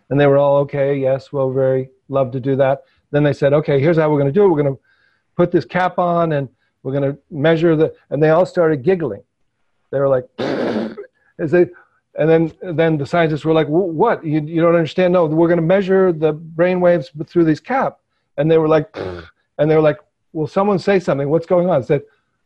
And 0.09 0.19
they 0.21 0.27
were 0.27 0.39
all 0.39 0.57
okay, 0.59 0.97
yes, 0.97 1.33
we'll 1.33 1.53
very 1.53 1.91
love 2.09 2.33
to 2.33 2.41
do 2.41 2.57
that. 2.57 2.85
Then 3.11 3.23
they 3.23 3.33
said, 3.33 3.53
okay, 3.53 3.81
here's 3.81 3.97
how 3.97 4.11
we're 4.11 4.19
going 4.19 4.33
to 4.33 4.33
do 4.33 4.45
it. 4.45 4.49
We're 4.49 4.63
going 4.63 4.75
to 4.75 4.81
put 5.37 5.51
this 5.51 5.65
cap 5.65 5.99
on 5.99 6.33
and 6.33 6.49
we're 6.83 6.93
going 6.93 7.13
to 7.13 7.19
measure 7.31 7.77
the, 7.77 7.95
and 8.11 8.23
they 8.23 8.31
all 8.31 8.47
started 8.47 8.83
giggling. 8.83 9.23
They 9.91 9.99
were 9.99 10.09
like, 10.09 10.27
as 11.39 11.51
they, 11.51 11.67
and 12.21 12.29
then, 12.29 12.53
then 12.79 12.99
the 12.99 13.07
scientists 13.07 13.45
were 13.47 13.55
like, 13.55 13.67
"Wh- 13.67 13.95
what? 14.03 14.23
You, 14.25 14.41
you 14.43 14.61
don't 14.61 14.75
understand? 14.77 15.15
No, 15.15 15.25
we're 15.25 15.49
going 15.49 15.57
to 15.65 15.73
measure 15.77 16.13
the 16.13 16.33
brain 16.35 16.79
waves 16.81 17.11
through 17.27 17.47
these 17.47 17.61
cap. 17.61 17.99
And 18.37 18.51
they 18.51 18.59
were 18.59 18.69
like, 18.69 18.95
and 19.59 19.71
they 19.71 19.75
were 19.75 19.81
like, 19.91 19.99
will 20.35 20.47
someone 20.47 20.79
say 20.79 21.01
something? 21.01 21.29
What's 21.31 21.47
going 21.47 21.69
on? 21.71 21.81
I 21.81 21.85
said, 21.85 22.03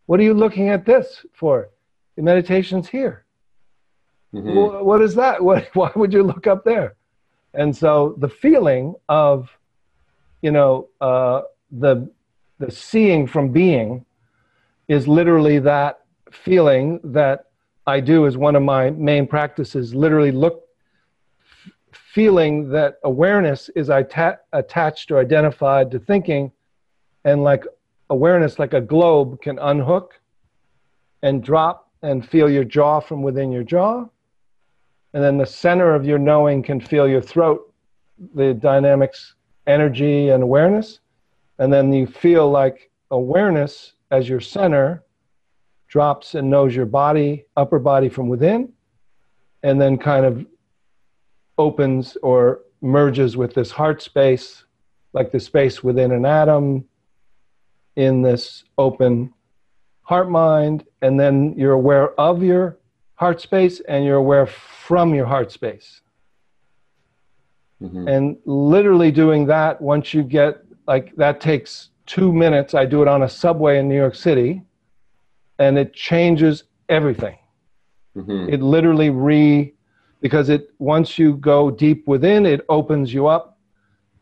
what 0.06 0.20
are 0.20 0.22
you 0.22 0.32
looking 0.32 0.68
at 0.68 0.86
this 0.86 1.26
for? 1.32 1.70
The 2.16 2.22
meditation's 2.22 2.88
here. 2.88 3.24
Mhm. 4.32 4.54
Wh- 4.54 4.84
what 4.86 5.02
is 5.02 5.14
that? 5.16 5.42
What, 5.48 5.68
why 5.74 5.90
would 5.96 6.12
you 6.12 6.22
look 6.22 6.46
up 6.46 6.64
there? 6.64 6.94
And 7.52 7.76
so 7.76 8.14
the 8.18 8.28
feeling 8.28 8.94
of, 9.08 9.50
you 10.40 10.52
know, 10.52 10.88
uh, 11.00 11.42
the 11.72 12.08
the 12.60 12.70
seeing 12.70 13.26
from 13.26 13.48
being 13.50 14.04
is 14.86 15.08
literally 15.08 15.58
that 15.58 16.00
feeling 16.30 17.00
that 17.02 17.46
I 17.86 18.00
do 18.00 18.26
as 18.26 18.36
one 18.36 18.56
of 18.56 18.62
my 18.62 18.90
main 18.90 19.26
practices. 19.26 19.94
Literally 19.94 20.32
look, 20.32 20.64
feeling 21.92 22.68
that 22.70 22.96
awareness 23.04 23.68
is 23.76 23.90
atta- 23.90 24.40
attached 24.52 25.10
or 25.10 25.18
identified 25.18 25.90
to 25.90 25.98
thinking, 25.98 26.50
and 27.24 27.42
like 27.42 27.64
awareness, 28.10 28.58
like 28.58 28.74
a 28.74 28.80
globe, 28.80 29.40
can 29.40 29.58
unhook 29.58 30.20
and 31.22 31.42
drop 31.42 31.90
and 32.02 32.28
feel 32.28 32.50
your 32.50 32.64
jaw 32.64 33.00
from 33.00 33.22
within 33.22 33.50
your 33.50 33.62
jaw 33.62 34.06
and 35.14 35.22
then 35.22 35.38
the 35.38 35.46
center 35.46 35.94
of 35.94 36.04
your 36.04 36.18
knowing 36.18 36.60
can 36.60 36.80
feel 36.80 37.08
your 37.08 37.22
throat, 37.22 37.72
the 38.34 38.52
dynamics, 38.52 39.36
energy, 39.68 40.30
and 40.30 40.42
awareness. 40.42 40.98
And 41.60 41.72
then 41.72 41.92
you 41.92 42.08
feel 42.08 42.50
like 42.50 42.90
awareness 43.12 43.92
as 44.10 44.28
your 44.28 44.40
center 44.40 45.03
drops 45.94 46.34
and 46.34 46.50
knows 46.50 46.74
your 46.74 46.86
body, 46.86 47.46
upper 47.56 47.78
body 47.78 48.08
from 48.08 48.28
within, 48.28 48.72
and 49.62 49.80
then 49.80 49.96
kind 49.96 50.26
of 50.26 50.44
opens 51.56 52.16
or 52.20 52.62
merges 52.80 53.36
with 53.36 53.54
this 53.54 53.70
heart 53.70 54.02
space, 54.02 54.64
like 55.12 55.30
the 55.30 55.38
space 55.38 55.84
within 55.84 56.10
an 56.10 56.26
atom 56.26 56.84
in 57.94 58.22
this 58.22 58.64
open 58.76 59.32
heart 60.02 60.28
mind. 60.28 60.84
And 61.00 61.18
then 61.20 61.54
you're 61.56 61.78
aware 61.84 62.08
of 62.20 62.42
your 62.42 62.76
heart 63.14 63.40
space 63.40 63.78
and 63.86 64.04
you're 64.04 64.16
aware 64.26 64.46
from 64.46 65.14
your 65.14 65.26
heart 65.26 65.52
space. 65.52 66.00
Mhm. 67.80 68.10
And 68.12 68.36
literally 68.46 69.12
doing 69.12 69.46
that, 69.46 69.80
once 69.80 70.12
you 70.12 70.24
get 70.24 70.60
like 70.88 71.14
that 71.14 71.40
takes 71.40 71.90
two 72.06 72.32
minutes. 72.32 72.74
I 72.74 72.84
do 72.84 73.00
it 73.00 73.06
on 73.06 73.22
a 73.22 73.28
subway 73.28 73.78
in 73.78 73.88
New 73.88 74.00
York 74.04 74.16
City, 74.16 74.60
and 75.58 75.78
it 75.78 75.92
changes 75.94 76.64
everything. 76.88 77.38
Mhm. 78.16 78.52
It 78.52 78.60
literally 78.62 79.10
re 79.10 79.74
because 80.20 80.48
it 80.48 80.70
once 80.78 81.18
you 81.18 81.34
go 81.36 81.70
deep 81.70 82.06
within, 82.08 82.46
it 82.46 82.64
opens 82.68 83.12
you 83.12 83.26
up 83.26 83.58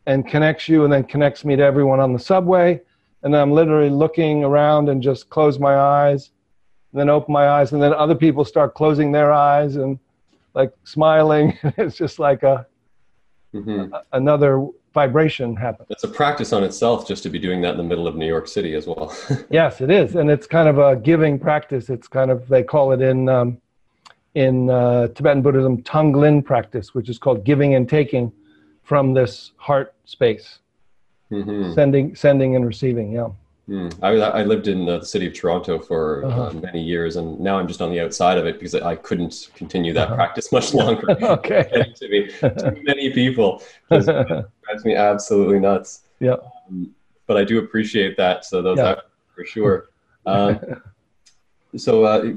and 0.06 0.26
connects 0.26 0.68
you, 0.68 0.84
and 0.84 0.92
then 0.92 1.04
connects 1.04 1.44
me 1.44 1.54
to 1.54 1.62
everyone 1.62 2.00
on 2.00 2.12
the 2.12 2.18
subway. 2.18 2.80
And 3.22 3.32
then 3.32 3.40
I'm 3.40 3.52
literally 3.52 3.90
looking 3.90 4.42
around 4.42 4.88
and 4.88 5.00
just 5.00 5.30
close 5.30 5.60
my 5.60 5.76
eyes, 5.76 6.32
and 6.92 7.00
then 7.00 7.08
open 7.08 7.32
my 7.32 7.48
eyes, 7.48 7.72
and 7.72 7.80
then 7.80 7.92
other 7.94 8.16
people 8.16 8.44
start 8.44 8.74
closing 8.74 9.12
their 9.12 9.32
eyes 9.32 9.76
and 9.76 9.98
like 10.54 10.72
smiling. 10.84 11.56
it's 11.78 11.96
just 11.96 12.18
like 12.18 12.42
a 12.42 12.66
Mhm. 13.54 13.92
another 14.12 14.66
vibration 14.92 15.56
happens. 15.56 15.88
It's 15.90 16.04
a 16.04 16.08
practice 16.08 16.52
on 16.52 16.62
itself 16.64 17.06
just 17.08 17.22
to 17.24 17.28
be 17.30 17.38
doing 17.38 17.60
that 17.62 17.70
in 17.72 17.76
the 17.78 17.82
middle 17.82 18.06
of 18.06 18.16
New 18.16 18.26
York 18.26 18.46
City 18.48 18.74
as 18.74 18.86
well. 18.86 19.14
Yes, 19.50 19.80
it 19.80 19.90
is, 19.90 20.14
and 20.14 20.30
it's 20.30 20.46
kind 20.46 20.68
of 20.68 20.78
a 20.78 20.96
giving 20.96 21.38
practice. 21.38 21.90
It's 21.90 22.08
kind 22.08 22.30
of 22.30 22.48
they 22.48 22.62
call 22.62 22.92
it 22.92 23.00
in 23.02 23.28
um, 23.28 23.58
in 24.34 24.70
uh, 24.70 25.08
Tibetan 25.08 25.42
Buddhism 25.42 25.82
Tonglen 25.82 26.42
practice, 26.44 26.94
which 26.94 27.08
is 27.08 27.18
called 27.18 27.44
giving 27.44 27.74
and 27.74 27.88
taking 27.88 28.32
from 28.82 29.12
this 29.14 29.52
heart 29.56 29.94
space, 30.04 30.58
Mhm. 31.30 31.74
sending, 31.74 32.14
sending 32.14 32.56
and 32.56 32.66
receiving. 32.66 33.12
Yeah, 33.12 33.28
Mm. 33.68 33.94
I, 34.02 34.08
I 34.40 34.42
lived 34.42 34.66
in 34.66 34.86
the 34.86 35.02
city 35.04 35.26
of 35.28 35.34
Toronto 35.34 35.78
for 35.78 36.24
uh, 36.24 36.28
Uh-huh. 36.28 36.52
many 36.60 36.82
years, 36.82 37.16
and 37.16 37.38
now 37.38 37.58
I'm 37.58 37.68
just 37.68 37.80
on 37.80 37.90
the 37.92 38.00
outside 38.00 38.36
of 38.36 38.44
it 38.46 38.54
because 38.58 38.74
I 38.74 38.96
couldn't 38.96 39.50
continue 39.54 39.92
that 39.94 40.06
Uh-huh. 40.08 40.16
practice 40.16 40.50
much 40.50 40.74
longer. 40.74 41.08
okay. 41.22 41.64
To 41.96 42.50
too 42.72 42.82
many 42.84 43.10
people 43.10 43.62
just 43.92 44.06
drives 44.08 44.84
me 44.84 44.94
absolutely 44.96 45.60
nuts. 45.60 46.00
Yeah. 46.20 46.36
Um, 46.68 46.94
but 47.26 47.36
I 47.36 47.42
do 47.44 47.58
appreciate 47.58 48.16
that. 48.16 48.44
So 48.44 48.62
those 48.62 48.78
Yeah. 48.78 48.94
for 49.34 49.44
sure. 49.44 49.88
Um, 50.26 50.60
so 51.76 52.04
uh, 52.04 52.32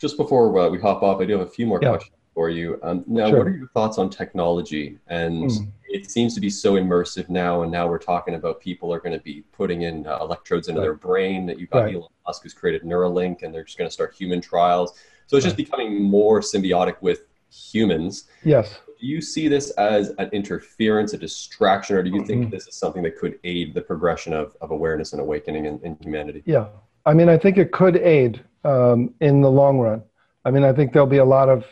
just 0.00 0.16
before 0.18 0.58
uh, 0.58 0.68
we 0.68 0.78
hop 0.78 1.02
off, 1.02 1.20
I 1.22 1.24
do 1.24 1.32
have 1.38 1.46
a 1.46 1.50
few 1.50 1.66
more 1.66 1.78
Yeah. 1.82 1.90
questions 1.90 2.16
for 2.34 2.50
you. 2.50 2.78
Um, 2.82 3.02
now, 3.06 3.28
Sure. 3.30 3.38
what 3.38 3.46
are 3.46 3.56
your 3.56 3.68
thoughts 3.68 3.96
on 3.98 4.10
technology? 4.10 4.98
And 5.08 5.44
Mm. 5.50 5.68
It 5.94 6.10
seems 6.10 6.34
to 6.34 6.40
be 6.40 6.50
so 6.50 6.72
immersive 6.74 7.28
now, 7.28 7.62
and 7.62 7.70
now 7.70 7.86
we're 7.86 7.98
talking 8.00 8.34
about 8.34 8.60
people 8.60 8.92
are 8.92 8.98
going 8.98 9.16
to 9.16 9.22
be 9.22 9.44
putting 9.52 9.82
in 9.82 10.04
uh, 10.08 10.18
electrodes 10.20 10.66
into 10.66 10.80
Right. 10.80 10.86
their 10.86 10.94
brain. 10.94 11.46
That 11.46 11.60
you've 11.60 11.70
got 11.70 11.84
Right. 11.84 11.94
Elon 11.94 12.08
Musk 12.26 12.42
who's 12.42 12.52
created 12.52 12.82
Neuralink, 12.82 13.44
and 13.44 13.54
they're 13.54 13.62
just 13.62 13.78
going 13.78 13.86
to 13.88 13.92
start 13.94 14.12
human 14.12 14.40
trials. 14.40 14.98
So 15.28 15.36
it's 15.36 15.44
just 15.44 15.56
becoming 15.56 16.02
more 16.02 16.40
symbiotic 16.40 16.96
with 17.00 17.26
humans. 17.48 18.24
Yes. 18.42 18.80
Do 19.00 19.06
you 19.06 19.20
see 19.20 19.46
this 19.46 19.70
as 19.72 20.08
an 20.18 20.28
interference, 20.32 21.12
a 21.12 21.16
distraction, 21.18 21.94
or 21.96 22.02
do 22.02 22.10
you 22.10 22.24
think 22.24 22.48
Mhm. 22.48 22.50
this 22.50 22.66
is 22.66 22.74
something 22.74 23.04
that 23.04 23.16
could 23.16 23.38
aid 23.44 23.72
the 23.72 23.80
progression 23.80 24.32
of, 24.32 24.56
of 24.60 24.72
awareness 24.72 25.12
and 25.12 25.22
awakening 25.22 25.66
in, 25.66 25.78
in 25.84 25.96
humanity? 26.00 26.42
Yeah. 26.44 26.66
I 27.06 27.14
mean, 27.14 27.28
I 27.28 27.38
think 27.38 27.56
it 27.56 27.70
could 27.70 27.96
aid 27.98 28.42
um, 28.64 29.14
in 29.20 29.42
the 29.42 29.50
long 29.50 29.78
run. 29.78 30.02
I 30.44 30.50
mean, 30.50 30.64
I 30.64 30.72
think 30.72 30.92
there'll 30.92 31.06
be 31.06 31.18
a 31.18 31.24
lot 31.24 31.48
of, 31.48 31.64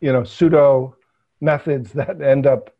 you 0.00 0.12
know, 0.14 0.24
pseudo 0.24 0.96
methods 1.42 1.92
that 2.00 2.22
end 2.22 2.46
up 2.46 2.73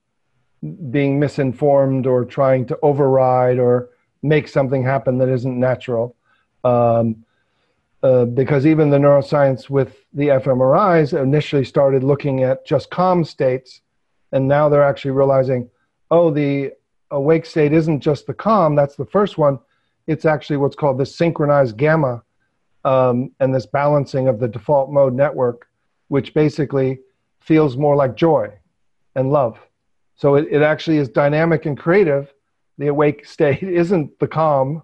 being 0.91 1.19
misinformed 1.19 2.07
or 2.07 2.25
trying 2.25 2.67
to 2.67 2.79
override 2.83 3.59
or 3.59 3.91
make 4.23 4.49
something 4.49 4.83
happen 4.83 5.19
that 5.19 5.29
isn't 5.29 5.59
natural. 5.59 6.17
Um, 6.65 7.25
uh, 8.03 8.27
because 8.27 8.67
even 8.67 8.91
the 8.91 8.99
neuroscience 8.99 9.71
with 9.71 10.05
the 10.13 10.29
fMRIs 10.29 11.19
initially 11.19 11.65
started 11.65 12.03
looking 12.03 12.43
at 12.43 12.67
just 12.67 12.91
calm 12.91 13.25
states, 13.25 13.81
and 14.33 14.47
now 14.47 14.69
they're 14.69 14.83
actually 14.83 15.13
realizing, 15.13 15.71
oh, 16.11 16.31
the 16.31 16.73
awake 17.11 17.47
state 17.47 17.73
isn't 17.73 18.01
just 18.01 18.27
the 18.27 18.35
calm, 18.35 18.75
that's 18.75 18.97
the 18.97 19.07
first 19.07 19.39
one 19.39 19.59
it's 20.07 20.25
actually 20.25 20.57
what's 20.57 20.77
called 20.77 20.99
the 20.99 21.07
synchronized 21.07 21.77
gamma 21.77 22.23
um, 22.85 23.31
and 23.41 23.55
this 23.55 23.67
balancing 23.67 24.29
of 24.29 24.39
the 24.39 24.49
default 24.49 24.91
mode 24.91 25.15
network, 25.15 25.69
which 26.09 26.35
basically 26.35 26.99
feels 27.41 27.77
more 27.77 27.97
like 27.97 28.15
joy 28.17 28.53
and 29.15 29.31
love. 29.31 29.59
So 30.17 30.37
it, 30.37 30.47
it 30.51 30.63
actually 30.63 30.99
is 30.99 31.09
dynamic 31.09 31.67
and 31.67 31.79
creative. 31.79 32.33
The 32.79 32.89
awake 32.89 33.27
state 33.27 33.63
isn't 33.63 34.19
the 34.19 34.29
calm 34.29 34.83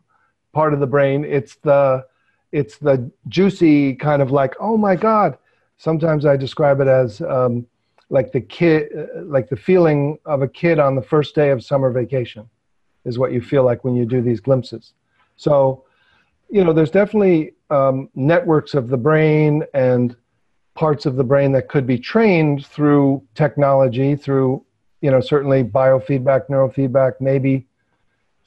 part 0.53 0.75
of 0.75 0.81
the 0.81 0.87
brain. 0.87 1.25
It's 1.25 1.57
the 1.57 2.05
it's 2.53 2.79
the 2.79 3.11
juicy 3.29 3.95
kind 3.95 4.21
of 4.21 4.33
like, 4.33 4.55
oh 4.59 4.77
my 4.77 4.97
God. 4.97 5.39
Sometimes 5.77 6.27
I 6.27 6.37
describe 6.37 6.81
it 6.81 6.89
as 6.89 7.21
um, 7.23 7.65
like 8.11 8.33
the 8.33 8.41
kid, 8.41 8.91
like 9.23 9.49
the 9.49 9.57
feeling 9.57 10.19
of 10.27 10.43
a 10.43 10.49
kid 10.49 10.79
on 10.79 10.97
the 10.97 11.03
first 11.03 11.35
day 11.35 11.51
of 11.51 11.65
summer 11.65 11.91
vacation 11.91 12.51
is 13.05 13.19
what 13.19 13.33
you 13.33 13.41
feel 13.41 13.65
like 13.65 13.85
when 13.85 13.95
you 13.95 14.05
do 14.05 14.21
these 14.21 14.41
glimpses. 14.41 14.93
So, 15.37 15.85
you 16.51 16.65
know, 16.65 16.73
there's 16.73 16.91
definitely 16.91 17.55
um, 17.71 18.11
networks 18.15 18.75
of 18.75 18.89
the 18.89 18.97
brain 18.97 19.63
and 19.73 20.17
parts 20.75 21.07
of 21.07 21.17
the 21.17 21.25
brain 21.25 21.53
that 21.53 21.69
could 21.69 21.87
be 21.87 21.99
trained 21.99 22.67
through 22.67 23.23
technology, 23.35 24.17
through, 24.17 24.65
you 25.01 25.11
know, 25.11 25.21
certainly 25.21 25.65
biofeedback, 25.65 26.49
neurofeedback, 26.49 27.15
maybe 27.21 27.67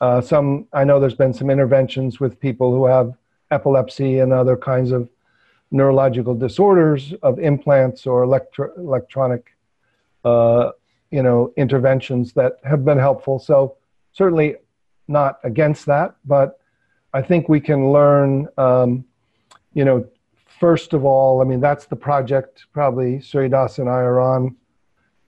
uh, 0.01 0.21
some, 0.21 0.67
I 0.73 0.83
know 0.83 0.99
there's 0.99 1.15
been 1.15 1.33
some 1.33 1.49
interventions 1.49 2.19
with 2.19 2.39
people 2.39 2.71
who 2.71 2.85
have 2.85 3.13
epilepsy 3.51 4.19
and 4.19 4.33
other 4.33 4.57
kinds 4.57 4.91
of 4.91 5.09
neurological 5.71 6.35
disorders 6.35 7.13
of 7.23 7.39
implants 7.39 8.05
or 8.05 8.23
electro- 8.23 8.73
electronic, 8.77 9.55
uh, 10.25 10.71
you 11.09 11.23
know, 11.23 11.53
interventions 11.57 12.33
that 12.33 12.57
have 12.63 12.83
been 12.85 12.97
helpful. 12.97 13.39
So 13.39 13.77
certainly 14.11 14.55
not 15.07 15.39
against 15.43 15.85
that, 15.87 16.15
but 16.25 16.59
I 17.13 17.21
think 17.21 17.49
we 17.49 17.59
can 17.59 17.91
learn, 17.91 18.47
um, 18.57 19.05
you 19.73 19.85
know, 19.85 20.05
first 20.59 20.93
of 20.93 21.05
all, 21.05 21.41
I 21.41 21.45
mean, 21.45 21.59
that's 21.59 21.85
the 21.85 21.95
project 21.95 22.65
probably 22.73 23.21
Surya 23.21 23.49
Das 23.49 23.79
and 23.79 23.89
I 23.89 24.01
are 24.01 24.19
on 24.19 24.55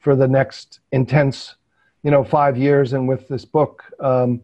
for 0.06 0.16
the 0.16 0.28
next 0.28 0.82
intense, 0.92 1.56
you 2.04 2.12
know, 2.12 2.24
five 2.24 2.56
years. 2.56 2.94
And 2.94 3.08
with 3.08 3.28
this 3.28 3.44
book, 3.44 3.84
um, 4.00 4.40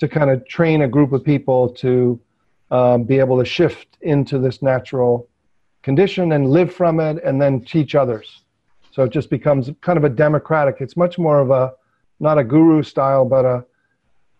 to 0.00 0.08
kind 0.08 0.28
of 0.28 0.44
train 0.48 0.82
a 0.82 0.88
group 0.88 1.12
of 1.12 1.22
people 1.22 1.68
to 1.84 2.20
um, 2.72 3.04
be 3.04 3.20
able 3.20 3.38
to 3.38 3.44
shift 3.44 3.96
into 4.00 4.40
this 4.40 4.60
natural 4.60 5.28
condition 5.84 6.32
and 6.32 6.50
live 6.50 6.74
from 6.74 6.98
it 6.98 7.22
and 7.22 7.40
then 7.40 7.60
teach 7.60 7.94
others. 7.94 8.42
So 8.90 9.04
it 9.04 9.10
just 9.10 9.30
becomes 9.30 9.70
kind 9.82 9.96
of 9.96 10.02
a 10.02 10.08
democratic, 10.08 10.78
it's 10.80 10.96
much 10.96 11.16
more 11.16 11.38
of 11.38 11.50
a, 11.52 11.72
not 12.18 12.36
a 12.38 12.42
guru 12.42 12.82
style, 12.82 13.24
but 13.24 13.44
a, 13.44 13.64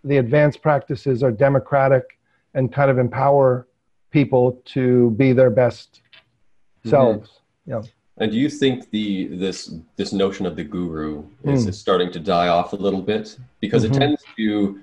the 0.03 0.17
advanced 0.17 0.61
practices 0.61 1.23
are 1.23 1.31
democratic 1.31 2.19
and 2.55 2.73
kind 2.73 2.91
of 2.91 2.99
empower 2.99 3.69
people 4.11 4.61
to 4.65 5.13
be 5.13 5.33
their 5.33 5.51
best 5.51 6.01
mm-hmm. 6.01 6.91
selves. 6.91 7.31
Yeah. 7.65 7.83
And 8.19 8.31
do 8.31 8.39
you 8.39 8.49
think 8.49 8.91
the 8.91 9.27
this 9.27 9.75
this 9.97 10.13
notion 10.13 10.47
of 10.47 10.55
the 10.55 10.63
guru 10.63 11.25
is, 11.43 11.65
mm. 11.65 11.69
is 11.69 11.79
starting 11.79 12.13
to 12.13 12.21
die 12.21 12.49
off 12.49 12.73
a 12.73 12.77
little 12.77 13.03
bit 13.03 13.37
because 13.61 13.85
mm-hmm. 13.85 13.95
it 13.95 13.99
tends 13.99 14.23
to 14.37 14.81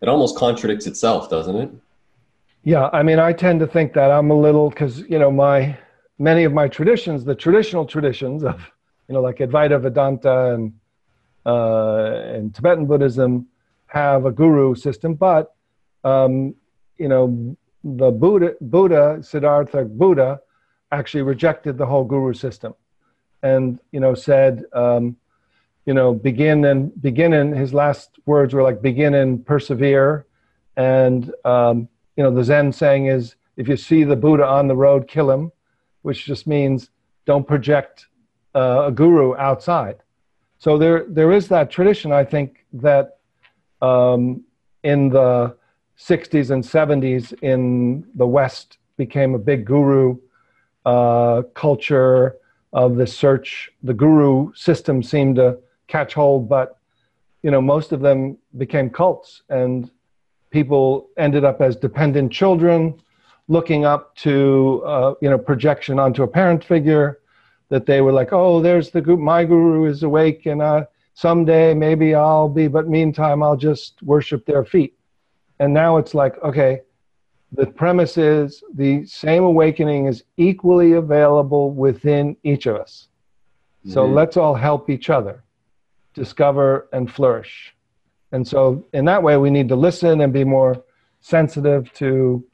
it 0.00 0.08
almost 0.08 0.36
contradicts 0.36 0.86
itself, 0.86 1.28
doesn't 1.28 1.56
it? 1.56 1.70
Yeah, 2.62 2.88
I 2.92 3.02
mean, 3.02 3.18
I 3.18 3.32
tend 3.32 3.60
to 3.60 3.66
think 3.66 3.92
that 3.94 4.10
I'm 4.10 4.30
a 4.30 4.38
little 4.38 4.70
because 4.70 5.00
you 5.00 5.18
know 5.18 5.30
my 5.30 5.76
many 6.18 6.44
of 6.44 6.52
my 6.52 6.68
traditions, 6.68 7.24
the 7.24 7.34
traditional 7.34 7.84
traditions 7.84 8.44
of 8.44 8.60
you 9.08 9.14
know 9.14 9.20
like 9.20 9.38
Advaita 9.38 9.80
Vedanta 9.80 10.54
and 10.54 10.72
uh, 11.46 12.34
and 12.34 12.54
Tibetan 12.54 12.86
Buddhism, 12.86 13.48
have 13.86 14.26
a 14.26 14.30
guru 14.30 14.74
system, 14.76 15.14
but 15.14 15.54
um, 16.04 16.54
you 16.98 17.08
know 17.08 17.56
the 17.82 18.10
Buddha, 18.10 18.54
Buddha 18.60 19.18
Siddhartha 19.22 19.84
Buddha 19.86 20.40
actually 20.92 21.22
rejected 21.22 21.78
the 21.78 21.86
whole 21.86 22.04
guru 22.04 22.32
system, 22.34 22.74
and 23.42 23.78
you 23.92 24.00
know 24.00 24.14
said. 24.14 24.64
Um, 24.72 25.16
you 25.86 25.94
know, 25.94 26.12
begin 26.12 26.66
and 26.66 27.02
begin 27.02 27.32
and 27.32 27.56
his 27.56 27.72
last 27.72 28.18
words 28.26 28.54
were 28.54 28.62
like 28.62 28.82
begin 28.82 29.14
and 29.14 29.44
persevere. 29.44 30.26
And, 30.76 31.32
um, 31.44 31.88
you 32.16 32.22
know, 32.22 32.32
the 32.32 32.44
Zen 32.44 32.72
saying 32.72 33.06
is 33.06 33.34
if 33.56 33.68
you 33.68 33.76
see 33.76 34.04
the 34.04 34.16
Buddha 34.16 34.46
on 34.46 34.68
the 34.68 34.76
road, 34.76 35.08
kill 35.08 35.30
him, 35.30 35.52
which 36.02 36.24
just 36.24 36.46
means 36.46 36.90
don't 37.24 37.46
project 37.46 38.06
uh, 38.54 38.84
a 38.86 38.92
guru 38.92 39.36
outside. 39.36 39.96
So 40.58 40.78
there, 40.78 41.06
there 41.08 41.32
is 41.32 41.48
that 41.48 41.70
tradition, 41.70 42.12
I 42.12 42.24
think, 42.24 42.66
that 42.74 43.18
um, 43.82 44.44
in 44.82 45.08
the 45.08 45.56
60s 45.98 46.50
and 46.50 46.62
70s 46.62 47.32
in 47.42 48.06
the 48.14 48.26
West 48.26 48.78
became 48.96 49.34
a 49.34 49.38
big 49.38 49.64
guru 49.64 50.18
uh, 50.86 51.42
culture 51.54 52.36
of 52.72 52.96
the 52.96 53.06
search. 53.06 53.70
The 53.82 53.94
guru 53.94 54.52
system 54.54 55.02
seemed 55.02 55.36
to 55.36 55.58
catch 55.88 56.14
hold, 56.14 56.48
but 56.48 56.78
you 57.42 57.50
know, 57.50 57.60
most 57.60 57.92
of 57.92 58.00
them 58.00 58.36
became 58.58 58.90
cults, 58.90 59.42
and 59.48 59.90
people 60.50 61.08
ended 61.16 61.44
up 61.44 61.60
as 61.60 61.76
dependent 61.76 62.32
children, 62.32 63.00
looking 63.48 63.84
up 63.84 64.14
to 64.16 64.82
uh, 64.84 65.14
you 65.22 65.30
know 65.30 65.38
projection 65.38 65.98
onto 65.98 66.22
a 66.22 66.28
parent 66.28 66.64
figure. 66.64 67.18
That 67.70 67.86
they 67.86 68.00
were 68.00 68.12
like, 68.12 68.32
oh, 68.32 68.60
there's 68.60 68.90
the 68.90 69.00
group, 69.00 69.20
my 69.20 69.44
guru 69.44 69.84
is 69.84 70.02
awake, 70.02 70.46
and 70.46 70.60
uh, 70.60 70.86
someday 71.14 71.72
maybe 71.72 72.16
I'll 72.16 72.48
be, 72.48 72.66
but 72.66 72.88
meantime 72.88 73.44
I'll 73.44 73.56
just 73.56 74.02
worship 74.02 74.44
their 74.44 74.64
feet. 74.64 74.98
And 75.60 75.72
now 75.72 75.98
it's 75.98 76.14
like, 76.14 76.42
okay, 76.42 76.80
the 77.52 77.66
premise 77.66 78.16
is 78.16 78.62
the 78.74 79.04
same 79.06 79.42
awakening 79.42 80.06
is 80.06 80.24
equally 80.36 80.92
available 80.92 81.72
within 81.72 82.36
each 82.44 82.66
of 82.66 82.76
us. 82.76 83.08
So 83.88 84.04
mm-hmm. 84.04 84.14
let's 84.14 84.36
all 84.36 84.54
help 84.54 84.90
each 84.90 85.10
other 85.10 85.42
discover, 86.14 86.88
and 86.92 87.10
flourish. 87.10 87.74
And 88.32 88.46
so, 88.46 88.84
in 88.92 89.04
that 89.06 89.22
way, 89.22 89.36
we 89.36 89.50
need 89.50 89.68
to 89.68 89.76
listen 89.76 90.20
and 90.20 90.32
be 90.32 90.44
more 90.44 90.84
sensitive 91.20 91.92
to 91.94 92.44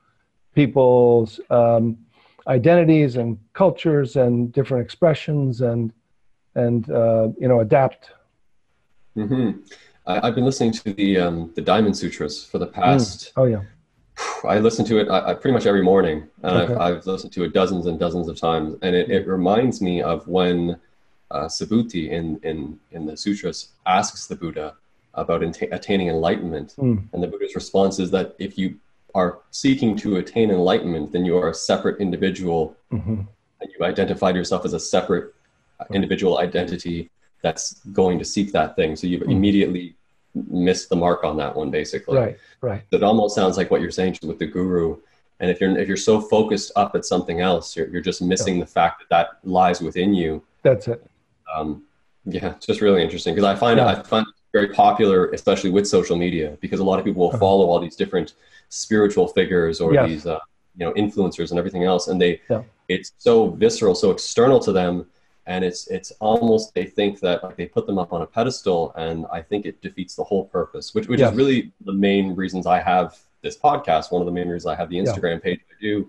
people's 0.55 1.39
um, 1.51 1.99
identities 2.47 3.17
and 3.17 3.39
cultures 3.53 4.17
and 4.17 4.53
different 4.53 4.85
expressions, 4.85 5.61
and 5.61 5.93
and 6.55 6.91
uh, 6.91 7.29
you 7.39 7.49
know 7.49 7.61
adapt. 7.61 8.11
Mm-hmm. 9.17 9.61
I, 10.07 10.27
have 10.27 10.35
been 10.35 10.45
listening 10.45 10.73
to 10.73 10.93
the 10.93 11.19
um, 11.19 11.53
the 11.55 11.63
Diamond 11.63 11.97
Sutras 11.97 12.45
for 12.45 12.59
the 12.59 12.67
past. 12.67 13.27
Mm. 13.27 13.33
Oh 13.37 13.45
yeah. 13.45 13.63
I 14.45 14.59
listen 14.59 14.85
to 14.87 14.99
it 14.99 15.09
I, 15.09 15.31
I 15.31 15.35
pretty 15.35 15.53
much 15.53 15.67
every 15.67 15.83
morning, 15.83 16.29
and 16.43 16.57
okay. 16.57 16.75
I've, 16.75 16.97
I've, 16.99 17.07
listened 17.07 17.33
to 17.35 17.45
it 17.45 17.53
dozens 17.53 17.87
and 17.87 17.99
dozens 17.99 18.29
of 18.29 18.39
times, 18.39 18.77
and 18.83 18.95
it, 18.95 19.11
it 19.11 19.27
reminds 19.27 19.81
me 19.81 20.03
of 20.03 20.27
when 20.27 20.79
uh, 21.31 21.47
Subhuti 21.47 22.11
in, 22.11 22.39
in, 22.43 22.79
in 22.93 23.07
the 23.07 23.17
sutras 23.17 23.71
asks 23.87 24.27
the 24.27 24.37
Buddha 24.37 24.75
about 25.15 25.43
attaining 25.43 26.09
enlightenment. 26.09 26.75
Mm. 26.79 27.05
And 27.13 27.23
the 27.23 27.27
Buddha's 27.27 27.55
response 27.55 27.99
is 27.99 28.11
that 28.11 28.37
if 28.39 28.59
you 28.59 28.79
are 29.15 29.39
seeking 29.51 29.97
to 29.97 30.17
attain 30.17 30.51
enlightenment, 30.51 31.13
then 31.13 31.25
you 31.25 31.37
are 31.39 31.49
a 31.49 31.55
separate 31.55 32.01
individual 32.01 32.77
mm-hmm. 32.93 33.21
and 33.61 33.71
you've 33.71 33.83
identified 33.83 34.37
yourself 34.37 34.65
as 34.65 34.75
a 34.75 34.81
separate 34.81 35.35
individual 35.93 36.39
identity 36.39 37.11
that's 37.43 37.75
going 37.93 38.19
to 38.19 38.25
seek 38.25 38.53
that 38.53 38.77
thing. 38.77 38.95
So 38.95 39.07
you've 39.07 39.23
mm. 39.23 39.33
immediately 39.33 39.96
missed 40.49 40.89
the 40.89 40.97
mark 40.97 41.25
on 41.25 41.37
that 41.39 41.55
one, 41.55 41.71
basically. 41.71 42.19
Right, 42.19 42.39
right. 42.61 42.83
It 42.91 43.03
almost 43.03 43.35
sounds 43.35 43.57
like 43.57 43.71
what 43.71 43.81
you're 43.81 43.91
saying 43.91 44.19
with 44.23 44.39
the 44.39 44.47
guru. 44.47 44.99
And 45.41 45.51
if 45.51 45.61
you're 45.61 45.77
if 45.77 45.89
you're 45.89 45.97
so 45.97 46.21
focused 46.21 46.73
up 46.77 46.95
at 46.95 47.05
something 47.05 47.41
else, 47.41 47.77
you're, 47.77 47.89
you're 47.89 48.01
just 48.01 48.23
missing 48.23 48.57
yeah. 48.57 48.65
the 48.65 48.71
fact 48.71 49.01
that 49.01 49.09
that 49.11 49.49
lies 49.49 49.81
within 49.81 50.15
you. 50.15 50.43
That's 50.63 50.89
it 50.89 51.11
um, 51.55 51.85
yeah, 52.25 52.53
it's 52.53 52.67
just 52.67 52.81
really 52.81 53.03
interesting 53.03 53.35
because 53.35 53.47
I 53.47 53.55
find 53.55 53.79
yeah. 53.79 53.87
I 53.87 54.03
find 54.03 54.27
it 54.27 54.35
very 54.53 54.69
popular, 54.69 55.31
especially 55.31 55.71
with 55.71 55.87
social 55.87 56.17
media, 56.17 56.57
because 56.61 56.81
a 56.81 56.85
lot 56.85 56.99
of 56.99 57.05
people 57.05 57.23
will 57.23 57.29
uh-huh. 57.31 57.39
follow 57.39 57.67
all 57.67 57.79
these 57.79 57.97
different 57.97 58.35
spiritual 58.69 59.29
figures 59.29 59.81
or 59.81 59.95
yes. 59.95 60.09
these 60.09 60.27
uh, 60.27 60.39
you 60.77 60.85
know 60.85 60.93
influencers 60.95 61.51
and 61.51 61.59
everything 61.59 61.85
else, 61.85 62.09
and 62.09 62.21
they 62.21 62.41
yeah. 62.51 62.63
it's 62.89 63.13
so 63.19 63.51
visceral, 63.51 63.95
so 63.95 64.11
external 64.11 64.59
to 64.61 64.73
them, 64.73 65.07
and 65.47 65.65
it's 65.65 65.87
it's 65.89 66.11
almost 66.21 66.75
they 66.75 66.85
think 66.85 67.21
that 67.21 67.43
like, 67.43 67.57
they 67.57 67.67
put 67.67 67.87
them 67.87 67.99
up 67.99 68.13
on 68.13 68.23
a 68.23 68.27
pedestal, 68.27 68.93
and 68.97 69.27
I 69.33 69.43
think 69.43 69.67
it 69.67 69.81
defeats 69.81 70.15
the 70.15 70.25
whole 70.25 70.47
purpose, 70.47 70.95
which 70.95 71.09
which 71.09 71.21
yes. 71.21 71.31
is 71.31 71.37
really 71.37 71.73
the 71.85 71.93
main 71.93 72.35
reasons 72.35 72.67
I 72.67 72.81
have 72.81 73.17
this 73.43 73.57
podcast. 73.57 74.11
One 74.11 74.23
of 74.23 74.27
the 74.27 74.33
main 74.33 74.49
reasons 74.49 74.67
I 74.67 74.75
have 74.75 74.91
the 74.91 74.97
Instagram 74.97 75.35
yeah. 75.35 75.39
page 75.39 75.61
I 75.71 75.81
do, 75.81 76.09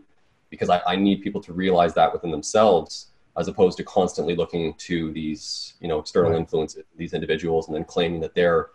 because 0.49 0.69
I, 0.69 0.81
I 0.87 0.95
need 0.95 1.21
people 1.21 1.41
to 1.41 1.53
realize 1.53 1.93
that 1.93 2.11
within 2.11 2.31
themselves 2.31 3.11
as 3.37 3.47
opposed 3.47 3.77
to 3.77 3.83
constantly 3.83 4.35
looking 4.35 4.73
to 4.73 5.11
these 5.13 5.75
you 5.79 5.87
know 5.87 5.99
external 5.99 6.31
right. 6.31 6.39
influences 6.39 6.83
these 6.95 7.13
individuals 7.13 7.67
and 7.67 7.75
then 7.75 7.83
claiming 7.83 8.19
that 8.19 8.33
they're 8.33 8.69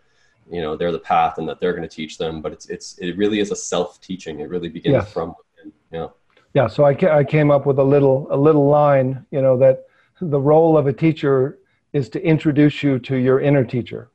you 0.50 0.60
know 0.60 0.76
they're 0.76 0.92
the 0.92 0.98
path 0.98 1.38
and 1.38 1.48
that 1.48 1.60
they're 1.60 1.72
going 1.72 1.88
to 1.88 1.94
teach 1.94 2.18
them 2.18 2.40
but 2.40 2.52
it's 2.52 2.66
it's 2.68 2.96
it 2.98 3.16
really 3.16 3.40
is 3.40 3.50
a 3.50 3.56
self 3.56 4.00
teaching 4.00 4.40
it 4.40 4.48
really 4.48 4.68
begins 4.68 4.94
yes. 4.94 5.12
from 5.12 5.34
within 5.56 5.72
yeah 5.90 6.06
yeah 6.54 6.66
so 6.66 6.84
I, 6.84 6.94
ca- 6.94 7.16
I 7.16 7.24
came 7.24 7.50
up 7.50 7.66
with 7.66 7.78
a 7.78 7.84
little 7.84 8.28
a 8.30 8.36
little 8.36 8.68
line 8.68 9.26
you 9.30 9.42
know 9.42 9.56
that 9.58 9.86
the 10.30 10.40
role 10.40 10.78
of 10.78 10.86
a 10.86 10.92
teacher 10.92 11.58
is 11.92 12.08
to 12.08 12.24
introduce 12.24 12.82
you 12.82 12.98
to 12.98 13.16
your 13.16 13.40
inner 13.40 13.64
teacher 13.64 14.12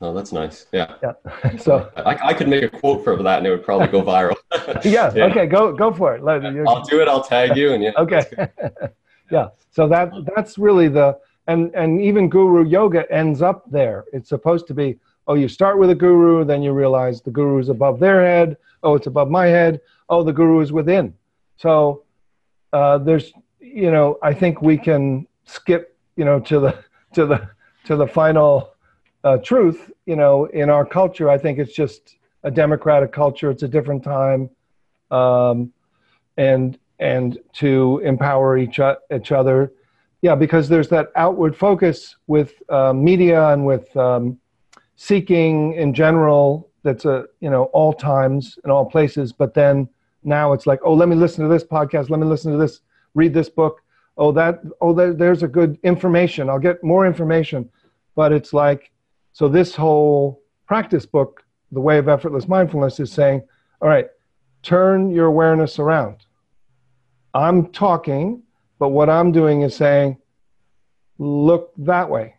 Oh, 0.00 0.12
that's 0.12 0.30
nice. 0.30 0.66
Yeah. 0.72 0.94
Yeah. 1.02 1.56
so 1.58 1.90
I, 1.96 2.18
I 2.22 2.34
could 2.34 2.48
make 2.48 2.62
a 2.62 2.68
quote 2.68 3.02
for 3.02 3.22
that 3.22 3.38
and 3.38 3.46
it 3.46 3.50
would 3.50 3.64
probably 3.64 3.88
go 3.88 4.02
viral. 4.02 4.36
yeah, 4.84 5.12
yeah, 5.16 5.24
Okay. 5.24 5.46
Go 5.46 5.72
go 5.72 5.92
for 5.92 6.14
it. 6.14 6.22
Let, 6.22 6.44
I'll 6.66 6.84
do 6.84 7.00
it. 7.00 7.08
I'll 7.08 7.22
tag 7.24 7.56
you 7.56 7.72
and 7.72 7.82
yeah. 7.82 7.92
okay. 7.96 8.24
yeah. 9.30 9.48
So 9.70 9.88
that 9.88 10.12
that's 10.34 10.58
really 10.58 10.88
the 10.88 11.18
and 11.46 11.74
and 11.74 12.00
even 12.02 12.28
guru 12.28 12.64
yoga 12.66 13.10
ends 13.10 13.40
up 13.40 13.70
there. 13.70 14.04
It's 14.12 14.28
supposed 14.28 14.66
to 14.68 14.74
be. 14.74 14.98
Oh, 15.28 15.34
you 15.34 15.48
start 15.48 15.78
with 15.78 15.90
a 15.90 15.94
guru, 15.94 16.44
then 16.44 16.62
you 16.62 16.72
realize 16.72 17.20
the 17.20 17.32
guru 17.32 17.58
is 17.58 17.68
above 17.68 17.98
their 17.98 18.24
head. 18.24 18.56
Oh, 18.84 18.94
it's 18.94 19.08
above 19.08 19.28
my 19.28 19.46
head. 19.46 19.80
Oh, 20.08 20.22
the 20.22 20.32
guru 20.32 20.60
is 20.60 20.70
within. 20.70 21.14
So 21.56 22.04
uh, 22.72 22.98
there's, 22.98 23.32
you 23.76 23.90
know, 23.90 24.18
I 24.22 24.32
think 24.32 24.62
we 24.62 24.78
can 24.78 25.26
skip, 25.44 25.94
you 26.16 26.24
know, 26.24 26.40
to 26.40 26.60
the 26.60 26.84
to 27.12 27.26
the 27.26 27.50
to 27.84 27.94
the 27.94 28.06
final 28.06 28.72
uh, 29.22 29.36
truth, 29.36 29.90
you 30.06 30.16
know, 30.16 30.46
in 30.46 30.70
our 30.70 30.86
culture, 30.86 31.28
I 31.28 31.36
think 31.36 31.58
it's 31.58 31.74
just 31.74 32.16
a 32.42 32.50
democratic 32.50 33.12
culture. 33.12 33.50
It's 33.50 33.62
a 33.64 33.68
different 33.68 34.02
time, 34.02 34.48
um, 35.10 35.74
and 36.38 36.78
and 36.98 37.38
to 37.54 38.00
empower 38.02 38.56
each 38.56 38.80
each 39.14 39.30
other, 39.30 39.72
yeah, 40.22 40.34
because 40.34 40.70
there's 40.70 40.88
that 40.88 41.12
outward 41.14 41.54
focus 41.54 42.16
with 42.28 42.54
uh, 42.70 42.94
media 42.94 43.48
and 43.50 43.66
with 43.66 43.94
um, 43.94 44.38
seeking 44.96 45.74
in 45.74 45.92
general. 45.92 46.70
That's 46.82 47.04
a 47.04 47.26
you 47.40 47.50
know 47.50 47.64
all 47.74 47.92
times 47.92 48.58
and 48.62 48.72
all 48.72 48.86
places, 48.86 49.34
but 49.34 49.52
then 49.52 49.86
now 50.24 50.54
it's 50.54 50.66
like, 50.66 50.80
oh, 50.82 50.94
let 50.94 51.10
me 51.10 51.14
listen 51.14 51.44
to 51.44 51.50
this 51.50 51.62
podcast. 51.62 52.08
Let 52.08 52.20
me 52.20 52.26
listen 52.26 52.52
to 52.52 52.58
this. 52.58 52.80
Read 53.16 53.34
this 53.34 53.48
book. 53.48 53.82
Oh, 54.16 54.30
that. 54.32 54.60
Oh, 54.80 54.92
there, 54.92 55.12
there's 55.12 55.42
a 55.42 55.48
good 55.48 55.76
information. 55.82 56.48
I'll 56.48 56.60
get 56.60 56.84
more 56.84 57.04
information, 57.04 57.68
but 58.14 58.30
it's 58.30 58.52
like 58.52 58.92
so, 59.36 59.48
this 59.48 59.74
whole 59.74 60.40
practice 60.66 61.04
book, 61.04 61.44
The 61.70 61.80
Way 61.82 61.98
of 61.98 62.08
Effortless 62.08 62.48
Mindfulness, 62.48 63.00
is 63.00 63.12
saying, 63.12 63.42
all 63.82 63.88
right, 63.88 64.06
turn 64.62 65.10
your 65.10 65.26
awareness 65.26 65.78
around. 65.78 66.24
I'm 67.34 67.66
talking, 67.66 68.42
but 68.78 68.88
what 68.88 69.10
I'm 69.10 69.32
doing 69.32 69.60
is 69.60 69.76
saying, 69.76 70.16
look 71.18 71.74
that 71.76 72.08
way 72.08 72.36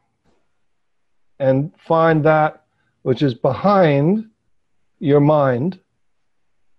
and 1.37 1.71
find 1.77 2.25
that 2.25 2.63
which 3.03 3.21
is 3.21 3.35
behind 3.35 4.31
your 4.97 5.19
mind, 5.19 5.79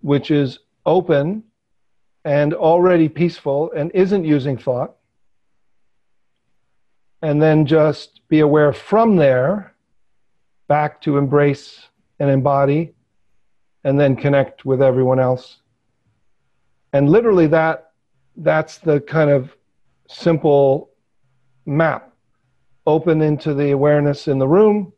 which 0.01 0.33
is 0.33 0.59
open 0.85 1.45
and 2.29 2.53
already 2.53 3.09
peaceful 3.09 3.73
and 3.73 3.91
isn't 3.95 4.25
using 4.25 4.59
thought. 4.59 4.95
And 7.23 7.41
then 7.41 7.65
just 7.65 8.21
be 8.29 8.41
aware 8.41 8.73
from 8.73 9.17
there 9.17 9.75
back 10.69 11.01
to 11.03 11.17
embrace 11.17 11.89
and 12.21 12.31
embody 12.31 12.93
and 13.83 13.99
then 13.99 14.15
connect 14.15 14.67
with 14.67 14.83
everyone 14.83 15.19
else 15.19 15.59
and 16.93 17.09
literally 17.11 17.47
that 17.47 17.93
that's 18.37 18.79
the 18.79 19.01
kind 19.01 19.31
of 19.31 19.55
simple 20.09 20.91
map 21.67 22.13
open 22.87 23.21
into 23.21 23.55
the 23.55 23.71
awareness 23.71 24.29
in 24.29 24.39
the 24.39 24.49
room 24.49 24.93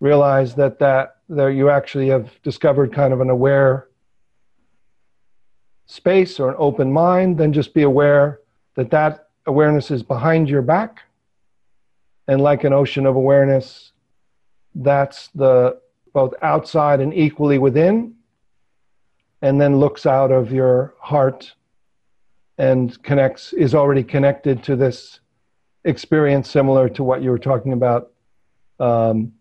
realize 0.00 0.54
that 0.54 0.78
that 0.78 1.16
there 1.28 1.50
you 1.50 1.70
actually 1.70 2.08
have 2.08 2.30
discovered 2.42 2.92
kind 2.92 3.12
of 3.12 3.20
an 3.20 3.30
aware 3.30 3.88
space 5.86 6.38
or 6.38 6.50
an 6.50 6.56
open 6.58 6.92
mind 6.92 7.38
then 7.38 7.52
just 7.52 7.72
be 7.72 7.82
aware 7.82 8.40
that 8.74 8.90
that 8.90 9.28
awareness 9.46 9.90
is 9.90 10.02
behind 10.02 10.48
your 10.48 10.62
back. 10.62 11.02
And 12.28 12.40
like 12.40 12.64
an 12.64 12.72
ocean 12.72 13.06
of 13.06 13.14
awareness 13.14 13.92
that's 14.74 15.28
the 15.28 15.80
both 16.12 16.34
outside 16.42 17.00
and 17.00 17.14
equally 17.14 17.58
within, 17.58 18.14
and 19.42 19.60
then 19.60 19.78
looks 19.78 20.06
out 20.06 20.32
of 20.32 20.50
your 20.50 20.94
heart 20.98 21.52
and 22.58 23.00
connects, 23.02 23.52
is 23.52 23.74
already 23.74 24.02
connected 24.02 24.62
to 24.64 24.76
this 24.76 25.20
experience 25.84 26.50
similar 26.50 26.88
to 26.88 27.04
what 27.04 27.22
you 27.22 27.30
were 27.30 27.38
talking 27.38 27.74
about, 27.74 28.12
um, 28.80 29.32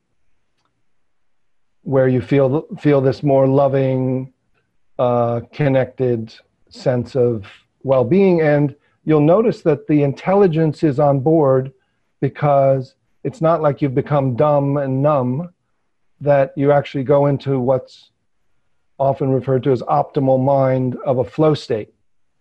where 1.81 2.07
you 2.07 2.21
feel 2.21 2.67
feel 2.77 2.99
this 3.01 3.23
more 3.23 3.47
loving, 3.47 4.33
uh, 4.99 5.41
connected 5.51 6.33
sense 6.69 7.15
of 7.15 7.45
well-being, 7.83 8.41
and 8.41 8.75
you'll 9.03 9.21
notice 9.21 9.61
that 9.61 9.87
the 9.87 10.03
intelligence 10.03 10.83
is 10.83 10.99
on 10.99 11.19
board 11.19 11.71
because 12.21 12.95
it's 13.23 13.41
not 13.41 13.61
like 13.61 13.81
you've 13.81 13.95
become 13.95 14.35
dumb 14.35 14.77
and 14.77 15.01
numb, 15.01 15.49
that 16.21 16.53
you 16.55 16.71
actually 16.71 17.03
go 17.03 17.25
into 17.25 17.59
what's 17.59 18.11
often 18.97 19.29
referred 19.29 19.63
to 19.63 19.71
as 19.71 19.81
optimal 19.83 20.43
mind 20.43 20.95
of 21.05 21.17
a 21.17 21.23
flow 21.23 21.53
state. 21.53 21.93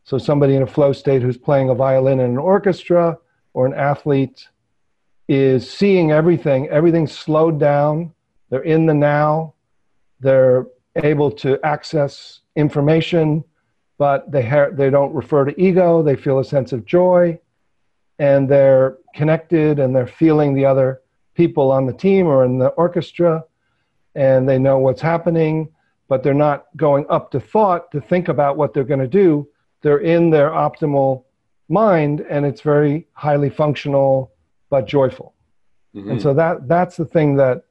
So, 0.05 0.19
somebody 0.19 0.55
in 0.55 0.63
a 0.63 0.67
flow 0.67 0.93
state 0.93 1.23
who's 1.23 1.39
playing 1.39 1.71
a 1.71 1.75
violin 1.75 2.21
in 2.21 2.31
an 2.31 2.39
orchestra 2.39 3.19
or 3.55 3.67
an 3.67 3.75
athlete 3.75 4.49
is 5.29 5.69
seeing 5.69 6.13
everything, 6.13 6.69
everything's 6.69 7.13
slowed 7.13 7.59
down, 7.59 8.13
they're 8.51 8.61
in 8.61 8.87
the 8.87 8.95
now, 8.95 9.55
they're 10.21 10.67
able 10.97 11.31
to 11.31 11.59
access 11.65 12.41
information, 12.57 13.45
but 13.99 14.31
they, 14.31 14.45
ha- 14.45 14.71
they 14.73 14.91
don't 14.91 15.13
refer 15.15 15.45
to 15.45 15.61
ego, 15.61 16.03
they 16.03 16.17
feel 16.17 16.39
a 16.39 16.45
sense 16.45 16.73
of 16.73 16.85
joy, 16.85 17.39
and 18.19 18.49
they're 18.49 18.99
connected 19.15 19.79
and 19.79 19.95
they're 19.95 20.07
feeling 20.07 20.55
the 20.55 20.65
other 20.65 21.01
people 21.35 21.71
on 21.71 21.87
the 21.87 21.93
team 21.93 22.27
or 22.27 22.45
in 22.45 22.59
the 22.59 22.69
orchestra 22.69 23.43
and 24.15 24.49
they 24.49 24.59
know 24.59 24.79
what's 24.79 25.01
happening 25.01 25.69
but 26.09 26.23
they're 26.23 26.35
not 26.35 26.67
going 26.77 27.07
up 27.09 27.31
to 27.31 27.41
thought 27.41 27.91
to 27.91 28.01
think 28.01 28.29
about 28.29 28.57
what 28.57 28.75
they're 28.75 28.85
going 28.85 29.01
to 29.01 29.09
do. 29.09 29.49
They're 29.83 29.99
in 29.99 30.31
their 30.31 30.51
optimal 30.51 31.25
mind 31.69 32.21
and 32.29 32.45
it's 32.45 32.61
very 32.61 33.07
highly 33.13 33.51
functional 33.51 34.33
but 34.71 34.87
joyful. 34.87 35.35
Mm-hmm. 35.95 36.11
and 36.11 36.23
so 36.23 36.35
that 36.35 36.67
that's 36.67 36.97
the 36.97 37.05
thing 37.05 37.37
that 37.37 37.65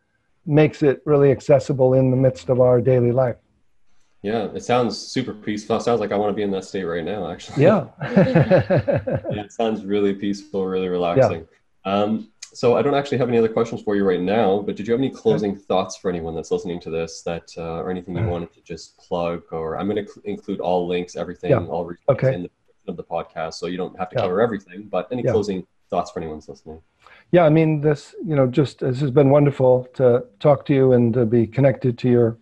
makes 0.45 0.81
it 0.81 1.01
really 1.05 1.29
accessible 1.29 1.93
in 1.93 2.09
the 2.09 2.15
midst 2.17 2.47
of 2.47 2.61
our 2.61 2.79
daily 2.79 3.11
life 3.11 3.35
yeah, 4.23 4.45
it 4.55 4.63
sounds 4.63 4.97
super 4.97 5.33
peaceful. 5.33 5.77
It 5.77 5.81
sounds 5.81 5.99
like 5.99 6.11
I 6.11 6.15
want 6.15 6.29
to 6.29 6.35
be 6.35 6.43
in 6.43 6.51
that 6.51 6.63
state 6.63 6.85
right 6.85 7.03
now, 7.03 7.29
actually. 7.29 7.63
Yeah. 7.63 7.87
yeah 8.01 8.09
it 9.29 9.51
sounds 9.51 9.85
really 9.85 10.13
peaceful, 10.13 10.65
really 10.65 10.87
relaxing. 10.87 11.45
Yeah. 11.85 11.93
Um, 11.93 12.29
so 12.53 12.77
I 12.77 12.81
don't 12.81 12.93
actually 12.93 13.17
have 13.17 13.27
any 13.27 13.37
other 13.37 13.49
questions 13.49 13.81
for 13.81 13.95
you 13.95 14.07
right 14.07 14.21
now, 14.21 14.61
but 14.61 14.75
did 14.75 14.87
you 14.87 14.93
have 14.93 15.01
any 15.01 15.09
closing 15.09 15.55
thoughts 15.55 15.97
for 15.97 16.09
anyone 16.09 16.35
that's 16.35 16.51
listening 16.51 16.79
to 16.81 16.89
this 16.89 17.21
that, 17.23 17.51
uh, 17.57 17.81
or 17.81 17.89
anything 17.89 18.15
you 18.15 18.25
wanted 18.27 18.53
to 18.53 18.61
just 18.61 18.97
plug 18.97 19.41
or 19.51 19.77
I'm 19.77 19.89
going 19.89 20.05
to 20.05 20.09
cl- 20.09 20.23
include 20.25 20.59
all 20.59 20.87
links, 20.87 21.15
everything, 21.15 21.49
yeah. 21.51 21.65
all 21.65 21.83
resources 21.83 22.05
okay. 22.09 22.33
in 22.33 22.43
the 22.43 22.49
of 22.87 22.97
the 22.97 23.03
podcast. 23.03 23.55
So 23.55 23.67
you 23.67 23.77
don't 23.77 23.97
have 23.97 24.09
to 24.09 24.15
cover 24.15 24.41
everything, 24.41 24.83
but 24.83 25.07
any 25.11 25.23
closing 25.23 25.65
thoughts 25.89 26.11
for 26.11 26.19
anyone 26.19 26.41
listening? 26.47 26.81
Yeah, 27.31 27.43
I 27.43 27.49
mean, 27.49 27.81
this, 27.81 28.15
you 28.25 28.35
know, 28.35 28.47
just, 28.47 28.79
this 28.79 28.99
has 28.99 29.11
been 29.11 29.29
wonderful 29.29 29.87
to 29.95 30.25
talk 30.39 30.65
to 30.67 30.73
you 30.73 30.93
and 30.93 31.13
to 31.13 31.25
be 31.25 31.47
connected 31.47 31.97
to 31.99 32.09
your 32.09 32.37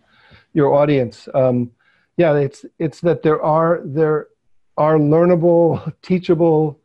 your 0.52 0.74
audience. 0.74 1.28
Um, 1.34 1.70
yeah, 2.16 2.34
it's 2.34 2.64
it's 2.78 3.00
that 3.00 3.22
there 3.22 3.42
are 3.42 3.80
there 3.84 4.28
are 4.76 4.96
learnable, 4.96 5.92
teachable 6.02 6.78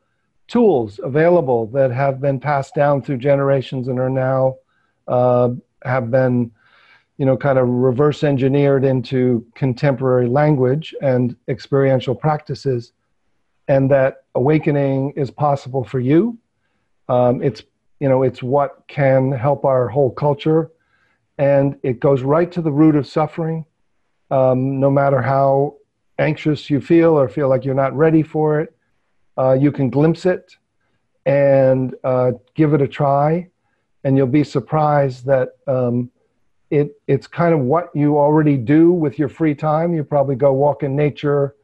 tools 0.47 0.99
available 1.03 1.68
that 1.68 1.91
have 1.91 2.22
been 2.22 2.39
passed 2.39 2.74
down 2.74 3.01
through 3.01 3.18
generations 3.18 3.88
and 3.88 3.99
are 3.99 4.09
now 4.09 4.55
uh, 5.07 5.49
have 5.84 6.09
been 6.09 6.51
you 7.18 7.26
know 7.26 7.36
kind 7.36 7.59
of 7.59 7.68
reverse 7.68 8.24
engineered 8.24 8.86
into 8.86 9.45
contemporary 9.55 10.28
language 10.28 10.95
and 11.01 11.36
experiential 11.47 12.15
practices 12.15 12.93
and 13.68 13.91
that 13.91 14.24
awakening 14.36 15.11
is 15.15 15.30
possible 15.32 15.84
for 15.84 15.99
you 15.99 16.38
um, 17.09 17.41
it's 17.43 17.63
you 17.99 18.07
know 18.07 18.24
it's 18.24 18.41
what 18.41 18.84
can 18.88 19.32
help 19.32 19.65
our 19.65 19.88
whole 19.88 20.11
culture 20.11 20.72
and 21.38 21.77
it 21.83 21.99
goes 21.99 22.21
right 22.21 22.51
to 22.51 22.61
the 22.61 22.71
root 22.71 22.95
of 22.95 23.07
suffering. 23.07 23.65
Um, 24.29 24.79
no 24.79 24.89
matter 24.89 25.21
how 25.21 25.75
anxious 26.19 26.69
you 26.69 26.81
feel 26.81 27.17
or 27.17 27.29
feel 27.29 27.47
like 27.47 27.63
you're 27.63 27.75
not 27.75 27.95
ready 27.95 28.23
for 28.23 28.59
it, 28.59 28.75
uh, 29.38 29.53
you 29.53 29.71
can 29.71 29.89
glimpse 29.89 30.25
it 30.25 30.55
and 31.25 31.93
uh, 32.03 32.31
give 32.55 32.73
it 32.73 32.81
a 32.81 32.88
try, 32.88 33.47
and 34.03 34.17
you'll 34.17 34.27
be 34.27 34.43
surprised 34.43 35.25
that 35.25 35.49
um, 35.67 36.09
it 36.71 36.99
it's 37.07 37.27
kind 37.27 37.53
of 37.53 37.59
what 37.59 37.89
you 37.93 38.17
already 38.17 38.57
do 38.57 38.91
with 38.91 39.19
your 39.19 39.29
free 39.29 39.53
time. 39.53 39.93
You 39.93 40.03
probably 40.03 40.35
go 40.35 40.53
walk 40.53 40.83
in 40.83 40.95
nature, 40.95 41.55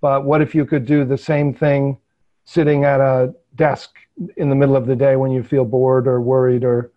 but 0.00 0.24
what 0.24 0.40
if 0.40 0.54
you 0.54 0.64
could 0.64 0.86
do 0.86 1.04
the 1.04 1.18
same 1.18 1.52
thing 1.52 1.98
sitting 2.44 2.84
at 2.84 3.00
a 3.00 3.34
desk 3.56 3.96
in 4.36 4.48
the 4.48 4.54
middle 4.54 4.76
of 4.76 4.86
the 4.86 4.96
day 4.96 5.16
when 5.16 5.30
you 5.30 5.42
feel 5.42 5.64
bored 5.64 6.06
or 6.06 6.20
worried 6.20 6.64
or 6.64 6.92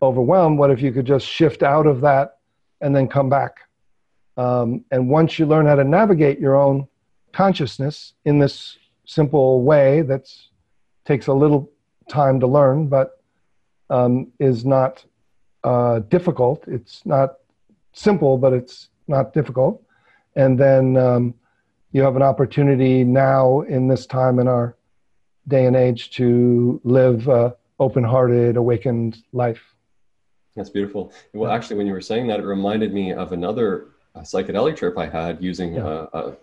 overwhelmed, 0.00 0.58
what 0.58 0.70
if 0.70 0.80
you 0.80 0.92
could 0.92 1.06
just 1.06 1.26
shift 1.26 1.62
out 1.62 1.86
of 1.86 2.00
that 2.02 2.38
and 2.80 2.94
then 2.94 3.08
come 3.08 3.28
back? 3.28 3.58
Um, 4.36 4.84
and 4.90 5.08
once 5.08 5.38
you 5.38 5.46
learn 5.46 5.66
how 5.66 5.74
to 5.74 5.84
navigate 5.84 6.38
your 6.38 6.56
own 6.56 6.86
consciousness 7.32 8.14
in 8.24 8.38
this 8.38 8.78
simple 9.04 9.62
way 9.62 10.02
that 10.02 10.30
takes 11.04 11.26
a 11.26 11.32
little 11.32 11.70
time 12.08 12.38
to 12.40 12.46
learn, 12.46 12.86
but 12.86 13.22
um, 13.90 14.30
is 14.38 14.64
not 14.64 15.04
uh, 15.64 16.00
difficult. 16.00 16.64
It's 16.68 17.04
not 17.04 17.38
simple, 17.92 18.38
but 18.38 18.52
it's 18.52 18.88
not 19.08 19.32
difficult. 19.32 19.82
And 20.36 20.58
then 20.58 20.96
um, 20.96 21.34
you 21.92 22.02
have 22.02 22.16
an 22.16 22.22
opportunity 22.22 23.02
now 23.02 23.62
in 23.62 23.88
this 23.88 24.06
time 24.06 24.38
in 24.38 24.46
our 24.46 24.76
day 25.48 25.66
and 25.66 25.74
age 25.74 26.10
to 26.12 26.80
live 26.84 27.28
uh, 27.28 27.52
open-hearted, 27.80 28.56
awakened 28.56 29.18
life. 29.32 29.62
That's 30.58 30.70
beautiful. 30.70 31.12
Well, 31.32 31.50
actually, 31.50 31.76
when 31.76 31.86
you 31.86 31.92
were 31.92 32.00
saying 32.00 32.26
that, 32.28 32.40
it 32.40 32.44
reminded 32.44 32.92
me 32.92 33.12
of 33.12 33.32
another 33.32 33.88
uh, 34.14 34.22
psychedelic 34.22 34.76
trip 34.76 34.98
I 34.98 35.06
had 35.06 35.42
using 35.42 35.74
yeah. 35.74 35.84
uh, 35.84 36.08
uh, 36.12 36.34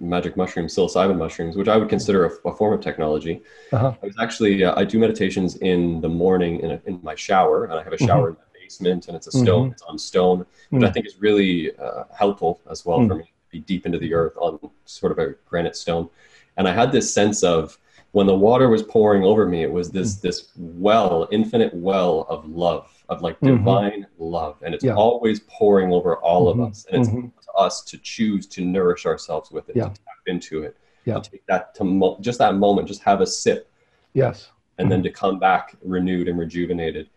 magic 0.00 0.36
mushrooms, 0.36 0.74
psilocybin 0.74 1.16
mushrooms, 1.18 1.56
which 1.56 1.68
I 1.68 1.76
would 1.76 1.88
consider 1.88 2.26
a, 2.26 2.48
a 2.48 2.54
form 2.54 2.72
of 2.74 2.80
technology. 2.80 3.42
Uh-huh. 3.72 3.94
I 4.02 4.06
was 4.06 4.16
actually 4.20 4.64
uh, 4.64 4.78
I 4.78 4.84
do 4.84 4.98
meditations 4.98 5.56
in 5.56 6.00
the 6.00 6.08
morning 6.08 6.60
in, 6.60 6.70
a, 6.72 6.80
in 6.86 7.00
my 7.02 7.14
shower, 7.14 7.64
and 7.64 7.74
I 7.74 7.82
have 7.82 7.92
a 7.92 7.98
shower 7.98 8.30
mm-hmm. 8.30 8.40
in 8.40 8.46
the 8.52 8.60
basement, 8.60 9.08
and 9.08 9.16
it's 9.16 9.26
a 9.26 9.32
stone. 9.32 9.66
Mm-hmm. 9.66 9.72
It's 9.72 9.82
on 9.82 9.98
stone, 9.98 10.38
which 10.38 10.80
mm-hmm. 10.80 10.84
I 10.84 10.90
think 10.92 11.06
is 11.06 11.20
really 11.20 11.76
uh, 11.76 12.04
helpful 12.16 12.60
as 12.70 12.86
well 12.86 12.98
for 12.98 13.14
mm. 13.14 13.18
me 13.18 13.24
to 13.24 13.50
be 13.50 13.60
deep 13.60 13.86
into 13.86 13.98
the 13.98 14.14
earth 14.14 14.34
on 14.36 14.58
sort 14.84 15.12
of 15.12 15.18
a 15.18 15.34
granite 15.46 15.76
stone. 15.76 16.08
And 16.56 16.68
I 16.68 16.72
had 16.72 16.92
this 16.92 17.12
sense 17.12 17.42
of 17.42 17.78
when 18.12 18.26
the 18.28 18.34
water 18.34 18.68
was 18.68 18.82
pouring 18.84 19.24
over 19.24 19.44
me, 19.44 19.64
it 19.64 19.72
was 19.72 19.90
this 19.90 20.16
mm. 20.16 20.20
this 20.20 20.52
well, 20.56 21.26
infinite 21.32 21.74
well 21.74 22.26
of 22.28 22.48
love 22.48 22.93
of 23.08 23.22
like 23.22 23.36
mm-hmm. 23.40 23.56
divine 23.56 24.02
mm-hmm. 24.02 24.22
love 24.22 24.56
and 24.62 24.74
it's 24.74 24.84
yeah. 24.84 24.94
always 24.94 25.40
pouring 25.40 25.92
over 25.92 26.16
all 26.18 26.50
mm-hmm. 26.50 26.62
of 26.62 26.70
us 26.70 26.86
and 26.90 27.02
it's 27.02 27.10
mm-hmm. 27.10 27.26
to 27.26 27.52
us 27.52 27.82
to 27.82 27.98
choose 27.98 28.46
to 28.46 28.64
nourish 28.64 29.06
ourselves 29.06 29.50
with 29.50 29.68
it 29.68 29.76
yeah. 29.76 29.84
to 29.84 29.90
tap 29.90 30.20
into 30.26 30.62
it 30.62 30.76
yeah. 31.04 31.14
to 31.18 31.30
take 31.30 31.44
that 31.46 31.74
to 31.74 31.84
mo- 31.84 32.16
just 32.20 32.38
that 32.38 32.54
moment 32.54 32.88
just 32.88 33.02
have 33.02 33.20
a 33.20 33.26
sip 33.26 33.70
yes 34.14 34.50
and 34.78 34.90
then 34.90 35.02
to 35.02 35.10
come 35.10 35.38
back 35.38 35.76
renewed 35.82 36.28
and 36.28 36.38
rejuvenated 36.38 37.08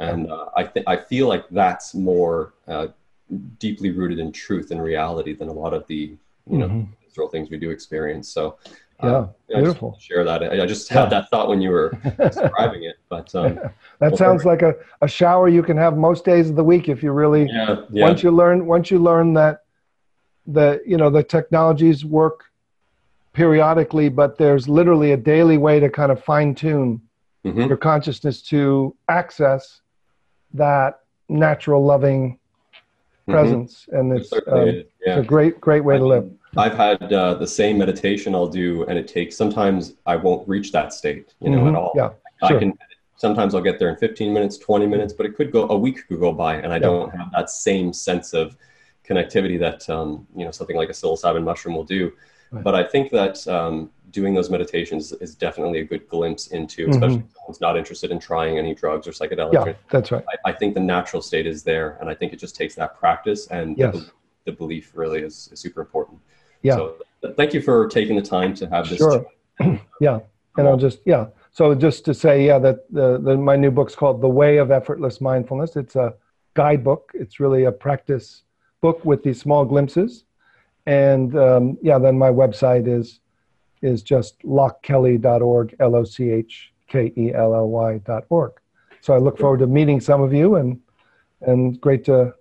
and 0.00 0.30
uh, 0.30 0.46
i 0.56 0.64
think 0.64 0.86
i 0.88 0.96
feel 0.96 1.28
like 1.28 1.48
that's 1.50 1.94
more 1.94 2.54
uh, 2.68 2.88
deeply 3.58 3.90
rooted 3.90 4.18
in 4.18 4.32
truth 4.32 4.70
and 4.70 4.82
reality 4.82 5.34
than 5.34 5.48
a 5.48 5.52
lot 5.52 5.72
of 5.72 5.86
the 5.86 6.16
you 6.50 6.58
know 6.58 6.68
mm-hmm. 6.68 7.26
things 7.30 7.48
we 7.48 7.56
do 7.56 7.70
experience 7.70 8.28
so 8.28 8.58
yeah, 9.02 9.08
uh, 9.08 9.28
beautiful. 9.48 9.96
Share 10.00 10.24
that. 10.24 10.42
I, 10.42 10.62
I 10.62 10.66
just 10.66 10.88
had 10.88 11.04
yeah. 11.04 11.08
that 11.10 11.30
thought 11.30 11.48
when 11.48 11.60
you 11.60 11.70
were 11.70 11.90
describing 12.18 12.84
it, 12.84 12.96
but 13.08 13.34
um, 13.34 13.58
that 14.00 14.16
sounds 14.16 14.44
like 14.44 14.62
a, 14.62 14.74
a 15.02 15.08
shower 15.08 15.48
you 15.48 15.62
can 15.62 15.76
have 15.76 15.96
most 15.96 16.24
days 16.24 16.48
of 16.48 16.56
the 16.56 16.64
week 16.64 16.88
if 16.88 17.02
you 17.02 17.12
really 17.12 17.46
yeah, 17.50 17.82
yeah. 17.90 18.04
once 18.04 18.22
you 18.22 18.30
learn 18.30 18.66
once 18.66 18.90
you 18.90 18.98
learn 18.98 19.34
that 19.34 19.64
the 20.46 20.80
you 20.86 20.96
know 20.96 21.10
the 21.10 21.22
technologies 21.22 22.04
work 22.04 22.44
periodically, 23.32 24.08
but 24.08 24.38
there's 24.38 24.66
literally 24.66 25.12
a 25.12 25.16
daily 25.16 25.58
way 25.58 25.78
to 25.78 25.90
kind 25.90 26.10
of 26.10 26.22
fine 26.24 26.54
tune 26.54 27.00
mm-hmm. 27.44 27.62
your 27.62 27.76
consciousness 27.76 28.40
to 28.40 28.96
access 29.10 29.82
that 30.54 31.00
natural 31.28 31.84
loving 31.84 32.32
mm-hmm. 32.32 33.32
presence, 33.32 33.86
mm-hmm. 33.92 34.10
and 34.10 34.18
it's, 34.18 34.32
it 34.32 34.44
um, 34.48 34.68
it's 34.68 35.20
a 35.20 35.22
great 35.22 35.60
great 35.60 35.84
way 35.84 35.96
I 35.96 35.98
to 35.98 36.04
mean, 36.04 36.10
live 36.10 36.30
I've 36.58 36.76
had 36.76 37.12
uh, 37.12 37.34
the 37.34 37.46
same 37.46 37.78
meditation 37.78 38.34
I'll 38.34 38.48
do, 38.48 38.84
and 38.84 38.98
it 38.98 39.08
takes 39.08 39.36
sometimes 39.36 39.94
I 40.06 40.16
won't 40.16 40.46
reach 40.48 40.72
that 40.72 40.92
state, 40.92 41.34
you 41.40 41.50
know, 41.50 41.58
mm-hmm. 41.58 41.68
at 41.68 41.74
all. 41.74 41.92
Yeah, 41.94 42.10
sure. 42.46 42.56
I 42.56 42.60
can 42.60 42.78
sometimes 43.16 43.54
I'll 43.54 43.62
get 43.62 43.78
there 43.78 43.88
in 43.88 43.96
15 43.96 44.32
minutes, 44.32 44.58
20 44.58 44.86
minutes, 44.86 45.12
but 45.12 45.26
it 45.26 45.36
could 45.36 45.50
go 45.50 45.68
a 45.68 45.76
week 45.76 46.06
could 46.06 46.20
go 46.20 46.32
by, 46.32 46.56
and 46.56 46.72
I 46.72 46.76
yeah. 46.76 46.80
don't 46.80 47.10
have 47.16 47.30
that 47.32 47.50
same 47.50 47.92
sense 47.92 48.32
of 48.32 48.56
connectivity 49.08 49.58
that 49.58 49.88
um, 49.88 50.26
you 50.36 50.44
know 50.44 50.50
something 50.50 50.76
like 50.76 50.88
a 50.88 50.92
psilocybin 50.92 51.44
mushroom 51.44 51.74
will 51.74 51.84
do. 51.84 52.12
Right. 52.50 52.62
But 52.62 52.74
I 52.74 52.84
think 52.84 53.10
that 53.10 53.46
um, 53.48 53.90
doing 54.10 54.34
those 54.34 54.50
meditations 54.50 55.12
is 55.12 55.34
definitely 55.34 55.80
a 55.80 55.84
good 55.84 56.08
glimpse 56.08 56.48
into, 56.48 56.82
mm-hmm. 56.82 56.92
especially 56.92 57.16
mm-hmm. 57.16 57.26
if 57.26 57.34
someone's 57.34 57.60
not 57.60 57.76
interested 57.76 58.10
in 58.10 58.18
trying 58.18 58.58
any 58.58 58.74
drugs 58.74 59.06
or 59.06 59.10
psychedelics. 59.12 59.66
Yeah, 59.66 59.72
that's 59.90 60.12
right. 60.12 60.24
I, 60.44 60.50
I, 60.50 60.52
think 60.52 60.74
the 60.74 60.80
natural 60.80 61.20
state 61.20 61.46
is 61.46 61.62
there, 61.62 61.98
and 62.00 62.08
I 62.08 62.14
think 62.14 62.32
it 62.32 62.36
just 62.36 62.56
takes 62.56 62.74
that 62.76 62.98
practice 62.98 63.46
and 63.48 63.76
yes. 63.76 63.94
the, 63.94 64.10
the, 64.44 64.52
belief 64.52 64.92
really 64.94 65.20
is, 65.20 65.48
is 65.52 65.60
super 65.60 65.80
important. 65.80 66.20
Yeah. 66.66 66.76
So 66.76 66.96
thank 67.36 67.54
you 67.54 67.62
for 67.62 67.86
taking 67.88 68.16
the 68.16 68.22
time 68.22 68.54
to 68.54 68.66
have 68.68 68.88
this. 68.88 68.98
Sure. 68.98 69.24
yeah. 70.00 70.20
And 70.56 70.66
I'll 70.66 70.76
just, 70.76 71.00
yeah. 71.04 71.26
So 71.52 71.74
just 71.74 72.04
to 72.06 72.14
say, 72.14 72.44
yeah, 72.44 72.58
that 72.58 72.92
the, 72.92 73.18
the, 73.18 73.36
my 73.36 73.56
new 73.56 73.70
book's 73.70 73.94
called 73.94 74.20
The 74.20 74.28
Way 74.28 74.56
of 74.56 74.70
Effortless 74.70 75.20
Mindfulness. 75.20 75.76
It's 75.76 75.96
a 75.96 76.14
guidebook. 76.54 77.12
It's 77.14 77.38
really 77.38 77.64
a 77.64 77.72
practice 77.72 78.42
book 78.80 79.04
with 79.04 79.22
these 79.22 79.40
small 79.40 79.64
glimpses. 79.64 80.24
And 80.86 81.36
um, 81.36 81.78
yeah, 81.82 81.98
then 81.98 82.18
my 82.18 82.30
website 82.30 82.86
is 82.88 83.20
is 83.82 84.02
just 84.02 84.38
lochkelly.org, 84.40 85.76
L 85.80 85.96
O 85.96 86.04
C 86.04 86.30
H 86.30 86.72
K 86.88 87.12
E 87.16 87.32
L 87.34 87.54
L 87.54 87.68
Y.org. 87.68 88.52
So 89.00 89.14
I 89.14 89.18
look 89.18 89.38
forward 89.38 89.60
to 89.60 89.66
meeting 89.66 90.00
some 90.00 90.22
of 90.22 90.32
you 90.32 90.56
and 90.56 90.80
and 91.42 91.80
great 91.80 92.04
to 92.06 92.34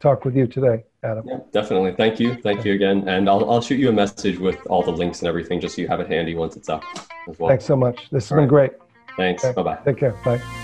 talk 0.00 0.24
with 0.24 0.36
you 0.36 0.46
today. 0.46 0.84
Adam. 1.02 1.26
Yeah, 1.26 1.38
definitely. 1.52 1.92
Thank 1.92 2.20
you. 2.20 2.34
Thank 2.34 2.64
you 2.64 2.74
again. 2.74 3.08
And 3.08 3.28
I'll, 3.28 3.50
I'll 3.50 3.62
shoot 3.62 3.78
you 3.78 3.88
a 3.88 3.92
message 3.92 4.38
with 4.38 4.58
all 4.66 4.82
the 4.82 4.90
links 4.90 5.20
and 5.20 5.28
everything 5.28 5.60
just 5.60 5.76
so 5.76 5.82
you 5.82 5.88
have 5.88 6.00
it 6.00 6.08
handy 6.08 6.34
once 6.34 6.56
it's 6.56 6.68
up 6.68 6.84
as 7.28 7.38
well. 7.38 7.48
Thanks 7.48 7.64
so 7.64 7.76
much. 7.76 8.10
This 8.10 8.24
has 8.24 8.32
all 8.32 8.36
been 8.36 8.54
right. 8.54 8.70
great. 8.70 8.72
Thanks. 9.16 9.44
Okay. 9.44 9.54
Bye 9.54 9.62
bye. 9.62 9.78
Take 9.84 9.98
care. 9.98 10.12
Bye. 10.24 10.59